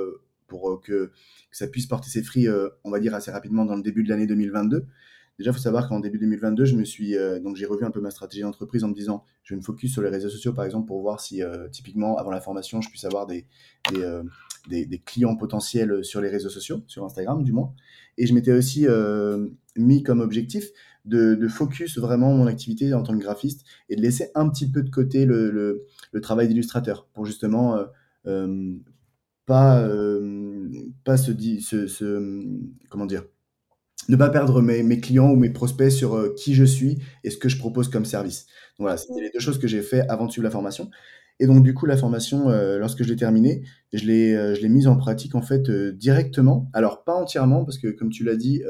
pour 0.48 0.80
que, 0.80 1.06
que, 1.06 1.56
ça 1.56 1.68
puisse 1.68 1.86
porter 1.86 2.10
ses 2.10 2.22
fruits, 2.24 2.48
on 2.82 2.90
va 2.90 2.98
dire, 2.98 3.14
assez 3.14 3.30
rapidement 3.30 3.64
dans 3.64 3.76
le 3.76 3.82
début 3.82 4.02
de 4.02 4.08
l'année 4.08 4.26
2022. 4.26 4.86
Déjà, 5.38 5.50
il 5.50 5.54
faut 5.54 5.60
savoir 5.60 5.88
qu'en 5.88 6.00
début 6.00 6.18
2022, 6.18 6.64
je 6.64 6.76
me 6.76 6.84
suis 6.84 7.14
donc 7.42 7.56
j'ai 7.56 7.66
revu 7.66 7.84
un 7.84 7.90
peu 7.90 8.00
ma 8.00 8.10
stratégie 8.10 8.42
d'entreprise 8.42 8.84
en 8.84 8.88
me 8.88 8.94
disant, 8.94 9.24
je 9.42 9.54
vais 9.54 9.58
me 9.58 9.64
focus 9.64 9.92
sur 9.92 10.02
les 10.02 10.10
réseaux 10.10 10.28
sociaux, 10.28 10.52
par 10.52 10.64
exemple, 10.64 10.86
pour 10.86 11.00
voir 11.00 11.20
si 11.20 11.42
typiquement 11.70 12.16
avant 12.16 12.30
la 12.30 12.40
formation, 12.40 12.80
je 12.80 12.90
puisse 12.90 13.04
avoir 13.04 13.26
des, 13.26 13.46
des, 14.68 14.86
des, 14.86 14.98
clients 14.98 15.36
potentiels 15.36 16.04
sur 16.04 16.20
les 16.20 16.28
réseaux 16.28 16.50
sociaux, 16.50 16.82
sur 16.86 17.04
Instagram 17.04 17.42
du 17.42 17.52
moins. 17.52 17.74
Et 18.18 18.26
je 18.26 18.34
m'étais 18.34 18.52
aussi 18.52 18.86
euh, 18.86 19.48
mis 19.76 20.02
comme 20.02 20.20
objectif 20.20 20.70
de, 21.04 21.34
de, 21.34 21.48
focus 21.48 21.98
vraiment 21.98 22.32
mon 22.32 22.46
activité 22.46 22.94
en 22.94 23.02
tant 23.02 23.14
que 23.14 23.22
graphiste 23.22 23.64
et 23.88 23.96
de 23.96 24.02
laisser 24.02 24.30
un 24.34 24.48
petit 24.48 24.70
peu 24.70 24.82
de 24.82 24.90
côté 24.90 25.24
le, 25.24 25.50
le, 26.12 26.20
travail 26.20 26.48
d'illustrateur 26.48 27.08
pour 27.12 27.26
justement 27.26 27.76
euh, 27.76 27.84
euh, 28.26 28.74
pas, 29.46 29.80
euh, 29.80 30.70
pas 31.04 31.16
se, 31.16 31.32
se, 31.58 32.44
comment 32.88 33.06
dire 33.06 33.24
ne 34.08 34.16
pas 34.16 34.30
perdre 34.30 34.60
mes, 34.60 34.82
mes, 34.82 35.00
clients 35.00 35.30
ou 35.30 35.36
mes 35.36 35.50
prospects 35.50 35.90
sur 35.90 36.14
euh, 36.14 36.34
qui 36.36 36.54
je 36.54 36.64
suis 36.64 36.98
et 37.24 37.30
ce 37.30 37.36
que 37.36 37.48
je 37.48 37.58
propose 37.58 37.88
comme 37.88 38.04
service. 38.04 38.46
Donc 38.78 38.86
voilà, 38.86 38.96
c'était 38.96 39.20
les 39.20 39.30
deux 39.30 39.40
choses 39.40 39.58
que 39.58 39.68
j'ai 39.68 39.82
fait 39.82 40.00
avant 40.08 40.26
de 40.26 40.32
suivre 40.32 40.44
la 40.44 40.50
formation. 40.50 40.90
Et 41.40 41.46
donc, 41.46 41.64
du 41.64 41.74
coup, 41.74 41.86
la 41.86 41.96
formation, 41.96 42.50
euh, 42.50 42.78
lorsque 42.78 43.02
je 43.02 43.08
l'ai 43.08 43.16
terminée, 43.16 43.62
je 43.92 44.04
l'ai, 44.04 44.34
euh, 44.34 44.54
je 44.54 44.60
l'ai 44.60 44.68
mise 44.68 44.86
en 44.86 44.96
pratique, 44.96 45.34
en 45.34 45.42
fait, 45.42 45.70
directement. 45.70 46.70
Alors, 46.72 47.02
pas 47.04 47.14
entièrement, 47.14 47.64
parce 47.64 47.78
que, 47.78 47.88
comme 47.88 48.10
tu 48.10 48.22
l'as 48.22 48.36
dit, 48.36 48.62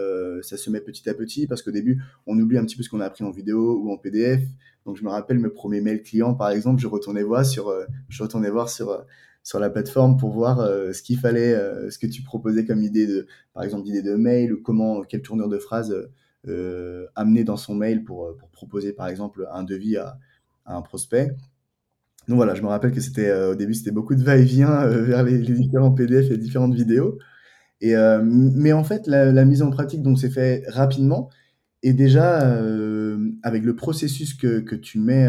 ça 0.42 0.56
se 0.56 0.70
met 0.70 0.80
petit 0.80 1.08
à 1.10 1.14
petit, 1.14 1.46
parce 1.46 1.62
qu'au 1.62 1.70
début, 1.70 2.02
on 2.26 2.38
oublie 2.38 2.58
un 2.58 2.64
petit 2.64 2.76
peu 2.76 2.82
ce 2.82 2.88
qu'on 2.88 3.00
a 3.00 3.04
appris 3.04 3.24
en 3.24 3.30
vidéo 3.30 3.78
ou 3.82 3.92
en 3.92 3.98
PDF. 3.98 4.40
Donc, 4.86 4.96
je 4.96 5.04
me 5.04 5.10
rappelle 5.10 5.38
mes 5.38 5.50
premiers 5.50 5.80
mails 5.80 6.02
clients, 6.02 6.34
par 6.34 6.50
exemple, 6.50 6.80
je 6.80 6.86
retournais 6.86 7.22
voir 7.22 7.44
sur, 7.44 7.72
je 8.08 8.22
retournais 8.22 8.50
voir 8.50 8.68
sur, 8.70 9.04
sur 9.42 9.58
la 9.58 9.70
plateforme 9.70 10.16
pour 10.16 10.30
voir 10.30 10.58
ce 10.58 11.02
qu'il 11.02 11.18
fallait, 11.18 11.54
ce 11.90 11.98
que 11.98 12.06
tu 12.06 12.22
proposais 12.22 12.64
comme 12.64 12.82
idée 12.82 13.06
de, 13.06 13.26
par 13.54 13.64
exemple, 13.64 13.84
d'idée 13.84 14.02
de 14.02 14.14
mail 14.14 14.52
ou 14.52 14.62
comment, 14.62 15.02
quelle 15.02 15.22
tournure 15.22 15.48
de 15.48 15.58
phrase 15.58 15.94
amener 17.16 17.44
dans 17.44 17.56
son 17.56 17.74
mail 17.74 18.04
pour, 18.04 18.36
pour 18.36 18.50
proposer, 18.50 18.92
par 18.92 19.08
exemple, 19.08 19.48
un 19.52 19.64
devis 19.64 19.96
à, 19.96 20.18
un 20.66 20.82
prospect. 20.82 21.34
Donc 22.28 22.36
voilà, 22.36 22.54
je 22.54 22.62
me 22.62 22.68
rappelle 22.68 22.92
que 22.92 23.00
c'était 23.00 23.28
euh, 23.28 23.52
au 23.52 23.54
début 23.54 23.74
c'était 23.74 23.90
beaucoup 23.90 24.14
de 24.14 24.22
va-et-vient 24.22 24.82
euh, 24.82 25.02
vers 25.04 25.24
les, 25.24 25.38
différents 25.38 25.92
PDF 25.92 26.30
et 26.30 26.38
différentes 26.38 26.74
vidéos. 26.74 27.18
Et, 27.80 27.96
mais 28.22 28.72
en 28.72 28.84
fait, 28.84 29.08
la, 29.08 29.44
mise 29.44 29.60
en 29.60 29.70
pratique, 29.70 30.02
donc, 30.02 30.16
s'est 30.16 30.30
fait 30.30 30.62
rapidement. 30.68 31.30
Et 31.82 31.92
déjà, 31.92 32.38
avec 33.42 33.64
le 33.64 33.74
processus 33.74 34.34
que, 34.34 34.60
que 34.60 34.76
tu 34.76 35.00
mets 35.00 35.28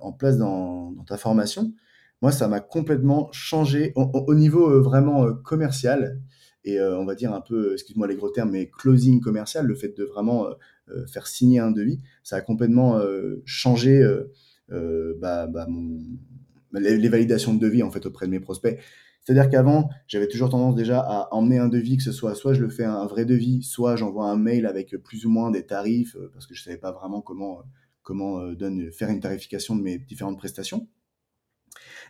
en 0.00 0.10
place 0.10 0.38
dans, 0.38 0.94
ta 1.06 1.18
formation, 1.18 1.74
moi, 2.22 2.32
ça 2.32 2.48
m'a 2.48 2.60
complètement 2.60 3.28
changé 3.32 3.92
au, 3.96 4.34
niveau 4.34 4.82
vraiment 4.82 5.32
commercial 5.34 6.20
et 6.64 6.80
on 6.80 7.06
va 7.06 7.14
dire 7.14 7.32
un 7.32 7.40
peu, 7.40 7.72
excuse-moi 7.72 8.06
les 8.06 8.16
gros 8.16 8.28
termes, 8.28 8.50
mais 8.50 8.68
closing 8.68 9.20
commercial, 9.20 9.66
le 9.66 9.74
fait 9.74 9.96
de 9.96 10.04
vraiment 10.04 10.46
faire 11.10 11.26
signer 11.26 11.60
un 11.60 11.70
devis, 11.70 12.00
ça 12.22 12.36
a 12.36 12.40
complètement 12.42 13.00
changé 13.46 14.06
bah, 14.68 15.46
bah, 15.46 15.66
les, 16.72 17.08
validations 17.08 17.54
de 17.54 17.58
devis 17.58 17.82
en 17.82 17.90
fait 17.90 18.04
auprès 18.06 18.26
de 18.26 18.30
mes 18.30 18.40
prospects. 18.40 18.78
C'est-à-dire 19.22 19.50
qu'avant, 19.50 19.90
j'avais 20.06 20.28
toujours 20.28 20.48
tendance 20.48 20.74
déjà 20.74 21.00
à 21.00 21.28
emmener 21.32 21.58
un 21.58 21.68
devis, 21.68 21.98
que 21.98 22.02
ce 22.02 22.12
soit 22.12 22.34
soit 22.34 22.54
je 22.54 22.60
le 22.60 22.70
fais 22.70 22.84
un 22.84 23.06
vrai 23.06 23.24
devis, 23.24 23.62
soit 23.62 23.96
j'envoie 23.96 24.26
un 24.26 24.36
mail 24.36 24.66
avec 24.66 24.96
plus 24.96 25.26
ou 25.26 25.30
moins 25.30 25.50
des 25.50 25.66
tarifs, 25.66 26.16
euh, 26.16 26.30
parce 26.32 26.46
que 26.46 26.54
je 26.54 26.62
ne 26.62 26.64
savais 26.64 26.78
pas 26.78 26.92
vraiment 26.92 27.20
comment, 27.20 27.60
euh, 27.60 27.62
comment 28.02 28.40
euh, 28.40 28.90
faire 28.92 29.10
une 29.10 29.20
tarification 29.20 29.76
de 29.76 29.82
mes 29.82 29.98
différentes 29.98 30.38
prestations. 30.38 30.88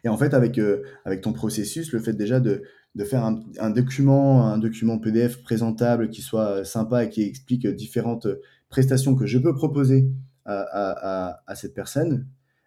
Et 0.05 0.09
en 0.09 0.17
fait, 0.17 0.35
avec, 0.35 0.61
avec 1.05 1.21
ton 1.21 1.33
processus, 1.33 1.93
le 1.93 2.01
fait 2.01 2.15
déjà 2.15 2.41
de, 2.41 2.63
faire 3.05 3.25
un, 3.25 3.71
document, 3.71 4.47
un 4.47 4.59
document 4.59 4.99
PDF 4.99 5.43
présentable 5.43 6.09
qui 6.09 6.23
soit 6.23 6.65
sympa 6.65 7.05
et 7.05 7.09
qui 7.11 7.23
explique 7.23 7.67
différentes 7.67 8.27
prestations 8.69 9.15
que 9.15 9.27
je 9.27 9.39
peux 9.39 9.55
proposer 9.55 10.11
à, 10.47 11.55
cette 11.55 11.75
personne, 11.75 12.27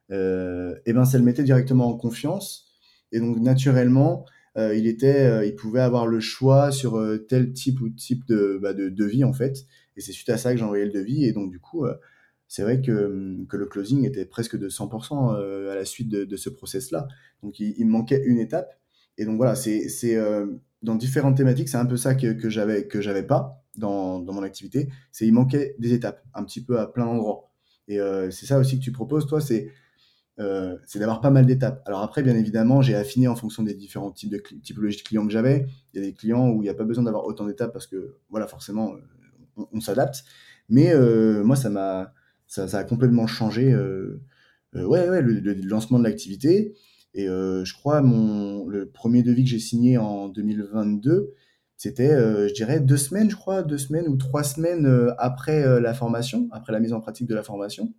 et 0.10 0.93
ben 0.93 1.06
ça 1.06 1.17
le 1.17 1.24
mettait 1.24 1.43
directement 1.43 1.88
en 1.88 1.98
confiance. 1.98 2.74
Et 3.12 3.19
donc 3.19 3.39
naturellement, 3.39 4.26
euh, 4.58 4.76
il 4.76 4.96
euh, 5.04 5.52
pouvait 5.58 5.82
avoir 5.82 6.06
le 6.06 6.19
choix 6.19 6.72
sur 6.72 6.98
euh, 6.98 7.17
tel 7.17 7.54
type 7.54 7.82
ou 7.82 7.89
type 7.89 8.26
de, 8.28 8.60
bah, 8.62 8.74
de 8.74 8.89
devis 8.89 9.24
en 9.24 9.34
fait. 9.34 9.65
Et 9.98 10.02
c'est 10.02 10.12
suite 10.12 10.30
à 10.30 10.38
ça 10.38 10.52
que 10.52 10.58
j'ai 10.58 10.65
envoyé 10.65 10.86
le 10.86 10.91
devis. 10.91 11.26
Et 11.26 11.34
donc 11.34 11.50
du 11.50 11.60
coup, 11.60 11.86
c'est 12.54 12.62
vrai 12.62 12.82
que, 12.82 12.92
hum, 12.92 13.48
que, 13.48 13.58
le 13.58 13.66
closing 13.66 14.06
était 14.06 14.26
presque 14.26 14.58
de 14.58 14.70
100% 14.70 15.70
à 15.72 15.76
la 15.76 15.86
suite 15.86 16.10
de, 16.10 16.38
ce 16.38 16.50
process-là. 16.50 17.08
Donc 17.42 17.60
il, 17.60 17.86
me 17.86 17.92
manquait 17.92 18.22
une 18.26 18.38
étape. 18.38 18.80
Et 19.18 19.26
donc 19.26 19.38
voilà, 19.38 19.56
c'est 19.56 19.88
dans 20.84 20.96
différentes 20.96 21.38
thématiques, 21.38 21.70
c'est 21.70 21.78
un 21.78 21.86
peu 21.86 21.98
ça 21.98 22.13
que, 22.13 22.34
que 22.34 22.50
j'avais 22.50 23.24
pas 23.24 23.63
dans, 23.76 24.20
dans, 24.20 24.34
mon 24.34 24.44
activité. 24.44 24.89
C'est 25.12 25.26
il 25.26 25.34
manquait 25.34 25.76
des 25.80 25.94
étapes, 25.94 26.22
un 26.36 26.44
petit 26.44 26.63
peu 26.63 26.80
à 26.80 26.86
plein 26.88 27.06
d'endroits. 27.06 27.50
Et 27.88 27.98
c'est 28.30 28.46
ça 28.46 28.60
aussi 28.60 28.78
que 28.78 28.84
tu 28.84 28.92
proposes, 28.92 29.26
toi, 29.26 29.42
c'est 29.42 29.72
euh, 30.39 30.78
d'avoir 30.96 31.22
pas 31.22 31.30
mal 31.30 31.46
d'étapes. 31.46 31.82
Alors 31.86 32.02
après, 32.02 32.24
bien 32.24 32.36
évidemment, 32.36 32.82
j'ai 32.82 32.96
affiné 32.96 33.28
en 33.28 33.36
fonction 33.36 33.63
des 33.63 33.74
différents 33.74 34.12
types 34.12 34.32
de 34.32 34.42
typologies 34.62 34.98
de 34.98 35.04
clients 35.04 35.26
que 35.26 35.32
j'avais. 35.32 35.68
Il 35.94 36.02
y 36.02 36.04
a 36.04 36.08
des 36.08 36.13
clients 36.13 36.50
où 36.50 36.62
il 36.62 36.66
n'y 36.66 36.70
a 36.70 36.74
pas 36.74 36.86
besoin 36.86 37.04
d'avoir 37.04 37.26
autant 37.26 37.46
d'étapes 37.46 37.72
parce 37.72 37.88
que, 37.88 38.18
voilà, 38.30 38.48
forcément, 38.48 38.94
euh, 38.94 39.66
on, 39.72 39.80
s'adapte. 39.80 40.24
Mais 40.70 40.92
euh, 40.94 41.44
moi, 41.44 41.56
ça 41.56 41.70
m'a, 41.70 42.13
ça, 42.68 42.78
a 42.78 42.84
complètement 42.84 43.28
changé. 43.28 43.76
ouais, 44.74 45.10
ouais, 45.10 45.22
le, 45.22 45.54
lancement 45.68 46.00
de 46.00 46.04
l'activité. 46.04 46.76
Et 47.16 47.28
je 47.28 47.74
crois 47.74 48.02
mon 48.02 48.68
le 48.68 48.89
premier 48.89 49.24
devis 49.24 49.44
que 49.44 49.50
j'ai 49.50 49.60
signé 49.60 49.98
en 49.98 50.30
2022, 50.30 51.34
c'était, 51.78 52.16
je 52.48 52.54
dirais, 52.54 52.80
deux 52.80 52.98
semaines, 52.98 53.30
je 53.30 53.36
crois, 53.36 53.63
deux 53.63 53.78
semaines 53.78 54.08
ou 54.08 54.18
trois 54.18 54.44
semaines 54.44 55.13
après 55.18 55.80
la 55.82 55.94
formation, 55.94 56.48
après 56.52 56.74
la 56.74 56.80
mise 56.80 56.94
en 56.94 57.02
pratique 57.02 57.28
de 57.28 57.36
la 57.36 57.44
formation. 57.44 57.94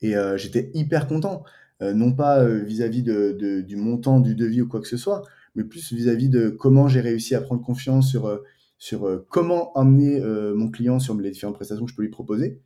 Et 0.00 0.16
euh, 0.16 0.36
j'étais 0.36 0.70
hyper 0.74 1.06
content, 1.06 1.44
euh, 1.82 1.92
non 1.92 2.12
pas 2.12 2.40
euh, 2.40 2.62
vis-à-vis 2.62 3.02
de, 3.02 3.62
du 3.62 3.76
montant 3.76 4.20
du 4.20 4.34
devis 4.34 4.62
ou 4.62 4.68
quoi 4.68 4.80
que 4.80 4.88
ce 4.88 4.96
soit, 4.96 5.22
mais 5.54 5.64
plus 5.64 5.92
vis-à-vis 5.92 6.28
de 6.28 6.48
comment 6.50 6.88
j'ai 6.88 7.00
réussi 7.00 7.34
à 7.34 7.40
prendre 7.40 7.62
confiance 7.62 8.08
sur, 8.08 8.40
sur 8.78 9.24
comment 9.28 9.76
emmener 9.76 10.20
mon 10.54 10.70
client 10.70 11.00
sur 11.00 11.14
les 11.14 11.30
différentes 11.30 11.56
prestations 11.56 11.84
que 11.84 11.90
je 11.90 11.96
peux 11.96 12.02
lui 12.02 12.10
proposer. 12.10 12.60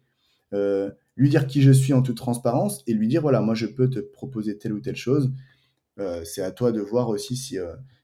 Lui 1.16 1.28
dire 1.28 1.46
qui 1.46 1.62
je 1.62 1.72
suis 1.72 1.92
en 1.92 2.02
toute 2.02 2.16
transparence 2.16 2.82
et 2.86 2.94
lui 2.94 3.08
dire 3.08 3.22
voilà, 3.22 3.40
moi 3.40 3.54
je 3.54 3.66
peux 3.66 3.88
te 3.90 3.98
proposer 3.98 4.58
telle 4.58 4.72
ou 4.72 4.80
telle 4.80 4.96
chose. 4.96 5.32
c'est 6.24 6.42
à 6.42 6.50
toi 6.50 6.72
de 6.72 6.80
voir 6.80 7.08
aussi 7.08 7.36
si, 7.36 7.58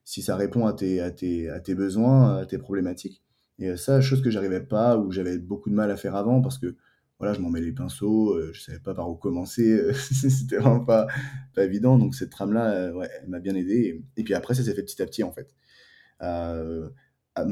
si 0.04 0.22
ça 0.22 0.36
répond 0.36 0.66
à 0.66 0.72
tes, 0.72 1.00
à, 1.00 1.10
tes, 1.10 1.48
à 1.48 1.60
tes 1.60 1.74
besoins, 1.74 2.36
à 2.38 2.46
tes 2.46 2.58
problématiques. 2.58 3.22
Et 3.58 3.76
ça, 3.76 4.00
chose 4.00 4.22
que 4.22 4.30
j'arrivais 4.30 4.60
pas 4.60 4.96
ou 4.96 5.10
j'avais 5.10 5.38
beaucoup 5.38 5.70
de 5.70 5.74
mal 5.74 5.90
à 5.90 5.96
faire 5.96 6.14
avant 6.14 6.40
parce 6.40 6.58
que 6.58 6.76
voilà, 7.18 7.34
je 7.34 7.40
m'en 7.40 7.50
mets 7.50 7.60
les 7.60 7.72
pinceaux, 7.72 8.34
euh, 8.34 8.52
je 8.52 8.60
savais 8.60 8.78
pas 8.78 8.94
par 8.94 9.10
où 9.10 9.16
commencer, 9.16 9.72
euh, 9.72 9.92
c'était 10.12 10.56
vraiment 10.58 10.84
pas, 10.84 11.08
pas 11.54 11.64
évident. 11.64 11.98
Donc 11.98 12.14
cette 12.14 12.30
trame-là, 12.30 12.70
euh, 12.72 12.92
ouais, 12.92 13.08
elle 13.20 13.28
m'a 13.28 13.40
bien 13.40 13.54
aidé. 13.54 14.04
Et, 14.16 14.24
puis 14.24 14.34
après, 14.34 14.54
ça 14.54 14.62
s'est 14.62 14.74
fait 14.74 14.84
petit 14.84 15.02
à 15.02 15.06
petit 15.06 15.24
en 15.24 15.32
fait. 15.32 15.54
À 16.20 17.44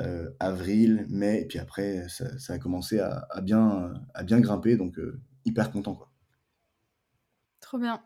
mars, 0.00 0.30
avril, 0.40 1.06
mai, 1.08 1.42
et 1.42 1.46
puis 1.46 1.58
après, 1.58 2.08
ça, 2.08 2.38
ça 2.38 2.54
a 2.54 2.58
commencé 2.58 2.98
à, 3.00 3.26
à, 3.30 3.40
bien, 3.40 3.94
à 4.14 4.22
bien 4.22 4.40
grimper, 4.40 4.76
donc 4.76 4.98
hyper 5.44 5.70
content 5.70 5.94
quoi. 5.94 6.10
Trop 7.60 7.78
bien. 7.78 8.02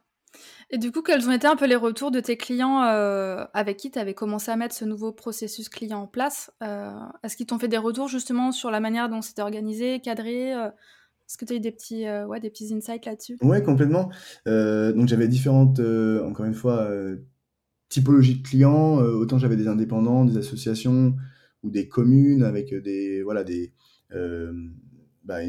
Et 0.70 0.79
du 0.79 0.92
coup, 0.92 1.03
quels 1.03 1.27
ont 1.29 1.33
été 1.33 1.46
un 1.46 1.57
peu 1.57 1.66
les 1.66 1.77
retours 1.77 2.11
de 2.11 2.20
tes 2.20 2.37
clients 2.37 2.83
euh, 2.83 3.44
avec 3.55 3.77
qui 3.77 3.90
tu 3.90 3.98
avais 3.98 4.14
commencé 4.14 4.51
à 4.51 4.57
mettre 4.57 4.74
ce 4.74 4.85
nouveau 4.85 5.12
processus 5.12 5.68
client 5.68 6.01
en 6.03 6.07
place 6.07 6.51
euh, 6.62 6.92
Est-ce 7.22 7.37
qu'ils 7.37 7.46
t'ont 7.46 7.59
fait 7.59 7.68
des 7.68 7.79
retours 7.79 8.09
justement 8.09 8.53
sur 8.53 8.70
la 8.70 8.81
manière 8.81 9.09
dont 9.09 9.22
c'était 9.22 9.42
organisé, 9.42 10.01
cadré 10.01 10.55
euh? 10.55 10.68
Est-ce 11.27 11.37
que 11.37 11.44
tu 11.44 11.53
as 11.53 11.57
eu 11.57 11.61
des 11.61 11.72
petits, 11.72 12.07
ouais, 12.09 12.40
des 12.40 12.48
petits 12.48 12.72
insights 12.72 13.05
là-dessus? 13.05 13.37
Ouais, 13.42 13.62
complètement. 13.62 14.09
donc 14.46 15.09
j'avais 15.09 15.29
différentes, 15.29 15.79
encore 15.79 16.46
une 16.46 16.55
fois, 16.55 16.88
typologies 17.90 18.37
de 18.37 18.48
clients. 18.48 18.96
autant 18.96 19.37
j'avais 19.37 19.57
des 19.57 19.68
indépendants, 19.68 20.24
des 20.24 20.38
associations 20.38 21.14
ou 21.62 21.71
des 21.71 21.88
communes 21.88 22.42
avec 22.42 22.75
des, 22.75 23.23
voilà, 23.23 23.44
des, 23.44 23.73
bah, 25.29 25.40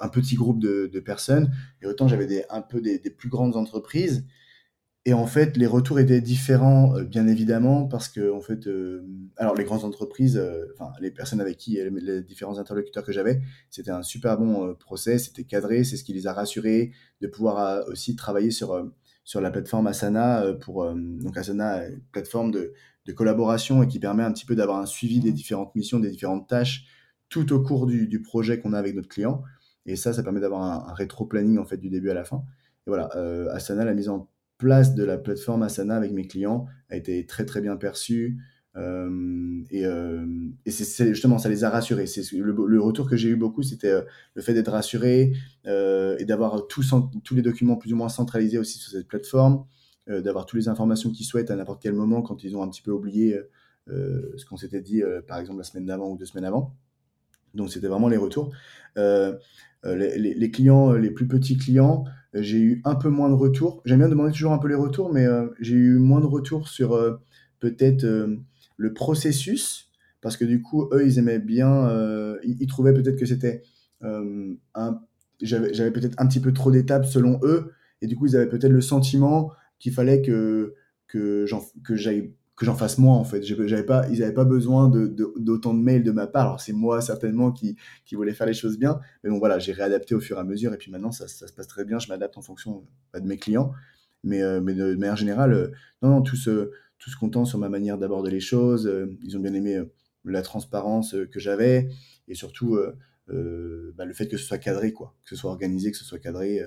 un, 0.00 0.08
petit 0.08 0.34
groupe 0.34 0.58
de, 0.58 0.98
personnes, 0.98 1.54
et 1.80 1.86
autant 1.86 2.08
j'avais 2.08 2.26
des, 2.26 2.42
un 2.50 2.60
peu 2.60 2.80
des, 2.80 2.98
plus 2.98 3.28
grandes 3.28 3.56
entreprises. 3.56 4.26
Et 5.04 5.14
en 5.14 5.26
fait, 5.26 5.56
les 5.56 5.66
retours 5.66 6.00
étaient 6.00 6.20
différents, 6.20 6.96
euh, 6.96 7.04
bien 7.04 7.28
évidemment, 7.28 7.86
parce 7.86 8.08
que 8.08 8.32
en 8.32 8.40
fait, 8.40 8.66
euh, 8.66 9.06
alors 9.36 9.54
les 9.54 9.62
grandes 9.64 9.84
entreprises, 9.84 10.36
euh, 10.36 10.66
enfin 10.74 10.92
les 11.00 11.12
personnes 11.12 11.40
avec 11.40 11.56
qui, 11.56 11.78
les, 12.00 12.22
différents 12.22 12.58
interlocuteurs 12.58 13.04
que 13.04 13.12
j'avais, 13.12 13.40
c'était 13.70 13.92
un 13.92 14.02
super 14.02 14.38
bon 14.38 14.74
process, 14.74 15.26
c'était 15.26 15.44
cadré, 15.44 15.84
c'est 15.84 15.96
ce 15.96 16.02
qui 16.04 16.12
les 16.12 16.26
a 16.26 16.32
rassurés 16.32 16.92
de 17.20 17.28
pouvoir 17.28 17.86
aussi 17.88 18.16
travailler 18.16 18.50
sur 18.50 18.90
sur 19.24 19.40
la 19.40 19.52
plateforme 19.52 19.86
Asana 19.86 20.52
pour 20.60 20.84
donc 20.92 21.36
Asana, 21.36 21.82
plateforme 22.10 22.50
de, 22.50 22.72
de 23.06 23.12
collaboration 23.12 23.82
et 23.82 23.88
qui 23.88 23.98
permet 23.98 24.22
un 24.22 24.32
petit 24.32 24.46
peu 24.46 24.54
d'avoir 24.54 24.78
un 24.78 24.86
suivi 24.86 25.20
des 25.20 25.32
différentes 25.32 25.74
missions, 25.74 25.98
des 25.98 26.10
différentes 26.10 26.48
tâches 26.48 26.86
tout 27.32 27.52
au 27.54 27.60
cours 27.60 27.86
du, 27.86 28.22
projet 28.22 28.60
qu'on 28.60 28.74
a 28.74 28.78
avec 28.78 28.94
notre 28.94 29.08
client. 29.08 29.42
Et 29.86 29.96
ça, 29.96 30.12
ça 30.12 30.22
permet 30.22 30.40
d'avoir 30.40 30.62
un, 30.62 30.92
rétro-planning 30.92 31.58
en 31.58 31.64
fait 31.64 31.78
du 31.78 31.88
début 31.88 32.10
à 32.10 32.14
la 32.14 32.24
fin. 32.24 32.44
Et 32.86 32.90
voilà, 32.90 33.08
euh, 33.16 33.50
Asana, 33.52 33.84
la 33.84 33.94
mise 33.94 34.10
en 34.10 34.28
place 34.58 34.94
de 34.94 35.02
la 35.02 35.16
plateforme 35.16 35.62
Asana 35.62 35.96
avec 35.96 36.12
mes 36.12 36.26
clients 36.26 36.66
a 36.90 36.96
été 36.96 37.24
très 37.26 37.46
très 37.46 37.62
bien 37.62 37.76
perçue. 37.76 38.38
Euh, 38.76 39.62
et, 39.70 39.86
euh, 39.86 40.26
c'est 40.66 41.08
justement, 41.08 41.38
ça 41.38 41.48
les 41.48 41.64
a 41.64 41.70
rassurés. 41.70 42.06
C'est 42.06 42.22
le, 42.32 42.80
retour 42.80 43.08
que 43.08 43.16
j'ai 43.16 43.30
eu 43.30 43.36
beaucoup, 43.36 43.62
c'était 43.62 43.94
le 44.34 44.42
fait 44.42 44.52
d'être 44.52 44.70
rassuré 44.70 45.32
et 45.64 46.24
d'avoir 46.26 46.66
tous 46.68 47.34
les 47.34 47.42
documents 47.42 47.76
plus 47.76 47.94
ou 47.94 47.96
moins 47.96 48.10
centralisés 48.10 48.58
aussi 48.58 48.78
sur 48.78 48.92
cette 48.92 49.08
plateforme, 49.08 49.64
d'avoir 50.08 50.46
toutes 50.46 50.58
les 50.58 50.68
informations 50.68 51.10
qu'ils 51.10 51.26
souhaitent 51.26 51.50
à 51.50 51.56
n'importe 51.56 51.80
quel 51.80 51.92
moment 51.92 52.22
quand 52.22 52.42
ils 52.42 52.56
ont 52.56 52.62
un 52.62 52.68
petit 52.68 52.82
peu 52.82 52.90
oublié 52.90 53.38
ce 53.88 54.44
qu'on 54.44 54.56
s'était 54.56 54.80
dit, 54.80 55.02
par 55.28 55.38
exemple 55.38 55.58
la 55.58 55.64
semaine 55.64 55.86
d'avant 55.86 56.10
ou 56.10 56.16
deux 56.16 56.26
semaines 56.26 56.44
avant. 56.44 56.74
Donc 57.54 57.70
c'était 57.70 57.88
vraiment 57.88 58.08
les 58.08 58.16
retours. 58.16 58.52
Euh, 58.98 59.34
euh, 59.84 59.96
les, 59.96 60.50
clients, 60.50 60.92
euh, 60.92 60.98
les 60.98 61.10
plus 61.10 61.26
petits 61.26 61.56
clients, 61.56 62.04
j'ai 62.34 62.58
eu 62.58 62.82
un 62.84 62.94
peu 62.94 63.08
moins 63.08 63.28
de 63.28 63.34
retours. 63.34 63.82
J'aime 63.84 63.98
bien 63.98 64.08
demander 64.08 64.32
toujours 64.32 64.52
un 64.52 64.58
peu 64.58 64.68
les 64.68 64.74
retours, 64.74 65.12
mais 65.12 65.26
j'ai 65.60 65.74
eu 65.74 65.98
moins 65.98 66.20
de 66.20 66.26
retours 66.26 66.68
sur 66.68 66.98
peut-être 67.60 68.06
le 68.76 68.94
processus, 68.94 69.90
parce 70.22 70.36
que 70.36 70.44
du 70.44 70.62
coup, 70.62 70.88
eux, 70.92 71.06
ils 71.06 71.18
aimaient 71.18 71.40
bien, 71.40 71.90
ils, 72.42 72.66
trouvaient 72.68 72.94
peut-être 72.94 73.18
que 73.18 73.26
c'était 73.26 73.62
un, 74.00 75.00
j'avais 75.42 75.90
peut-être 75.90 76.14
un 76.16 76.26
petit 76.26 76.40
peu 76.40 76.54
trop 76.54 76.70
d'étapes 76.70 77.04
selon 77.04 77.38
eux, 77.42 77.72
et 78.00 78.06
du 78.06 78.16
coup, 78.16 78.26
ils 78.26 78.36
avaient 78.36 78.48
peut-être 78.48 78.72
le 78.72 78.80
sentiment 78.80 79.52
qu'il 79.82 79.92
fallait 79.92 80.22
que 80.22 80.74
que 81.08 81.46
j'aille 81.90 82.32
que 82.62 82.66
j'en 82.66 82.76
fasse 82.76 82.98
moins 82.98 83.16
en 83.16 83.24
fait. 83.24 83.42
J'avais 83.42 83.82
pas, 83.82 84.06
ils 84.08 84.20
n'avaient 84.20 84.32
pas 84.32 84.44
besoin 84.44 84.88
d'autant 84.88 85.74
de, 85.74 85.78
de, 85.78 85.82
mails 85.82 86.04
de 86.04 86.12
ma 86.12 86.26
part. 86.26 86.46
Alors 86.46 86.60
c'est 86.60 86.72
moi 86.72 87.00
certainement 87.00 87.50
qui, 87.50 87.76
qui 88.04 88.14
voulais 88.14 88.34
faire 88.34 88.46
les 88.46 88.54
choses 88.54 88.78
bien, 88.78 89.00
mais 89.24 89.30
bon 89.30 89.38
voilà, 89.38 89.58
j'ai 89.58 89.72
réadapté 89.72 90.14
au 90.14 90.20
fur 90.20 90.36
et 90.36 90.40
à 90.40 90.44
mesure 90.44 90.72
et 90.72 90.76
puis 90.76 90.90
maintenant 90.90 91.10
ça, 91.12 91.26
se 91.26 91.52
passe 91.52 91.66
très 91.66 91.84
bien. 91.84 91.98
Je 91.98 92.08
m'adapte 92.08 92.36
en 92.38 92.42
fonction 92.42 92.86
bah, 93.12 93.18
de 93.20 93.26
mes 93.26 93.36
clients, 93.36 93.72
mais, 94.22 94.42
euh, 94.42 94.60
mais 94.60 94.74
de, 94.74 94.94
manière 94.94 95.16
générale, 95.16 95.52
euh, 95.52 95.68
non, 96.02 96.10
non, 96.10 96.22
tous, 96.22 96.48
contents 97.18 97.44
sur 97.44 97.58
ma 97.58 97.68
manière 97.68 97.98
d'aborder 97.98 98.30
les 98.30 98.40
choses. 98.40 98.86
Euh, 98.86 99.06
ils 99.24 99.36
ont 99.36 99.40
bien 99.40 99.54
aimé 99.54 99.80
la 100.24 100.42
transparence 100.42 101.16
que 101.32 101.40
j'avais 101.40 101.88
et 102.28 102.34
surtout 102.34 102.78
bah, 103.26 104.04
le 104.04 104.12
fait 104.12 104.28
que 104.28 104.36
ce 104.36 104.44
soit 104.44 104.58
cadré, 104.58 104.92
quoi, 104.92 105.16
que 105.24 105.30
ce 105.30 105.36
soit 105.36 105.50
organisé, 105.50 105.90
que 105.90 105.96
ce 105.96 106.04
soit 106.04 106.20
cadré. 106.20 106.60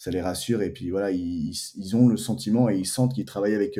Ça 0.00 0.10
les 0.10 0.22
rassure 0.22 0.62
et 0.62 0.70
puis 0.70 0.90
voilà, 0.90 1.10
ils, 1.10 1.52
ils, 1.76 1.94
ont 1.94 2.08
le 2.08 2.16
sentiment 2.16 2.70
et 2.70 2.78
ils 2.78 2.86
sentent 2.86 3.14
qu'ils 3.14 3.26
travaillent 3.26 3.54
avec 3.54 3.78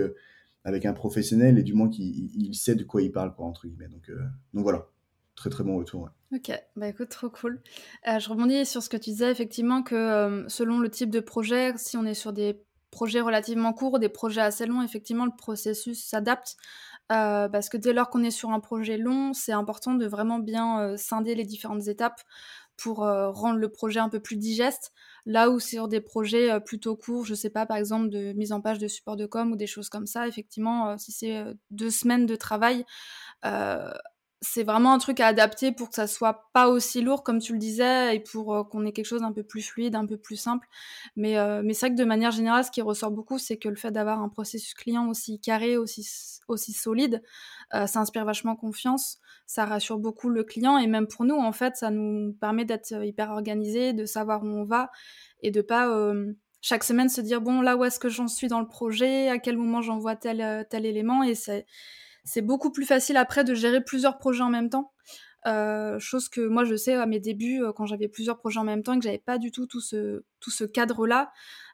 avec 0.64 0.84
un 0.84 0.92
professionnel 0.92 1.58
et 1.58 1.62
du 1.62 1.72
moins 1.72 1.88
qu'il 1.88 2.54
sait 2.54 2.74
de 2.74 2.84
quoi 2.84 3.00
il 3.00 3.10
parle, 3.10 3.34
quoi, 3.34 3.46
entre 3.46 3.66
guillemets. 3.66 3.88
Donc, 3.88 4.10
donc 4.52 4.62
voilà, 4.62 4.86
très 5.34 5.48
très 5.48 5.64
bon 5.64 5.78
retour. 5.78 6.10
Ok, 6.34 6.52
bah 6.76 6.88
écoute, 6.88 7.08
trop 7.08 7.30
cool. 7.30 7.62
je 8.04 8.28
rebondis 8.28 8.66
sur 8.66 8.82
ce 8.82 8.90
que 8.90 8.98
tu 8.98 9.10
disais, 9.10 9.30
effectivement, 9.30 9.82
que 9.82 10.44
selon 10.48 10.78
le 10.78 10.90
type 10.90 11.08
de 11.08 11.20
projet, 11.20 11.72
si 11.78 11.96
on 11.96 12.04
est 12.04 12.12
sur 12.12 12.34
des 12.34 12.62
projets 12.90 13.20
relativement 13.20 13.72
courts, 13.72 13.98
des 13.98 14.08
projets 14.08 14.40
assez 14.40 14.66
longs, 14.66 14.82
effectivement, 14.82 15.24
le 15.24 15.34
processus 15.36 16.04
s'adapte. 16.04 16.56
Euh, 17.12 17.48
parce 17.48 17.68
que 17.68 17.76
dès 17.76 17.92
lors 17.92 18.08
qu'on 18.08 18.22
est 18.22 18.30
sur 18.30 18.50
un 18.50 18.60
projet 18.60 18.96
long, 18.96 19.32
c'est 19.32 19.52
important 19.52 19.94
de 19.94 20.06
vraiment 20.06 20.38
bien 20.38 20.80
euh, 20.80 20.96
scinder 20.96 21.34
les 21.34 21.44
différentes 21.44 21.88
étapes 21.88 22.20
pour 22.76 23.04
euh, 23.04 23.30
rendre 23.30 23.58
le 23.58 23.68
projet 23.68 23.98
un 23.98 24.08
peu 24.08 24.20
plus 24.20 24.36
digeste. 24.36 24.92
Là 25.26 25.50
où 25.50 25.60
sur 25.60 25.88
des 25.88 26.00
projets 26.00 26.60
plutôt 26.60 26.96
courts, 26.96 27.24
je 27.24 27.34
sais 27.34 27.50
pas, 27.50 27.66
par 27.66 27.76
exemple 27.76 28.08
de 28.08 28.32
mise 28.32 28.52
en 28.52 28.60
page 28.60 28.78
de 28.78 28.88
support 28.88 29.16
de 29.16 29.26
com 29.26 29.52
ou 29.52 29.56
des 29.56 29.66
choses 29.66 29.88
comme 29.88 30.06
ça, 30.06 30.26
effectivement, 30.28 30.96
si 30.98 31.12
c'est 31.12 31.44
deux 31.70 31.90
semaines 31.90 32.26
de 32.26 32.36
travail, 32.36 32.84
c'est 34.42 34.62
vraiment 34.62 34.92
un 34.94 34.98
truc 34.98 35.20
à 35.20 35.26
adapter 35.26 35.70
pour 35.70 35.90
que 35.90 35.94
ça 35.94 36.06
soit 36.06 36.48
pas 36.54 36.68
aussi 36.68 37.02
lourd 37.02 37.22
comme 37.22 37.40
tu 37.40 37.52
le 37.52 37.58
disais 37.58 38.16
et 38.16 38.20
pour 38.20 38.54
euh, 38.54 38.64
qu'on 38.64 38.86
ait 38.86 38.92
quelque 38.92 39.06
chose 39.06 39.20
d'un 39.20 39.32
peu 39.32 39.42
plus 39.42 39.62
fluide, 39.62 39.94
un 39.94 40.06
peu 40.06 40.16
plus 40.16 40.36
simple. 40.36 40.66
Mais, 41.16 41.36
euh, 41.38 41.60
mais 41.62 41.74
c'est 41.74 41.86
vrai 41.86 41.96
que 41.96 42.00
de 42.00 42.06
manière 42.06 42.30
générale, 42.30 42.64
ce 42.64 42.70
qui 42.70 42.80
ressort 42.80 43.10
beaucoup, 43.10 43.38
c'est 43.38 43.58
que 43.58 43.68
le 43.68 43.76
fait 43.76 43.90
d'avoir 43.90 44.20
un 44.22 44.28
processus 44.30 44.72
client 44.74 45.08
aussi 45.08 45.40
carré, 45.40 45.76
aussi, 45.76 46.08
aussi 46.48 46.72
solide, 46.72 47.22
euh, 47.74 47.86
ça 47.86 48.00
inspire 48.00 48.24
vachement 48.24 48.56
confiance, 48.56 49.18
ça 49.50 49.64
rassure 49.64 49.98
beaucoup 49.98 50.28
le 50.28 50.44
client 50.44 50.78
et 50.78 50.86
même 50.86 51.08
pour 51.08 51.24
nous, 51.24 51.34
en 51.34 51.50
fait, 51.50 51.74
ça 51.74 51.90
nous 51.90 52.32
permet 52.40 52.64
d'être 52.64 52.92
hyper 53.04 53.30
organisé, 53.30 53.92
de 53.92 54.04
savoir 54.04 54.44
où 54.44 54.46
on 54.46 54.64
va 54.64 54.92
et 55.42 55.50
de 55.50 55.60
pas 55.60 55.92
chaque 56.60 56.84
semaine 56.84 57.08
se 57.08 57.20
dire 57.20 57.40
bon 57.40 57.60
là 57.60 57.76
où 57.76 57.82
est-ce 57.82 57.98
que 57.98 58.08
j'en 58.08 58.28
suis 58.28 58.46
dans 58.46 58.60
le 58.60 58.68
projet, 58.68 59.28
à 59.28 59.40
quel 59.40 59.56
moment 59.56 59.82
j'envoie 59.82 60.14
tel, 60.14 60.64
tel 60.70 60.86
élément 60.86 61.24
et 61.24 61.34
c'est 61.34 62.42
beaucoup 62.42 62.70
plus 62.70 62.84
facile 62.84 63.16
après 63.16 63.42
de 63.42 63.54
gérer 63.54 63.82
plusieurs 63.82 64.18
projets 64.18 64.44
en 64.44 64.50
même 64.50 64.70
temps. 64.70 64.92
Euh, 65.46 65.98
chose 65.98 66.28
que 66.28 66.42
moi 66.42 66.62
je 66.64 66.76
sais 66.76 66.94
à 66.94 67.06
mes 67.06 67.18
débuts 67.18 67.62
euh, 67.64 67.72
quand 67.72 67.86
j'avais 67.86 68.08
plusieurs 68.08 68.38
projets 68.38 68.60
en 68.60 68.64
même 68.64 68.82
temps 68.82 68.92
et 68.92 68.98
que 68.98 69.04
j'avais 69.04 69.18
pas 69.18 69.38
du 69.38 69.50
tout 69.50 69.66
tout 69.66 69.80
ce 69.80 70.22
tout 70.38 70.50
ce 70.50 70.64
cadre 70.64 71.06
là 71.06 71.32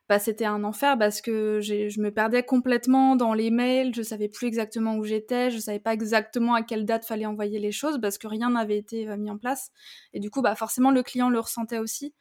bah 0.08 0.18
c'était 0.18 0.44
un 0.44 0.62
enfer 0.64 0.96
parce 0.98 1.20
que 1.20 1.60
je 1.60 2.00
me 2.00 2.10
perdais 2.10 2.42
complètement 2.42 3.16
dans 3.16 3.34
les 3.34 3.50
mails 3.50 3.94
je 3.94 4.02
savais 4.02 4.28
plus 4.28 4.46
exactement 4.46 4.96
où 4.96 5.04
j'étais 5.04 5.50
je 5.50 5.58
savais 5.58 5.80
pas 5.80 5.92
exactement 5.92 6.54
à 6.54 6.62
quelle 6.62 6.84
date 6.84 7.04
fallait 7.04 7.26
envoyer 7.26 7.58
les 7.58 7.72
choses 7.72 7.98
parce 8.00 8.18
que 8.18 8.28
rien 8.28 8.50
n'avait 8.50 8.78
été 8.78 9.08
euh, 9.08 9.16
mis 9.16 9.30
en 9.30 9.38
place. 9.38 9.70
Et 10.12 10.20
du 10.20 10.30
coup 10.30 10.42
bah 10.42 10.54
forcément 10.54 10.90
le 10.90 11.02
client 11.02 11.28
le 11.28 11.40
ressentait 11.40 11.78
aussi. 11.78 12.14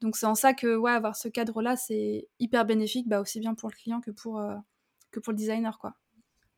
Donc 0.00 0.16
c'est 0.16 0.26
en 0.26 0.34
ça 0.34 0.54
que 0.54 0.76
ouais 0.76 0.92
avoir 0.92 1.16
ce 1.16 1.28
cadre 1.28 1.62
là 1.62 1.76
c'est 1.76 2.28
hyper 2.38 2.64
bénéfique 2.64 3.08
bah 3.08 3.20
aussi 3.20 3.40
bien 3.40 3.54
pour 3.54 3.68
le 3.68 3.74
client 3.74 4.00
que 4.00 4.10
pour 4.10 4.42
que 5.10 5.20
pour 5.20 5.32
le 5.32 5.36
designer 5.36 5.78
quoi. 5.78 5.94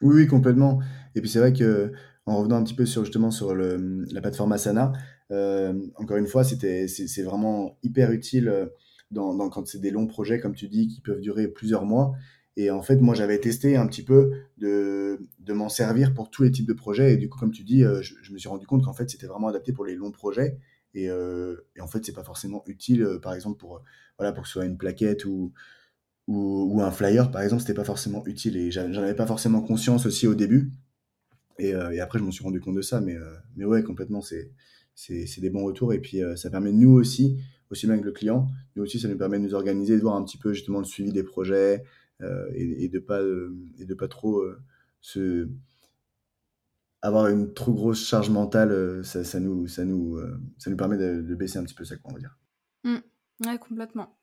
Oui, 0.03 0.16
oui, 0.16 0.26
complètement. 0.26 0.80
Et 1.14 1.20
puis 1.20 1.30
c'est 1.30 1.39
vrai 1.39 1.53
que 1.53 1.93
en 2.26 2.39
revenant 2.39 2.57
un 2.57 2.64
petit 2.64 2.74
peu 2.74 2.87
sur 2.87 3.05
justement 3.05 3.30
sur 3.30 3.55
le, 3.55 4.05
la 4.11 4.20
plateforme 4.20 4.53
Asana, 4.53 4.93
euh, 5.30 5.74
encore 5.97 6.16
une 6.16 6.26
fois, 6.26 6.45
c'était 6.45 6.89
c'est 6.89 7.22
vraiment 7.22 7.78
hyper 7.82 8.12
utile 8.12 8.49
euh, 8.49 8.66
quand 9.14 9.66
c'est 9.66 9.80
des 9.80 9.90
longs 9.90 10.06
projets 10.06 10.40
comme 10.40 10.54
tu 10.54 10.68
dis 10.68 10.88
qui 10.88 11.00
peuvent 11.00 11.20
durer 11.20 11.48
plusieurs 11.48 11.84
mois. 11.84 12.14
Et 12.56 12.70
en 12.70 12.82
fait, 12.82 12.96
moi, 12.96 13.14
j'avais 13.14 13.40
testé 13.40 13.76
un 13.76 13.86
petit 13.86 14.04
peu 14.04 14.30
de, 14.58 15.18
m'en 15.48 15.68
servir 15.68 16.14
pour 16.14 16.30
tous 16.30 16.44
les 16.44 16.52
types 16.52 16.68
de 16.68 16.72
projets. 16.72 17.14
Et 17.14 17.16
du 17.16 17.28
coup, 17.28 17.38
comme 17.38 17.50
tu 17.50 17.64
dis, 17.64 17.82
euh, 17.82 18.00
je, 18.00 18.32
me 18.32 18.38
suis 18.38 18.48
rendu 18.48 18.64
compte 18.66 18.84
qu'en 18.84 18.92
fait, 18.92 19.10
c'était 19.10 19.26
vraiment 19.26 19.48
adapté 19.48 19.72
pour 19.72 19.84
les 19.84 19.96
longs 19.96 20.12
projets. 20.12 20.56
Et, 20.94 21.06
et 21.06 21.80
en 21.80 21.88
fait, 21.88 22.04
c'est 22.04 22.12
pas 22.12 22.22
forcément 22.22 22.62
utile, 22.66 23.18
par 23.20 23.34
exemple, 23.34 23.58
pour, 23.58 23.82
voilà, 24.18 24.32
pour 24.32 24.42
que 24.42 24.48
ce 24.48 24.54
soit 24.54 24.64
une 24.64 24.76
plaquette 24.76 25.24
ou, 25.24 25.52
un 26.28 26.90
flyer, 26.90 27.30
par 27.30 27.42
exemple, 27.42 27.62
c'était 27.62 27.74
pas 27.74 27.84
forcément 27.84 28.24
utile 28.26 28.56
et 28.56 28.70
j'en 28.70 29.02
avais 29.02 29.14
pas 29.14 29.26
forcément 29.26 29.60
conscience 29.60 30.06
aussi 30.06 30.26
au 30.26 30.34
début. 30.34 30.70
Et, 31.58 31.74
euh, 31.74 32.02
après, 32.02 32.18
je 32.18 32.24
m'en 32.24 32.30
suis 32.30 32.44
rendu 32.44 32.60
compte 32.60 32.76
de 32.76 32.82
ça, 32.82 33.00
mais, 33.00 33.14
euh, 33.14 33.34
mais 33.56 33.64
ouais, 33.64 33.82
complètement, 33.82 34.20
c'est 34.22 35.40
des 35.40 35.50
bons 35.50 35.64
retours 35.64 35.92
et 35.92 36.00
puis 36.00 36.22
euh, 36.22 36.36
ça 36.36 36.50
permet 36.50 36.72
nous 36.72 36.92
aussi, 36.92 37.38
aussi 37.70 37.86
bien 37.86 37.98
que 37.98 38.04
le 38.04 38.12
client, 38.12 38.48
nous 38.76 38.82
aussi, 38.82 39.00
ça 39.00 39.08
nous 39.08 39.18
permet 39.18 39.38
de 39.38 39.44
nous 39.44 39.54
organiser, 39.54 39.96
de 39.96 40.02
voir 40.02 40.16
un 40.16 40.24
petit 40.24 40.38
peu 40.38 40.52
justement 40.52 40.78
le 40.78 40.84
suivi 40.84 41.12
des 41.12 41.22
projets 41.22 41.84
et, 42.54 42.84
et, 42.84 42.88
de 42.88 42.98
pas 42.98 43.20
et 43.78 43.84
de 43.84 43.94
pas 43.94 44.08
trop 44.08 44.42
se 45.00 45.48
avoir 47.02 47.26
une 47.28 47.52
trop 47.52 47.74
grosse 47.74 48.06
charge 48.06 48.30
mentale, 48.30 49.04
ça, 49.04 49.24
ça 49.24 49.40
nous 49.40 49.66
ça 49.66 49.84
nous 49.84 50.18
ça 50.58 50.70
nous 50.70 50.76
permet 50.76 50.96
de, 50.96 51.20
de, 51.20 51.34
baisser 51.34 51.58
un 51.58 51.64
petit 51.64 51.74
peu 51.74 51.84
ça, 51.84 51.96
on 52.04 52.12
va 52.12 52.18
dire. 52.18 52.38
Mmh. 52.84 52.96
Ouais, 53.46 53.58
complètement. 53.58 54.16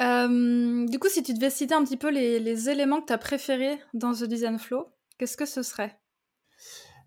Euh, 0.00 0.86
du 0.86 0.98
coup, 0.98 1.08
si 1.08 1.22
tu 1.22 1.34
devais 1.34 1.50
citer 1.50 1.74
un 1.74 1.84
petit 1.84 1.96
peu 1.96 2.10
les, 2.10 2.70
éléments 2.70 3.00
que 3.00 3.06
tu 3.06 3.12
as 3.12 3.18
préférés 3.18 3.78
dans 3.94 4.12
The 4.12 4.24
Design 4.24 4.58
Flow, 4.58 4.86
qu'est-ce 5.18 5.36
que 5.36 5.46
ce 5.46 5.62
serait? 5.62 5.98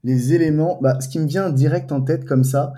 Les 0.03 0.33
éléments, 0.33 0.79
bah, 0.81 0.99
ce 0.99 1.07
qui 1.07 1.19
me 1.19 1.27
vient 1.27 1.49
direct 1.49 1.91
en 1.91 2.01
tête 2.01 2.25
comme 2.25 2.43
ça, 2.43 2.73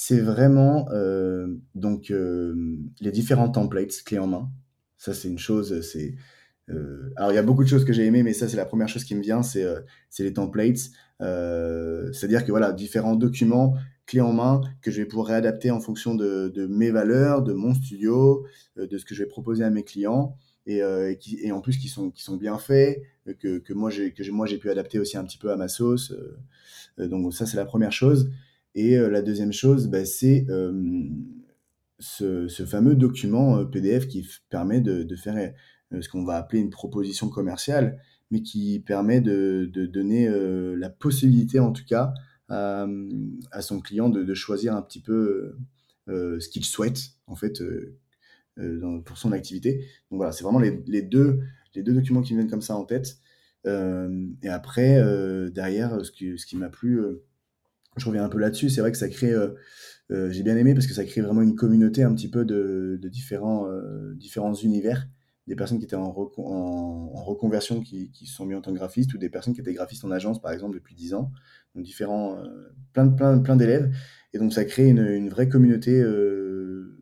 c'est 0.00 0.20
vraiment 0.20 0.88
euh, 0.92 1.48
donc 1.74 2.12
euh, 2.12 2.54
les 3.00 3.10
différents 3.10 3.48
templates 3.48 4.04
clés 4.04 4.20
en 4.20 4.28
main. 4.28 4.48
Ça, 4.96 5.12
c'est 5.12 5.26
une 5.26 5.40
chose. 5.40 5.80
C'est 5.80 6.14
alors 7.16 7.32
il 7.32 7.34
y 7.34 7.38
a 7.38 7.42
beaucoup 7.42 7.64
de 7.64 7.68
choses 7.68 7.86
que 7.86 7.94
j'ai 7.94 8.04
aimées, 8.04 8.22
mais 8.22 8.34
ça, 8.34 8.46
c'est 8.46 8.58
la 8.58 8.66
première 8.66 8.88
chose 8.88 9.02
qui 9.02 9.14
me 9.14 9.22
vient, 9.22 9.42
c'est 9.42 9.64
les 10.18 10.32
templates. 10.34 10.90
C'est-à-dire 11.18 12.44
que 12.44 12.50
voilà, 12.50 12.72
différents 12.72 13.16
documents 13.16 13.74
clé 14.08 14.20
en 14.20 14.32
main 14.32 14.62
que 14.82 14.90
je 14.90 14.96
vais 15.02 15.06
pouvoir 15.06 15.28
réadapter 15.28 15.70
en 15.70 15.80
fonction 15.80 16.14
de, 16.14 16.66
mes 16.68 16.90
valeurs, 16.90 17.42
de 17.42 17.52
mon 17.52 17.74
studio, 17.74 18.44
euh, 18.78 18.86
de 18.86 18.98
ce 18.98 19.04
que 19.04 19.14
je 19.14 19.22
vais 19.22 19.28
proposer 19.28 19.62
à 19.62 19.70
mes 19.70 19.84
clients. 19.84 20.36
Et, 20.66 20.82
euh, 20.82 21.14
qui, 21.14 21.38
et 21.42 21.50
en 21.50 21.62
plus 21.62 21.78
qui 21.78 21.88
sont, 21.88 22.10
qui 22.10 22.22
sont 22.22 22.36
bien 22.36 22.58
faits, 22.58 23.00
euh, 23.26 23.34
que, 23.34 23.58
que 23.58 23.72
moi 23.72 23.90
j'ai 23.90 24.58
pu 24.58 24.68
adapter 24.68 24.98
aussi 24.98 25.16
un 25.16 25.24
petit 25.24 25.38
peu 25.38 25.50
à 25.50 25.56
ma 25.56 25.68
sauce. 25.68 26.12
donc 26.98 27.32
ça 27.32 27.46
c'est 27.46 27.56
la 27.56 27.64
première 27.64 27.92
chose. 27.92 28.30
Et 28.74 28.96
la 28.96 29.22
deuxième 29.22 29.52
chose, 29.52 29.88
bah, 29.88 30.04
c'est 30.04 30.46
ce, 31.98 32.64
fameux 32.66 32.94
document 32.94 33.64
PDF 33.64 34.06
qui 34.06 34.26
permet 34.50 34.80
de, 34.80 35.16
faire 35.16 35.52
ce 36.00 36.08
qu'on 36.08 36.24
va 36.24 36.36
appeler 36.36 36.60
une 36.60 36.70
proposition 36.70 37.28
commerciale, 37.28 38.00
mais 38.30 38.42
qui 38.42 38.80
permet 38.80 39.20
de, 39.20 39.70
donner 39.92 40.28
la 40.76 40.90
possibilité 40.90 41.58
en 41.58 41.72
tout 41.72 41.84
cas 41.84 42.12
à, 42.48 42.86
son 43.60 43.80
client 43.80 44.08
de, 44.08 44.34
choisir 44.34 44.74
un 44.74 44.82
petit 44.82 45.00
peu 45.00 45.56
euh, 46.08 46.40
ce 46.40 46.48
qu'il 46.48 46.64
souhaite 46.64 46.98
en 47.26 47.36
fait 47.36 47.60
euh, 47.60 47.98
euh, 48.58 49.00
pour 49.00 49.18
son 49.18 49.32
activité. 49.32 49.86
Donc 50.10 50.18
voilà, 50.18 50.32
c'est 50.32 50.44
vraiment 50.44 50.60
les, 50.60 51.02
deux, 51.02 51.40
documents 51.74 52.22
qui 52.22 52.34
me 52.34 52.38
viennent 52.38 52.50
comme 52.50 52.62
ça 52.62 52.76
en 52.76 52.84
tête. 52.84 53.18
et 53.66 54.48
après, 54.48 55.02
derrière, 55.50 56.04
ce 56.04 56.10
qui 56.12 56.56
m'a 56.56 56.68
plu, 56.68 57.00
je 58.00 58.06
reviens 58.06 58.24
un 58.24 58.28
peu 58.28 58.38
là-dessus, 58.38 58.70
c'est 58.70 58.80
vrai 58.80 58.92
que 58.92 58.98
ça 58.98 59.08
crée, 59.08 59.34
j'ai 60.10 60.42
bien 60.42 60.56
aimé 60.56 60.74
parce 60.74 60.86
que 60.86 60.94
ça 60.94 61.04
crée 61.04 61.20
vraiment 61.20 61.42
une 61.42 61.54
communauté 61.54 62.02
un 62.02 62.14
petit 62.14 62.30
peu 62.30 62.44
de, 62.44 62.98
de 63.00 63.08
différents, 63.08 63.66
univers. 64.62 65.08
Des 65.48 65.56
personnes 65.56 65.78
qui 65.78 65.84
étaient 65.84 65.96
en, 65.96 66.12
reconversion 66.12 67.80
qui, 67.80 68.10
se 68.12 68.34
sont 68.34 68.44
mis 68.44 68.54
en 68.54 68.60
tant 68.60 68.70
que 68.70 68.76
graphistes 68.76 69.14
ou 69.14 69.18
des 69.18 69.30
personnes 69.30 69.54
qui 69.54 69.62
étaient 69.62 69.72
graphistes 69.72 70.04
en 70.04 70.10
agence 70.10 70.42
par 70.42 70.52
exemple 70.52 70.74
depuis 70.74 70.94
10 70.94 71.14
ans. 71.14 71.32
Donc 71.74 71.84
différents 71.84 72.36
euh, 72.36 72.74
plein 72.92 73.08
plein 73.08 73.38
plein 73.38 73.56
d'élèves. 73.56 73.90
Et 74.34 74.38
donc 74.38 74.52
ça 74.52 74.66
crée 74.66 74.88
une, 74.88 75.30
vraie 75.30 75.48
communauté 75.48 76.02
euh, 76.02 76.98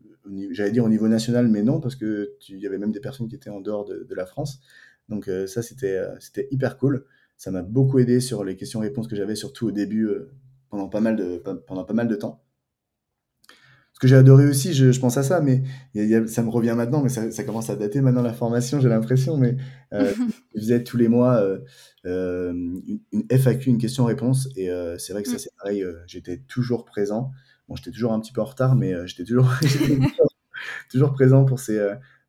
j'allais 0.51 0.71
dire 0.71 0.85
au 0.85 0.89
niveau 0.89 1.09
national 1.09 1.49
mais 1.49 1.61
non 1.61 1.81
parce 1.81 1.97
que 1.97 2.35
il 2.47 2.59
y 2.59 2.67
avait 2.67 2.77
même 2.77 2.93
des 2.93 3.01
personnes 3.01 3.27
qui 3.27 3.35
étaient 3.35 3.49
en 3.49 3.59
dehors 3.59 3.83
de, 3.83 4.05
de 4.07 4.15
la 4.15 4.25
France. 4.25 4.61
Donc 5.09 5.27
euh, 5.27 5.45
ça 5.45 5.61
c'était 5.61 6.47
hyper 6.49 6.77
cool. 6.77 7.05
Ça 7.35 7.51
m'a 7.51 7.63
beaucoup 7.63 7.99
aidé 7.99 8.21
sur 8.21 8.45
les 8.45 8.55
questions-réponses 8.55 9.09
que 9.09 9.15
j'avais 9.17 9.35
surtout 9.35 9.67
au 9.67 9.71
début 9.71 10.09
pendant 10.69 10.89
pas 10.89 11.01
mal 11.01 11.15
de 11.15 11.37
pendant 11.67 11.83
pas 11.83 11.93
mal 11.93 12.07
de 12.07 12.15
temps 12.15 12.43
ce 13.97 13.99
que 13.99 14.07
j'ai 14.07 14.15
adoré 14.15 14.45
aussi, 14.45 14.75
je, 14.75 14.91
je, 14.91 14.99
pense 14.99 15.17
à 15.17 15.23
ça, 15.23 15.41
mais 15.41 15.63
ça 16.27 16.43
me 16.43 16.49
revient 16.49 16.75
maintenant, 16.77 17.01
mais 17.01 17.09
ça, 17.09 17.31
ça, 17.31 17.43
commence 17.43 17.71
à 17.71 17.75
dater 17.75 17.99
maintenant 17.99 18.21
la 18.21 18.31
formation, 18.31 18.79
j'ai 18.79 18.89
l'impression, 18.89 19.37
mais 19.37 19.57
euh, 19.91 20.13
je 20.53 20.59
faisais 20.59 20.83
tous 20.83 20.97
les 20.97 21.07
mois 21.07 21.37
euh, 21.37 21.57
euh 22.05 22.51
une, 22.51 22.99
une, 23.11 23.23
FAQ, 23.31 23.71
une 23.71 23.79
question-réponse, 23.79 24.49
et 24.55 24.69
euh, 24.69 24.99
c'est 24.99 25.13
vrai 25.13 25.23
que 25.23 25.29
ça 25.29 25.37
mm. 25.37 25.39
c'est 25.39 25.55
pareil, 25.57 25.83
j'étais 26.05 26.37
toujours 26.47 26.85
présent. 26.85 27.31
Bon, 27.67 27.75
j'étais 27.75 27.89
toujours 27.89 28.13
un 28.13 28.19
petit 28.19 28.33
peu 28.33 28.41
en 28.41 28.45
retard, 28.45 28.75
mais 28.75 28.93
j'étais 29.07 29.23
toujours, 29.23 29.49
toujours 30.91 31.13
présent 31.13 31.43
pour 31.43 31.59
ces, 31.59 31.83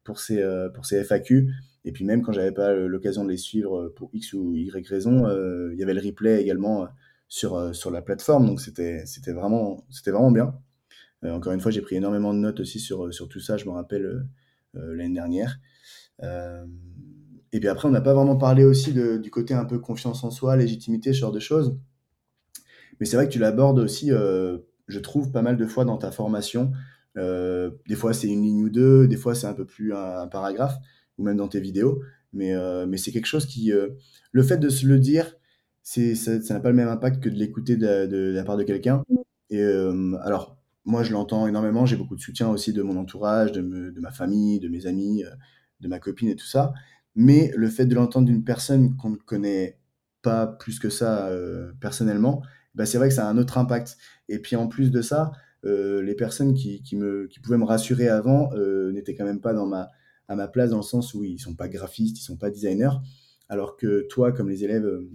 pour 0.04 0.20
ces, 0.20 0.42
pour 0.72 0.86
ces 0.86 1.04
FAQ. 1.04 1.52
Et 1.84 1.92
puis 1.92 2.06
même 2.06 2.22
quand 2.22 2.32
j'avais 2.32 2.52
pas 2.52 2.72
l'occasion 2.72 3.26
de 3.26 3.30
les 3.30 3.36
suivre 3.36 3.92
pour 3.94 4.08
X 4.14 4.32
ou 4.32 4.54
Y 4.54 4.88
raison, 4.88 5.28
il 5.70 5.78
y 5.78 5.82
avait 5.82 5.92
le 5.92 6.00
replay 6.00 6.40
également 6.40 6.88
sur, 7.28 7.74
sur 7.74 7.90
la 7.90 8.02
plateforme, 8.02 8.46
donc 8.46 8.60
c'était 8.60 9.04
vraiment, 9.32 9.86
vraiment 10.06 10.30
bien. 10.30 10.54
Euh, 11.24 11.32
encore 11.32 11.52
une 11.52 11.60
fois, 11.60 11.70
j'ai 11.70 11.80
pris 11.80 11.96
énormément 11.96 12.32
de 12.32 12.38
notes 12.38 12.60
aussi 12.60 12.78
sur, 12.80 13.12
sur 13.12 13.28
tout 13.28 13.40
ça, 13.40 13.56
je 13.56 13.64
me 13.64 13.70
rappelle 13.70 14.04
euh, 14.04 14.22
euh, 14.76 14.96
l'année 14.96 15.14
dernière. 15.14 15.58
et 17.52 17.60
puis 17.60 17.68
après, 17.68 17.88
on 17.88 17.90
n'a 17.90 18.00
pas 18.00 18.14
vraiment 18.14 18.36
parlé 18.36 18.64
aussi 18.64 18.92
de, 18.92 19.16
du 19.16 19.30
côté 19.30 19.54
un 19.54 19.64
peu 19.64 19.78
confiance 19.78 20.24
en 20.24 20.30
soi, 20.30 20.56
légitimité, 20.56 21.12
ce 21.12 21.20
genre 21.20 21.32
de 21.32 21.40
choses. 21.40 21.78
Mais 23.00 23.06
c'est 23.06 23.16
vrai 23.16 23.26
que 23.26 23.32
tu 23.32 23.38
l'abordes 23.38 23.78
aussi, 23.78 24.10
je 24.10 24.98
trouve, 24.98 25.30
pas 25.30 25.42
mal 25.42 25.56
de 25.56 25.66
fois 25.66 25.84
dans 25.84 25.98
ta 25.98 26.10
formation. 26.10 26.72
des 27.16 27.94
fois, 27.94 28.12
c'est 28.12 28.28
une 28.28 28.42
ligne 28.42 28.64
ou 28.64 28.68
deux, 28.68 29.06
des 29.06 29.16
fois, 29.16 29.34
c'est 29.34 29.46
un 29.46 29.54
peu 29.54 29.64
plus 29.64 29.94
un, 29.94 30.26
paragraphe, 30.26 30.76
ou 31.16 31.22
même 31.24 31.36
dans 31.36 31.48
tes 31.48 31.60
vidéos. 31.60 32.02
Mais, 32.32 32.52
mais 32.86 32.96
c'est 32.98 33.12
quelque 33.12 33.26
chose 33.26 33.46
qui... 33.46 33.72
le 34.32 34.42
fait 34.42 34.58
de 34.58 34.68
se 34.68 34.86
le 34.86 34.98
dire, 34.98 35.34
c'est, 36.14 36.14
ça 36.14 36.54
n'a 36.54 36.60
pas 36.60 36.70
le 36.70 36.76
même 36.76 36.88
impact 36.88 37.22
que 37.22 37.28
de 37.28 37.36
l'écouter 37.36 37.76
de, 37.76 38.06
de, 38.06 38.32
la 38.32 38.44
part 38.44 38.56
de 38.56 38.62
quelqu'un. 38.64 39.04
Et 39.50 39.62
alors, 39.62 40.58
moi, 40.84 41.02
je 41.02 41.12
l'entends 41.12 41.46
énormément. 41.46 41.86
J'ai 41.86 41.96
beaucoup 41.96 42.16
de 42.16 42.20
soutien 42.20 42.48
aussi 42.50 42.72
de 42.72 42.82
mon 42.82 42.96
entourage, 42.96 43.52
de, 43.52 43.62
de, 43.62 44.00
ma 44.00 44.10
famille, 44.10 44.60
de 44.60 44.68
mes 44.68 44.86
amis, 44.86 45.24
de 45.80 45.88
ma 45.88 45.98
copine 45.98 46.28
et 46.28 46.36
tout 46.36 46.46
ça. 46.46 46.72
Mais 47.14 47.50
le 47.56 47.68
fait 47.68 47.86
de 47.86 47.94
l'entendre 47.94 48.26
d'une 48.26 48.44
personne 48.44 48.96
qu'on 48.96 49.10
ne 49.10 49.16
connaît 49.16 49.78
pas 50.22 50.46
plus 50.46 50.78
que 50.78 50.90
ça 50.90 51.30
personnellement, 51.80 52.42
bah, 52.74 52.86
c'est 52.86 52.98
vrai 52.98 53.08
que 53.08 53.14
ça 53.14 53.26
a 53.26 53.30
un 53.30 53.38
autre 53.38 53.58
impact. 53.58 53.96
Et 54.28 54.38
puis 54.38 54.56
en 54.56 54.68
plus 54.68 54.90
de 54.90 55.02
ça, 55.02 55.32
euh, 55.64 56.02
les 56.02 56.14
personnes 56.14 56.54
qui, 56.54 56.82
qui, 56.82 56.96
me, 56.96 57.26
qui 57.26 57.40
pouvaient 57.40 57.58
me 57.58 57.64
rassurer 57.64 58.08
avant 58.08 58.50
euh, 58.54 58.92
n'étaient 58.92 59.14
quand 59.14 59.24
même 59.24 59.40
pas 59.40 59.52
dans 59.52 59.66
ma, 59.66 59.90
à 60.28 60.36
ma 60.36 60.46
place 60.46 60.70
dans 60.70 60.76
le 60.76 60.82
sens 60.82 61.14
où 61.14 61.24
ils 61.24 61.38
sont 61.38 61.54
pas 61.54 61.68
graphistes, 61.68 62.18
ils 62.18 62.22
sont 62.22 62.36
pas 62.36 62.50
designers, 62.50 62.96
alors 63.48 63.76
que 63.76 64.06
toi, 64.08 64.32
comme 64.32 64.48
les 64.48 64.64
élèves 64.64 64.84
euh, 64.84 65.10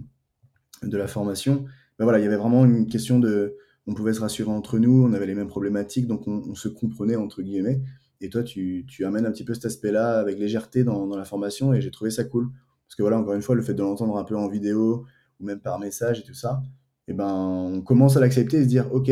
de 0.82 0.96
la 0.96 1.06
formation, 1.06 1.64
ben 1.98 2.04
voilà, 2.04 2.18
il 2.18 2.22
y 2.22 2.26
avait 2.26 2.36
vraiment 2.36 2.64
une 2.64 2.86
question 2.86 3.18
de, 3.18 3.56
on 3.86 3.94
pouvait 3.94 4.14
se 4.14 4.20
rassurer 4.20 4.50
entre 4.50 4.78
nous, 4.78 5.04
on 5.04 5.12
avait 5.12 5.26
les 5.26 5.34
mêmes 5.34 5.48
problématiques, 5.48 6.06
donc 6.06 6.26
on, 6.26 6.54
se 6.54 6.68
comprenait 6.68 7.16
entre 7.16 7.42
guillemets. 7.42 7.82
Et 8.20 8.30
toi, 8.30 8.42
tu, 8.42 8.84
tu, 8.88 9.04
amènes 9.04 9.26
un 9.26 9.32
petit 9.32 9.44
peu 9.44 9.54
cet 9.54 9.66
aspect-là 9.66 10.18
avec 10.18 10.38
légèreté 10.38 10.84
dans, 10.84 11.06
dans, 11.06 11.16
la 11.16 11.24
formation, 11.24 11.74
et 11.74 11.80
j'ai 11.80 11.90
trouvé 11.90 12.10
ça 12.10 12.24
cool. 12.24 12.50
Parce 12.86 12.96
que 12.96 13.02
voilà, 13.02 13.18
encore 13.18 13.34
une 13.34 13.42
fois, 13.42 13.54
le 13.54 13.62
fait 13.62 13.74
de 13.74 13.82
l'entendre 13.82 14.16
un 14.16 14.24
peu 14.24 14.36
en 14.36 14.48
vidéo 14.48 15.04
ou 15.40 15.44
même 15.44 15.60
par 15.60 15.78
message 15.78 16.20
et 16.20 16.22
tout 16.22 16.34
ça, 16.34 16.62
et 17.06 17.10
eh 17.10 17.14
ben, 17.14 17.34
on 17.34 17.82
commence 17.82 18.16
à 18.16 18.20
l'accepter 18.20 18.58
et 18.58 18.62
se 18.62 18.68
dire, 18.68 18.92
ok, 18.92 19.10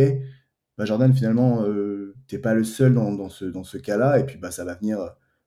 bah, 0.78 0.86
Jordan, 0.86 1.12
finalement, 1.12 1.62
euh, 1.64 2.14
t'es 2.26 2.38
pas 2.38 2.54
le 2.54 2.64
seul 2.64 2.94
dans, 2.94 3.12
dans 3.12 3.28
ce, 3.28 3.44
dans 3.44 3.64
ce 3.64 3.76
cas-là, 3.76 4.18
et 4.18 4.24
puis 4.24 4.38
bah, 4.38 4.50
ça 4.50 4.64
va 4.64 4.74
venir, 4.74 4.98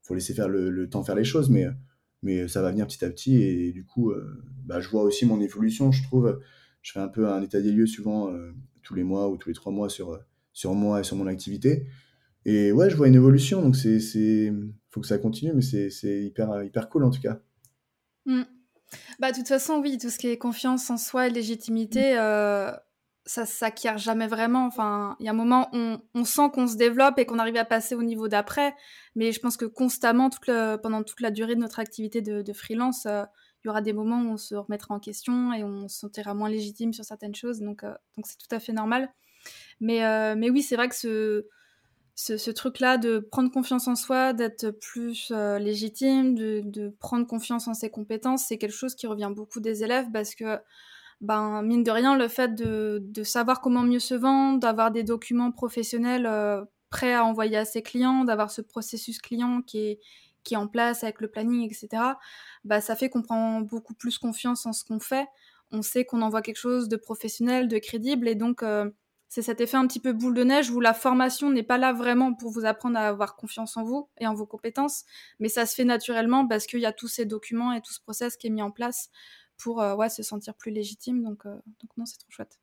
faut 0.04 0.14
laisser 0.14 0.36
faire 0.36 0.48
le, 0.48 0.70
le, 0.70 0.88
temps 0.88 1.04
faire 1.04 1.16
les 1.16 1.24
choses, 1.24 1.50
mais, 1.50 1.68
mais 2.26 2.48
ça 2.48 2.62
va 2.62 2.72
venir 2.72 2.86
petit 2.88 3.06
à 3.06 3.10
petit, 3.10 3.42
et, 3.42 3.72
du 3.72 3.86
coup, 3.86 4.12
euh, 4.12 4.44
bah, 4.66 4.82
je 4.82 4.90
vois 4.90 5.04
aussi 5.04 5.26
mon 5.26 5.40
évolution, 5.40 5.92
je 5.92 6.04
trouve, 6.04 6.42
je 6.82 6.92
fais 6.92 7.00
un 7.00 7.08
peu 7.08 7.30
un 7.30 7.42
état 7.42 7.62
des 7.62 7.72
lieux 7.72 7.88
souvent, 7.88 8.30
euh, 8.32 8.52
tous 8.82 8.96
les 8.96 9.04
mois 9.04 9.30
ou 9.30 9.38
tous 9.38 9.50
les 9.50 9.56
trois 9.56 9.72
mois 9.72 9.90
sur, 9.90 10.20
sur 10.52 10.74
moi 10.74 11.00
et 11.00 11.04
sur 11.04 11.16
mon 11.16 11.28
activité, 11.28 11.88
et 12.44 12.72
ouais, 12.72 12.90
je 12.90 12.96
vois 12.96 13.08
une 13.08 13.16
évolution, 13.16 13.62
donc 13.62 13.76
c'est, 13.76 14.00
c'est, 14.00 14.52
faut 14.90 15.02
que 15.02 15.08
ça 15.08 15.18
continue, 15.18 15.54
mais 15.54 15.62
c'est, 15.62 15.90
c'est 15.90 16.24
hyper, 16.24 16.64
hyper 16.64 16.90
cool 16.90 17.04
en 17.04 17.12
tout 17.12 17.22
cas. 17.22 17.40
Mmh. 18.26 18.44
Bah, 19.20 19.32
de 19.32 19.38
toute 19.38 19.48
façon, 19.48 19.80
oui, 19.82 19.98
tout 19.98 20.10
ce 20.10 20.18
qui 20.18 20.28
est 20.28 20.38
confiance 20.38 20.90
en 20.90 20.98
soi 20.98 21.28
et 21.28 21.30
légitimité, 21.30 22.18
euh, 22.18 22.72
ça 23.26 23.46
s'acquiert 23.46 23.98
jamais 23.98 24.28
vraiment. 24.28 24.66
Enfin, 24.68 25.16
il 25.20 25.26
y 25.26 25.30
a 25.30 25.32
un 25.32 25.36
moment, 25.36 25.70
on, 25.74 26.00
on 26.14 26.24
sent 26.26 26.50
qu'on 26.54 26.68
se 26.68 26.76
développe 26.76 27.18
et 27.18 27.26
qu'on 27.26 27.40
arrive 27.40 27.58
à 27.58 27.66
passer 27.66 27.96
au 27.96 28.04
niveau 28.04 28.28
d'après. 28.28 28.76
Mais 29.16 29.32
je 29.32 29.40
pense 29.40 29.58
que 29.58 29.66
constamment, 29.66 30.30
pendant 30.82 31.04
toute 31.04 31.22
la 31.22 31.32
durée 31.32 31.56
de 31.56 31.60
notre 31.60 31.80
activité 31.80 32.22
de, 32.22 32.54
freelance, 32.54 33.08
euh, 33.08 33.24
il 33.64 33.68
y 33.68 33.70
aura 33.70 33.82
des 33.82 33.94
moments 33.94 34.22
où 34.22 34.34
on 34.34 34.38
se 34.38 34.54
remettra 34.54 34.94
en 34.94 35.00
question 35.00 35.52
et 35.54 35.64
on 35.64 35.88
se 35.88 36.00
sentira 36.00 36.36
moins 36.36 36.50
légitime 36.50 36.94
sur 36.94 37.04
certaines 37.04 37.34
choses. 37.34 37.62
Donc, 37.62 37.84
euh, 37.84 37.94
donc 38.16 38.28
c'est 38.28 38.38
tout 38.38 38.54
à 38.54 38.60
fait 38.60 38.74
normal. 38.74 39.10
Mais, 39.80 40.06
euh, 40.06 40.36
mais 40.38 40.52
oui, 40.52 40.62
c'est 40.62 40.76
vrai 40.76 40.88
que 40.88 40.96
ce, 42.16 42.52
truc-là 42.52 42.98
de 43.00 43.18
prendre 43.20 43.52
confiance 43.52 43.88
en 43.88 43.96
soi, 43.96 44.34
d'être 44.34 44.70
plus 44.70 45.32
légitime, 45.60 46.36
de, 46.36 46.96
prendre 47.00 47.26
confiance 47.26 47.68
en 47.68 47.74
ses 47.74 47.90
compétences, 47.90 48.46
c'est 48.48 48.60
quelque 48.60 48.76
chose 48.76 48.94
qui 48.94 49.08
revient 49.08 49.32
beaucoup 49.36 49.60
des 49.60 49.84
élèves 49.84 50.12
parce 50.14 50.36
que 50.36 50.60
ben 51.22 51.62
mine 51.62 51.84
de 51.84 51.92
rien, 51.92 52.18
le 52.18 52.28
fait 52.28 52.56
de, 52.56 53.00
de 53.02 53.24
savoir 53.24 53.62
comment 53.62 53.84
mieux 53.84 54.00
se 54.00 54.16
vendre, 54.16 54.60
d'avoir 54.60 54.92
des 54.92 55.04
documents 55.04 55.52
professionnels 55.52 56.26
euh, 56.26 56.64
prêts 56.90 57.14
à 57.14 57.26
envoyer 57.26 57.58
à 57.58 57.66
ses 57.66 57.82
clients, 57.82 58.24
d'avoir 58.26 58.52
ce 58.52 58.62
processus 58.62 59.20
client 59.20 59.62
qui 59.62 59.80
est, 59.80 60.00
qui 60.44 60.54
est 60.54 60.58
en 60.58 60.68
place 60.68 61.04
avec 61.04 61.22
le 61.22 61.30
planning, 61.30 61.66
etc., 61.66 62.04
bah, 62.64 62.82
ça 62.82 62.96
fait 62.96 63.10
qu'on 63.10 63.22
prend 63.22 63.62
beaucoup 63.62 63.94
plus 63.94 64.18
confiance 64.18 64.66
en 64.66 64.74
ce 64.74 64.84
qu'on 64.84 65.00
fait. 65.00 65.28
On 65.72 65.82
sait 65.82 66.06
qu'on 66.06 66.22
envoie 66.22 66.42
quelque 66.42 66.58
chose 66.58 66.88
de 66.90 66.96
professionnel, 66.96 67.68
de 67.68 67.78
crédible, 67.80 68.28
et 68.28 68.36
donc 68.36 68.62
euh, 68.62 68.90
c'est 69.28 69.42
cet 69.42 69.60
effet 69.60 69.78
un 69.78 69.88
petit 69.88 70.00
peu 70.00 70.14
boule 70.14 70.36
de 70.36 70.44
neige 70.44 70.70
où 70.70 70.80
la 70.80 70.94
formation 70.94 71.50
n'est 71.50 71.64
pas 71.64 71.78
là 71.78 71.92
vraiment 71.92 72.34
pour 72.34 72.52
vous 72.52 72.66
apprendre 72.66 72.98
à 72.98 73.08
avoir 73.08 73.36
confiance 73.36 73.76
en 73.76 73.84
vous 73.84 74.08
et 74.20 74.28
en 74.28 74.34
vos 74.34 74.46
compétences, 74.46 75.04
mais 75.40 75.50
ça 75.50 75.66
se 75.66 75.76
fait 75.76 75.84
naturellement 75.84 76.48
parce 76.48 76.68
qu'il 76.68 76.80
y 76.80 76.86
a 76.86 76.94
tous 76.94 77.08
ces 77.08 77.26
documents 77.26 77.74
et 77.74 77.82
tout 77.82 77.92
ce 77.92 78.02
process 78.02 78.38
qui 78.38 78.48
est 78.48 78.52
mis 78.52 78.62
en 78.62 78.72
place 78.72 79.10
pour 79.58 79.82
euh, 79.82 79.96
ouais, 79.96 80.10
se 80.10 80.24
sentir 80.24 80.54
plus 80.56 80.72
légitime. 80.72 81.24
Donc, 81.24 81.46
euh, 81.46 81.56
donc 81.56 81.92
non, 81.98 82.06
c'est 82.06 82.18
trop 82.18 82.30
chouette. 82.30 82.60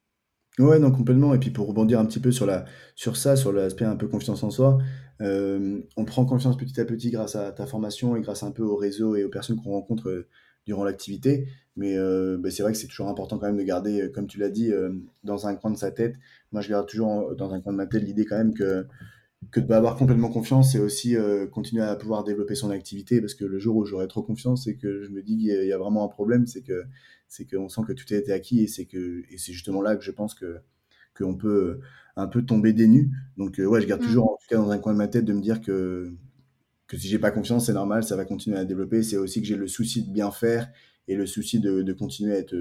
Ouais, 0.58 0.78
non, 0.78 0.90
complètement. 0.90 1.34
Et 1.34 1.38
puis 1.38 1.50
pour 1.50 1.66
rebondir 1.66 1.98
un 1.98 2.04
petit 2.04 2.20
peu 2.20 2.30
sur 2.30 3.16
ça, 3.16 3.36
sur 3.36 3.52
l'aspect 3.52 3.86
un 3.86 3.96
peu 3.96 4.06
confiance 4.06 4.42
en 4.42 4.50
soi, 4.50 4.78
euh, 5.22 5.80
on 5.96 6.04
prend 6.04 6.26
confiance 6.26 6.56
petit 6.56 6.78
à 6.80 6.84
petit 6.84 7.10
grâce 7.10 7.36
à 7.36 7.52
ta 7.52 7.66
formation 7.66 8.16
et 8.16 8.20
grâce 8.20 8.42
un 8.42 8.50
peu 8.50 8.62
au 8.62 8.76
réseau 8.76 9.16
et 9.16 9.24
aux 9.24 9.30
personnes 9.30 9.56
qu'on 9.56 9.70
rencontre 9.70 10.26
durant 10.66 10.84
l'activité. 10.84 11.48
Mais 11.74 11.96
bah, 12.36 12.50
c'est 12.50 12.62
vrai 12.62 12.72
que 12.72 12.78
c'est 12.78 12.86
toujours 12.86 13.08
important 13.08 13.38
quand 13.38 13.46
même 13.46 13.56
de 13.56 13.62
garder, 13.62 14.10
comme 14.14 14.26
tu 14.26 14.38
l'as 14.38 14.50
dit, 14.50 14.70
dans 15.24 15.46
un 15.46 15.54
coin 15.54 15.70
de 15.70 15.78
sa 15.78 15.90
tête. 15.90 16.16
Moi, 16.52 16.60
je 16.60 16.68
garde 16.68 16.86
toujours 16.86 17.34
dans 17.34 17.54
un 17.54 17.62
coin 17.62 17.72
de 17.72 17.78
ma 17.78 17.86
tête 17.86 18.02
l'idée 18.02 18.26
quand 18.26 18.36
même 18.36 18.52
que 18.52 18.86
que 19.50 19.60
de 19.60 19.66
pas 19.66 19.76
avoir 19.76 19.96
complètement 19.96 20.30
confiance 20.30 20.74
et 20.74 20.78
aussi 20.78 21.16
euh, 21.16 21.46
continuer 21.46 21.82
à 21.82 21.96
pouvoir 21.96 22.24
développer 22.24 22.54
son 22.54 22.70
activité 22.70 23.20
parce 23.20 23.34
que 23.34 23.44
le 23.44 23.58
jour 23.58 23.76
où 23.76 23.84
j'aurai 23.84 24.06
trop 24.06 24.22
confiance 24.22 24.66
et 24.66 24.76
que 24.76 25.02
je 25.02 25.10
me 25.10 25.22
dis 25.22 25.36
qu'il 25.36 25.46
y, 25.46 25.72
a 25.72 25.78
vraiment 25.78 26.04
un 26.04 26.08
problème 26.08 26.46
c'est 26.46 26.62
que 26.62 26.84
c'est 27.28 27.44
qu'on 27.44 27.68
sent 27.68 27.82
que 27.86 27.92
tout 27.92 28.04
a 28.14 28.16
été 28.16 28.32
acquis 28.32 28.60
et 28.60 28.68
c'est 28.68 28.84
que 28.84 29.24
et 29.30 29.38
c'est 29.38 29.52
justement 29.52 29.82
là 29.82 29.96
que 29.96 30.04
je 30.04 30.12
pense 30.12 30.34
que 30.34 30.60
qu'on 31.16 31.36
peut 31.36 31.80
un 32.16 32.26
peu 32.26 32.42
tomber 32.42 32.72
des 32.72 32.88
nues. 32.88 33.10
Donc 33.36 33.58
euh, 33.58 33.66
ouais 33.66 33.80
je 33.80 33.86
garde 33.86 34.02
mm. 34.02 34.06
toujours 34.06 34.32
en 34.32 34.36
tout 34.36 34.46
cas 34.48 34.56
dans 34.56 34.70
un 34.70 34.78
coin 34.78 34.92
de 34.92 34.98
ma 34.98 35.08
tête 35.08 35.24
de 35.24 35.32
me 35.32 35.40
dire 35.40 35.60
que 35.60 36.14
que 36.86 36.96
si 36.96 37.08
j'ai 37.08 37.18
pas 37.18 37.30
confiance 37.30 37.66
c'est 37.66 37.72
normal 37.72 38.04
ça 38.04 38.16
va 38.16 38.24
continuer 38.24 38.58
à 38.58 38.64
développer. 38.64 39.02
C'est 39.02 39.16
aussi 39.16 39.40
que 39.40 39.46
j'ai 39.46 39.56
le 39.56 39.66
souci 39.66 40.02
de 40.06 40.12
bien 40.12 40.30
faire 40.30 40.70
et 41.08 41.16
le 41.16 41.26
souci 41.26 41.58
de, 41.58 41.82
de, 41.82 41.92
continuer 41.92 42.32
à 42.34 42.38
être 42.38 42.54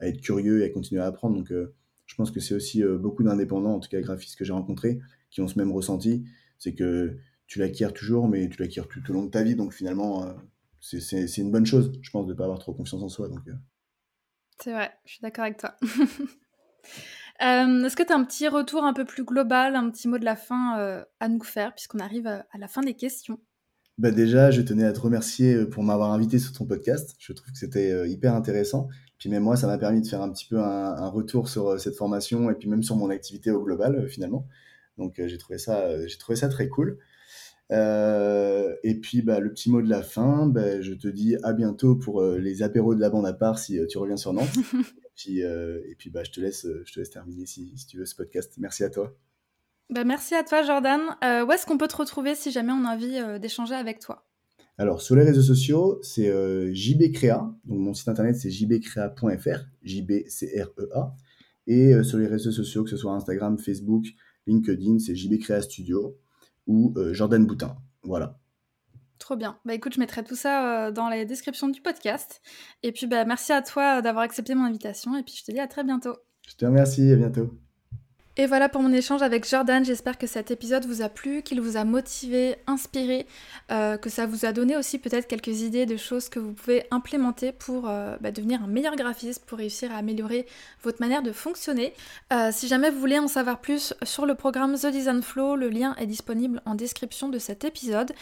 à 0.00 0.06
être 0.06 0.20
curieux 0.20 0.62
et 0.62 0.64
à 0.64 0.70
continuer 0.70 1.02
à 1.02 1.06
apprendre. 1.06 1.36
Donc 1.36 1.50
euh, 1.50 1.74
je 2.08 2.16
pense 2.16 2.32
que 2.32 2.40
c'est 2.40 2.54
aussi 2.54 2.82
beaucoup 2.82 3.22
d'indépendants 3.22 3.74
en 3.74 3.78
tout 3.78 3.88
cas 3.88 4.00
graphistes 4.00 4.36
que 4.36 4.44
j'ai 4.44 4.52
rencontrés 4.52 4.98
qui 5.30 5.40
ont 5.40 5.48
ce 5.48 5.58
même 5.58 5.72
ressenti. 5.72 6.24
C'est 6.58 6.74
que 6.74 7.16
tu 7.46 7.58
l'acquiers 7.58 7.92
toujours, 7.92 8.28
mais 8.28 8.48
tu 8.48 8.60
l'acquiers 8.60 8.82
tout 8.88 9.02
au 9.10 9.12
long 9.12 9.24
de 9.24 9.30
ta 9.30 9.42
vie. 9.42 9.56
Donc 9.56 9.72
finalement, 9.72 10.24
euh, 10.24 10.32
c'est 10.80 11.38
une 11.38 11.50
bonne 11.50 11.66
chose, 11.66 11.92
je 12.00 12.10
pense, 12.10 12.26
de 12.26 12.32
ne 12.32 12.36
pas 12.36 12.44
avoir 12.44 12.58
trop 12.58 12.74
confiance 12.74 13.02
en 13.02 13.08
soi. 13.08 13.28
Euh. 13.28 13.52
C'est 14.58 14.72
vrai, 14.72 14.92
je 15.04 15.12
suis 15.12 15.22
d'accord 15.22 15.44
avec 15.44 15.58
toi. 15.58 15.76
Euh, 17.40 17.84
est-ce 17.84 17.94
que 17.94 18.02
tu 18.02 18.12
as 18.12 18.16
un 18.16 18.24
petit 18.24 18.48
retour 18.48 18.82
un 18.82 18.92
peu 18.92 19.04
plus 19.04 19.22
global, 19.22 19.76
un 19.76 19.90
petit 19.90 20.08
mot 20.08 20.18
de 20.18 20.24
la 20.24 20.34
fin 20.34 21.04
à 21.20 21.28
nous 21.28 21.44
faire, 21.44 21.72
puisqu'on 21.72 22.00
arrive 22.00 22.26
à, 22.26 22.44
la 22.58 22.66
fin 22.66 22.80
des 22.80 22.94
questions? 22.94 23.38
Bah 23.98 24.10
déjà, 24.10 24.50
je 24.50 24.62
tenais 24.62 24.84
à 24.84 24.92
te 24.92 25.00
remercier 25.00 25.66
pour 25.66 25.82
m'avoir 25.82 26.12
invité 26.12 26.38
sur 26.38 26.52
ton 26.52 26.64
podcast. 26.64 27.14
Je 27.18 27.32
trouve 27.32 27.50
que 27.52 27.58
c'était 27.58 28.08
hyper 28.08 28.34
intéressant. 28.34 28.88
Puis 29.18 29.28
même 29.28 29.42
moi, 29.42 29.56
ça 29.56 29.66
m'a 29.66 29.78
permis 29.78 30.00
de 30.00 30.06
faire 30.06 30.22
un 30.22 30.30
petit 30.30 30.46
peu 30.46 30.60
un, 30.60 30.94
un, 30.96 31.08
retour 31.08 31.48
sur 31.48 31.80
cette 31.80 31.96
formation 31.96 32.50
et 32.50 32.54
puis 32.54 32.68
même 32.68 32.84
sur 32.84 32.94
mon 32.94 33.10
activité 33.10 33.50
au 33.50 33.62
global, 33.62 34.08
finalement. 34.08 34.46
Donc 34.98 35.18
euh, 35.18 35.28
j'ai 35.28 35.38
trouvé 35.38 35.58
ça, 35.58 35.86
euh, 35.86 36.06
j'ai 36.06 36.18
trouvé 36.18 36.36
ça 36.36 36.48
très 36.48 36.68
cool. 36.68 36.98
Euh, 37.70 38.74
et 38.82 38.94
puis 38.98 39.22
bah, 39.22 39.40
le 39.40 39.50
petit 39.52 39.70
mot 39.70 39.80
de 39.80 39.88
la 39.88 40.02
fin, 40.02 40.46
bah, 40.46 40.80
je 40.80 40.92
te 40.94 41.08
dis 41.08 41.36
à 41.42 41.52
bientôt 41.52 41.96
pour 41.96 42.22
les 42.22 42.62
apéros 42.62 42.94
de 42.94 43.00
la 43.00 43.10
bande 43.10 43.26
à 43.26 43.32
part 43.32 43.58
si 43.58 43.78
tu 43.88 43.98
reviens 43.98 44.16
sur 44.16 44.32
Nantes. 44.32 44.56
et 44.74 45.10
puis, 45.16 45.38
et 45.40 45.94
puis 45.98 46.10
bah, 46.10 46.24
je, 46.24 46.32
te 46.32 46.40
laisse, 46.40 46.66
je 46.84 46.92
te 46.92 46.98
laisse 46.98 47.10
terminer 47.10 47.46
si, 47.46 47.72
si 47.76 47.86
tu 47.86 47.98
veux 47.98 48.06
ce 48.06 48.16
podcast. 48.16 48.54
Merci 48.58 48.84
à 48.84 48.90
toi. 48.90 49.27
Bah, 49.90 50.04
merci 50.04 50.34
à 50.34 50.42
toi 50.42 50.62
Jordan. 50.62 51.00
où 51.22 51.52
est-ce 51.52 51.66
qu'on 51.66 51.78
peut 51.78 51.88
te 51.88 51.96
retrouver 51.96 52.34
si 52.34 52.50
jamais 52.50 52.72
on 52.72 52.84
a 52.84 52.94
envie 52.94 53.40
d'échanger 53.40 53.74
avec 53.74 54.00
toi? 54.00 54.24
Alors 54.76 55.02
sur 55.02 55.16
les 55.16 55.24
réseaux 55.24 55.42
sociaux, 55.42 55.98
c'est 56.02 56.30
JBCrea. 56.74 57.54
Donc 57.64 57.78
mon 57.78 57.94
site 57.94 58.08
internet 58.08 58.36
c'est 58.36 58.50
jbcrea.fr, 58.50 59.60
J-B-C-R-E-A. 59.82 61.16
Et 61.66 62.02
sur 62.02 62.18
les 62.18 62.26
réseaux 62.26 62.52
sociaux, 62.52 62.84
que 62.84 62.90
ce 62.90 62.96
soit 62.96 63.12
Instagram, 63.12 63.58
Facebook, 63.58 64.06
LinkedIn, 64.48 64.98
c'est 64.98 65.14
JB 65.14 65.38
Créa 65.40 65.62
Studio 65.62 66.18
ou 66.66 66.94
euh, 66.96 67.12
Jordan 67.12 67.44
Boutin. 67.46 67.76
Voilà. 68.02 68.38
Trop 69.18 69.36
bien. 69.36 69.58
Bah 69.64 69.74
écoute, 69.74 69.94
je 69.94 70.00
mettrai 70.00 70.22
tout 70.22 70.36
ça 70.36 70.86
euh, 70.86 70.90
dans 70.92 71.08
la 71.08 71.24
description 71.24 71.68
du 71.68 71.80
podcast. 71.80 72.40
Et 72.82 72.92
puis 72.92 73.06
bah 73.06 73.24
merci 73.24 73.52
à 73.52 73.62
toi 73.62 74.00
d'avoir 74.00 74.24
accepté 74.24 74.54
mon 74.54 74.64
invitation 74.64 75.16
et 75.16 75.22
puis 75.22 75.34
je 75.36 75.44
te 75.44 75.52
dis 75.52 75.60
à 75.60 75.66
très 75.66 75.84
bientôt. 75.84 76.14
Je 76.48 76.54
te 76.54 76.64
remercie, 76.64 77.10
à 77.12 77.16
bientôt. 77.16 77.50
Et 78.40 78.46
voilà 78.46 78.68
pour 78.68 78.82
mon 78.82 78.92
échange 78.92 79.20
avec 79.22 79.48
Jordan. 79.48 79.84
J'espère 79.84 80.16
que 80.16 80.28
cet 80.28 80.52
épisode 80.52 80.86
vous 80.86 81.02
a 81.02 81.08
plu, 81.08 81.42
qu'il 81.42 81.60
vous 81.60 81.76
a 81.76 81.82
motivé, 81.82 82.54
inspiré, 82.68 83.26
euh, 83.72 83.96
que 83.96 84.10
ça 84.10 84.26
vous 84.26 84.44
a 84.44 84.52
donné 84.52 84.76
aussi 84.76 85.00
peut-être 85.00 85.26
quelques 85.26 85.62
idées 85.62 85.86
de 85.86 85.96
choses 85.96 86.28
que 86.28 86.38
vous 86.38 86.52
pouvez 86.52 86.86
implémenter 86.92 87.50
pour 87.50 87.88
euh, 87.88 88.16
bah, 88.20 88.30
devenir 88.30 88.62
un 88.62 88.68
meilleur 88.68 88.94
graphiste, 88.94 89.44
pour 89.44 89.58
réussir 89.58 89.90
à 89.92 89.96
améliorer 89.96 90.46
votre 90.84 91.00
manière 91.00 91.22
de 91.22 91.32
fonctionner. 91.32 91.92
Euh, 92.32 92.50
si 92.52 92.68
jamais 92.68 92.90
vous 92.90 93.00
voulez 93.00 93.18
en 93.18 93.26
savoir 93.26 93.58
plus 93.60 93.92
sur 94.04 94.24
le 94.24 94.36
programme 94.36 94.76
The 94.76 94.86
Design 94.86 95.20
Flow, 95.20 95.56
le 95.56 95.68
lien 95.68 95.96
est 95.96 96.06
disponible 96.06 96.62
en 96.64 96.76
description 96.76 97.28
de 97.30 97.40
cet 97.40 97.64
épisode. 97.64 98.12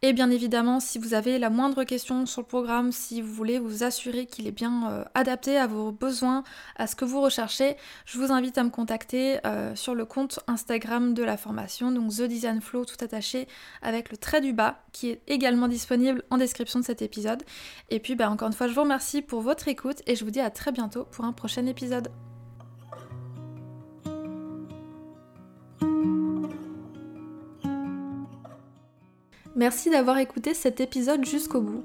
Et 0.00 0.14
bien 0.14 0.30
évidemment, 0.30 0.80
si 0.80 0.98
vous 0.98 1.12
avez 1.12 1.38
la 1.38 1.50
moindre 1.50 1.84
question 1.84 2.24
sur 2.24 2.40
le 2.40 2.46
programme, 2.46 2.92
si 2.92 3.20
vous 3.20 3.34
voulez 3.34 3.58
vous 3.58 3.84
assurer 3.84 4.24
qu'il 4.24 4.46
est 4.46 4.52
bien 4.52 5.04
adapté 5.14 5.58
à 5.58 5.66
vos 5.66 5.92
besoins, 5.92 6.44
à 6.76 6.86
ce 6.86 6.96
que 6.96 7.04
vous 7.04 7.20
recherchez, 7.20 7.76
je 8.06 8.16
vous 8.16 8.32
invite 8.32 8.56
à 8.56 8.64
me 8.64 8.70
contacter 8.70 9.38
sur 9.74 9.94
le 9.94 10.04
compte 10.04 10.40
Instagram 10.46 11.14
de 11.14 11.22
la 11.22 11.36
formation, 11.36 11.90
donc 11.90 12.12
The 12.12 12.22
Design 12.22 12.60
Flow 12.60 12.84
tout 12.84 13.02
attaché 13.02 13.48
avec 13.82 14.10
le 14.10 14.16
trait 14.16 14.40
du 14.40 14.52
bas 14.52 14.80
qui 14.92 15.10
est 15.10 15.22
également 15.26 15.68
disponible 15.68 16.22
en 16.30 16.38
description 16.38 16.80
de 16.80 16.84
cet 16.84 17.02
épisode. 17.02 17.42
Et 17.90 18.00
puis 18.00 18.14
bah, 18.14 18.30
encore 18.30 18.48
une 18.48 18.54
fois, 18.54 18.68
je 18.68 18.74
vous 18.74 18.82
remercie 18.82 19.22
pour 19.22 19.40
votre 19.40 19.68
écoute 19.68 20.02
et 20.06 20.16
je 20.16 20.24
vous 20.24 20.30
dis 20.30 20.40
à 20.40 20.50
très 20.50 20.72
bientôt 20.72 21.04
pour 21.04 21.24
un 21.24 21.32
prochain 21.32 21.66
épisode. 21.66 22.08
Merci 29.56 29.88
d'avoir 29.88 30.18
écouté 30.18 30.52
cet 30.52 30.80
épisode 30.80 31.24
jusqu'au 31.24 31.62
bout. 31.62 31.84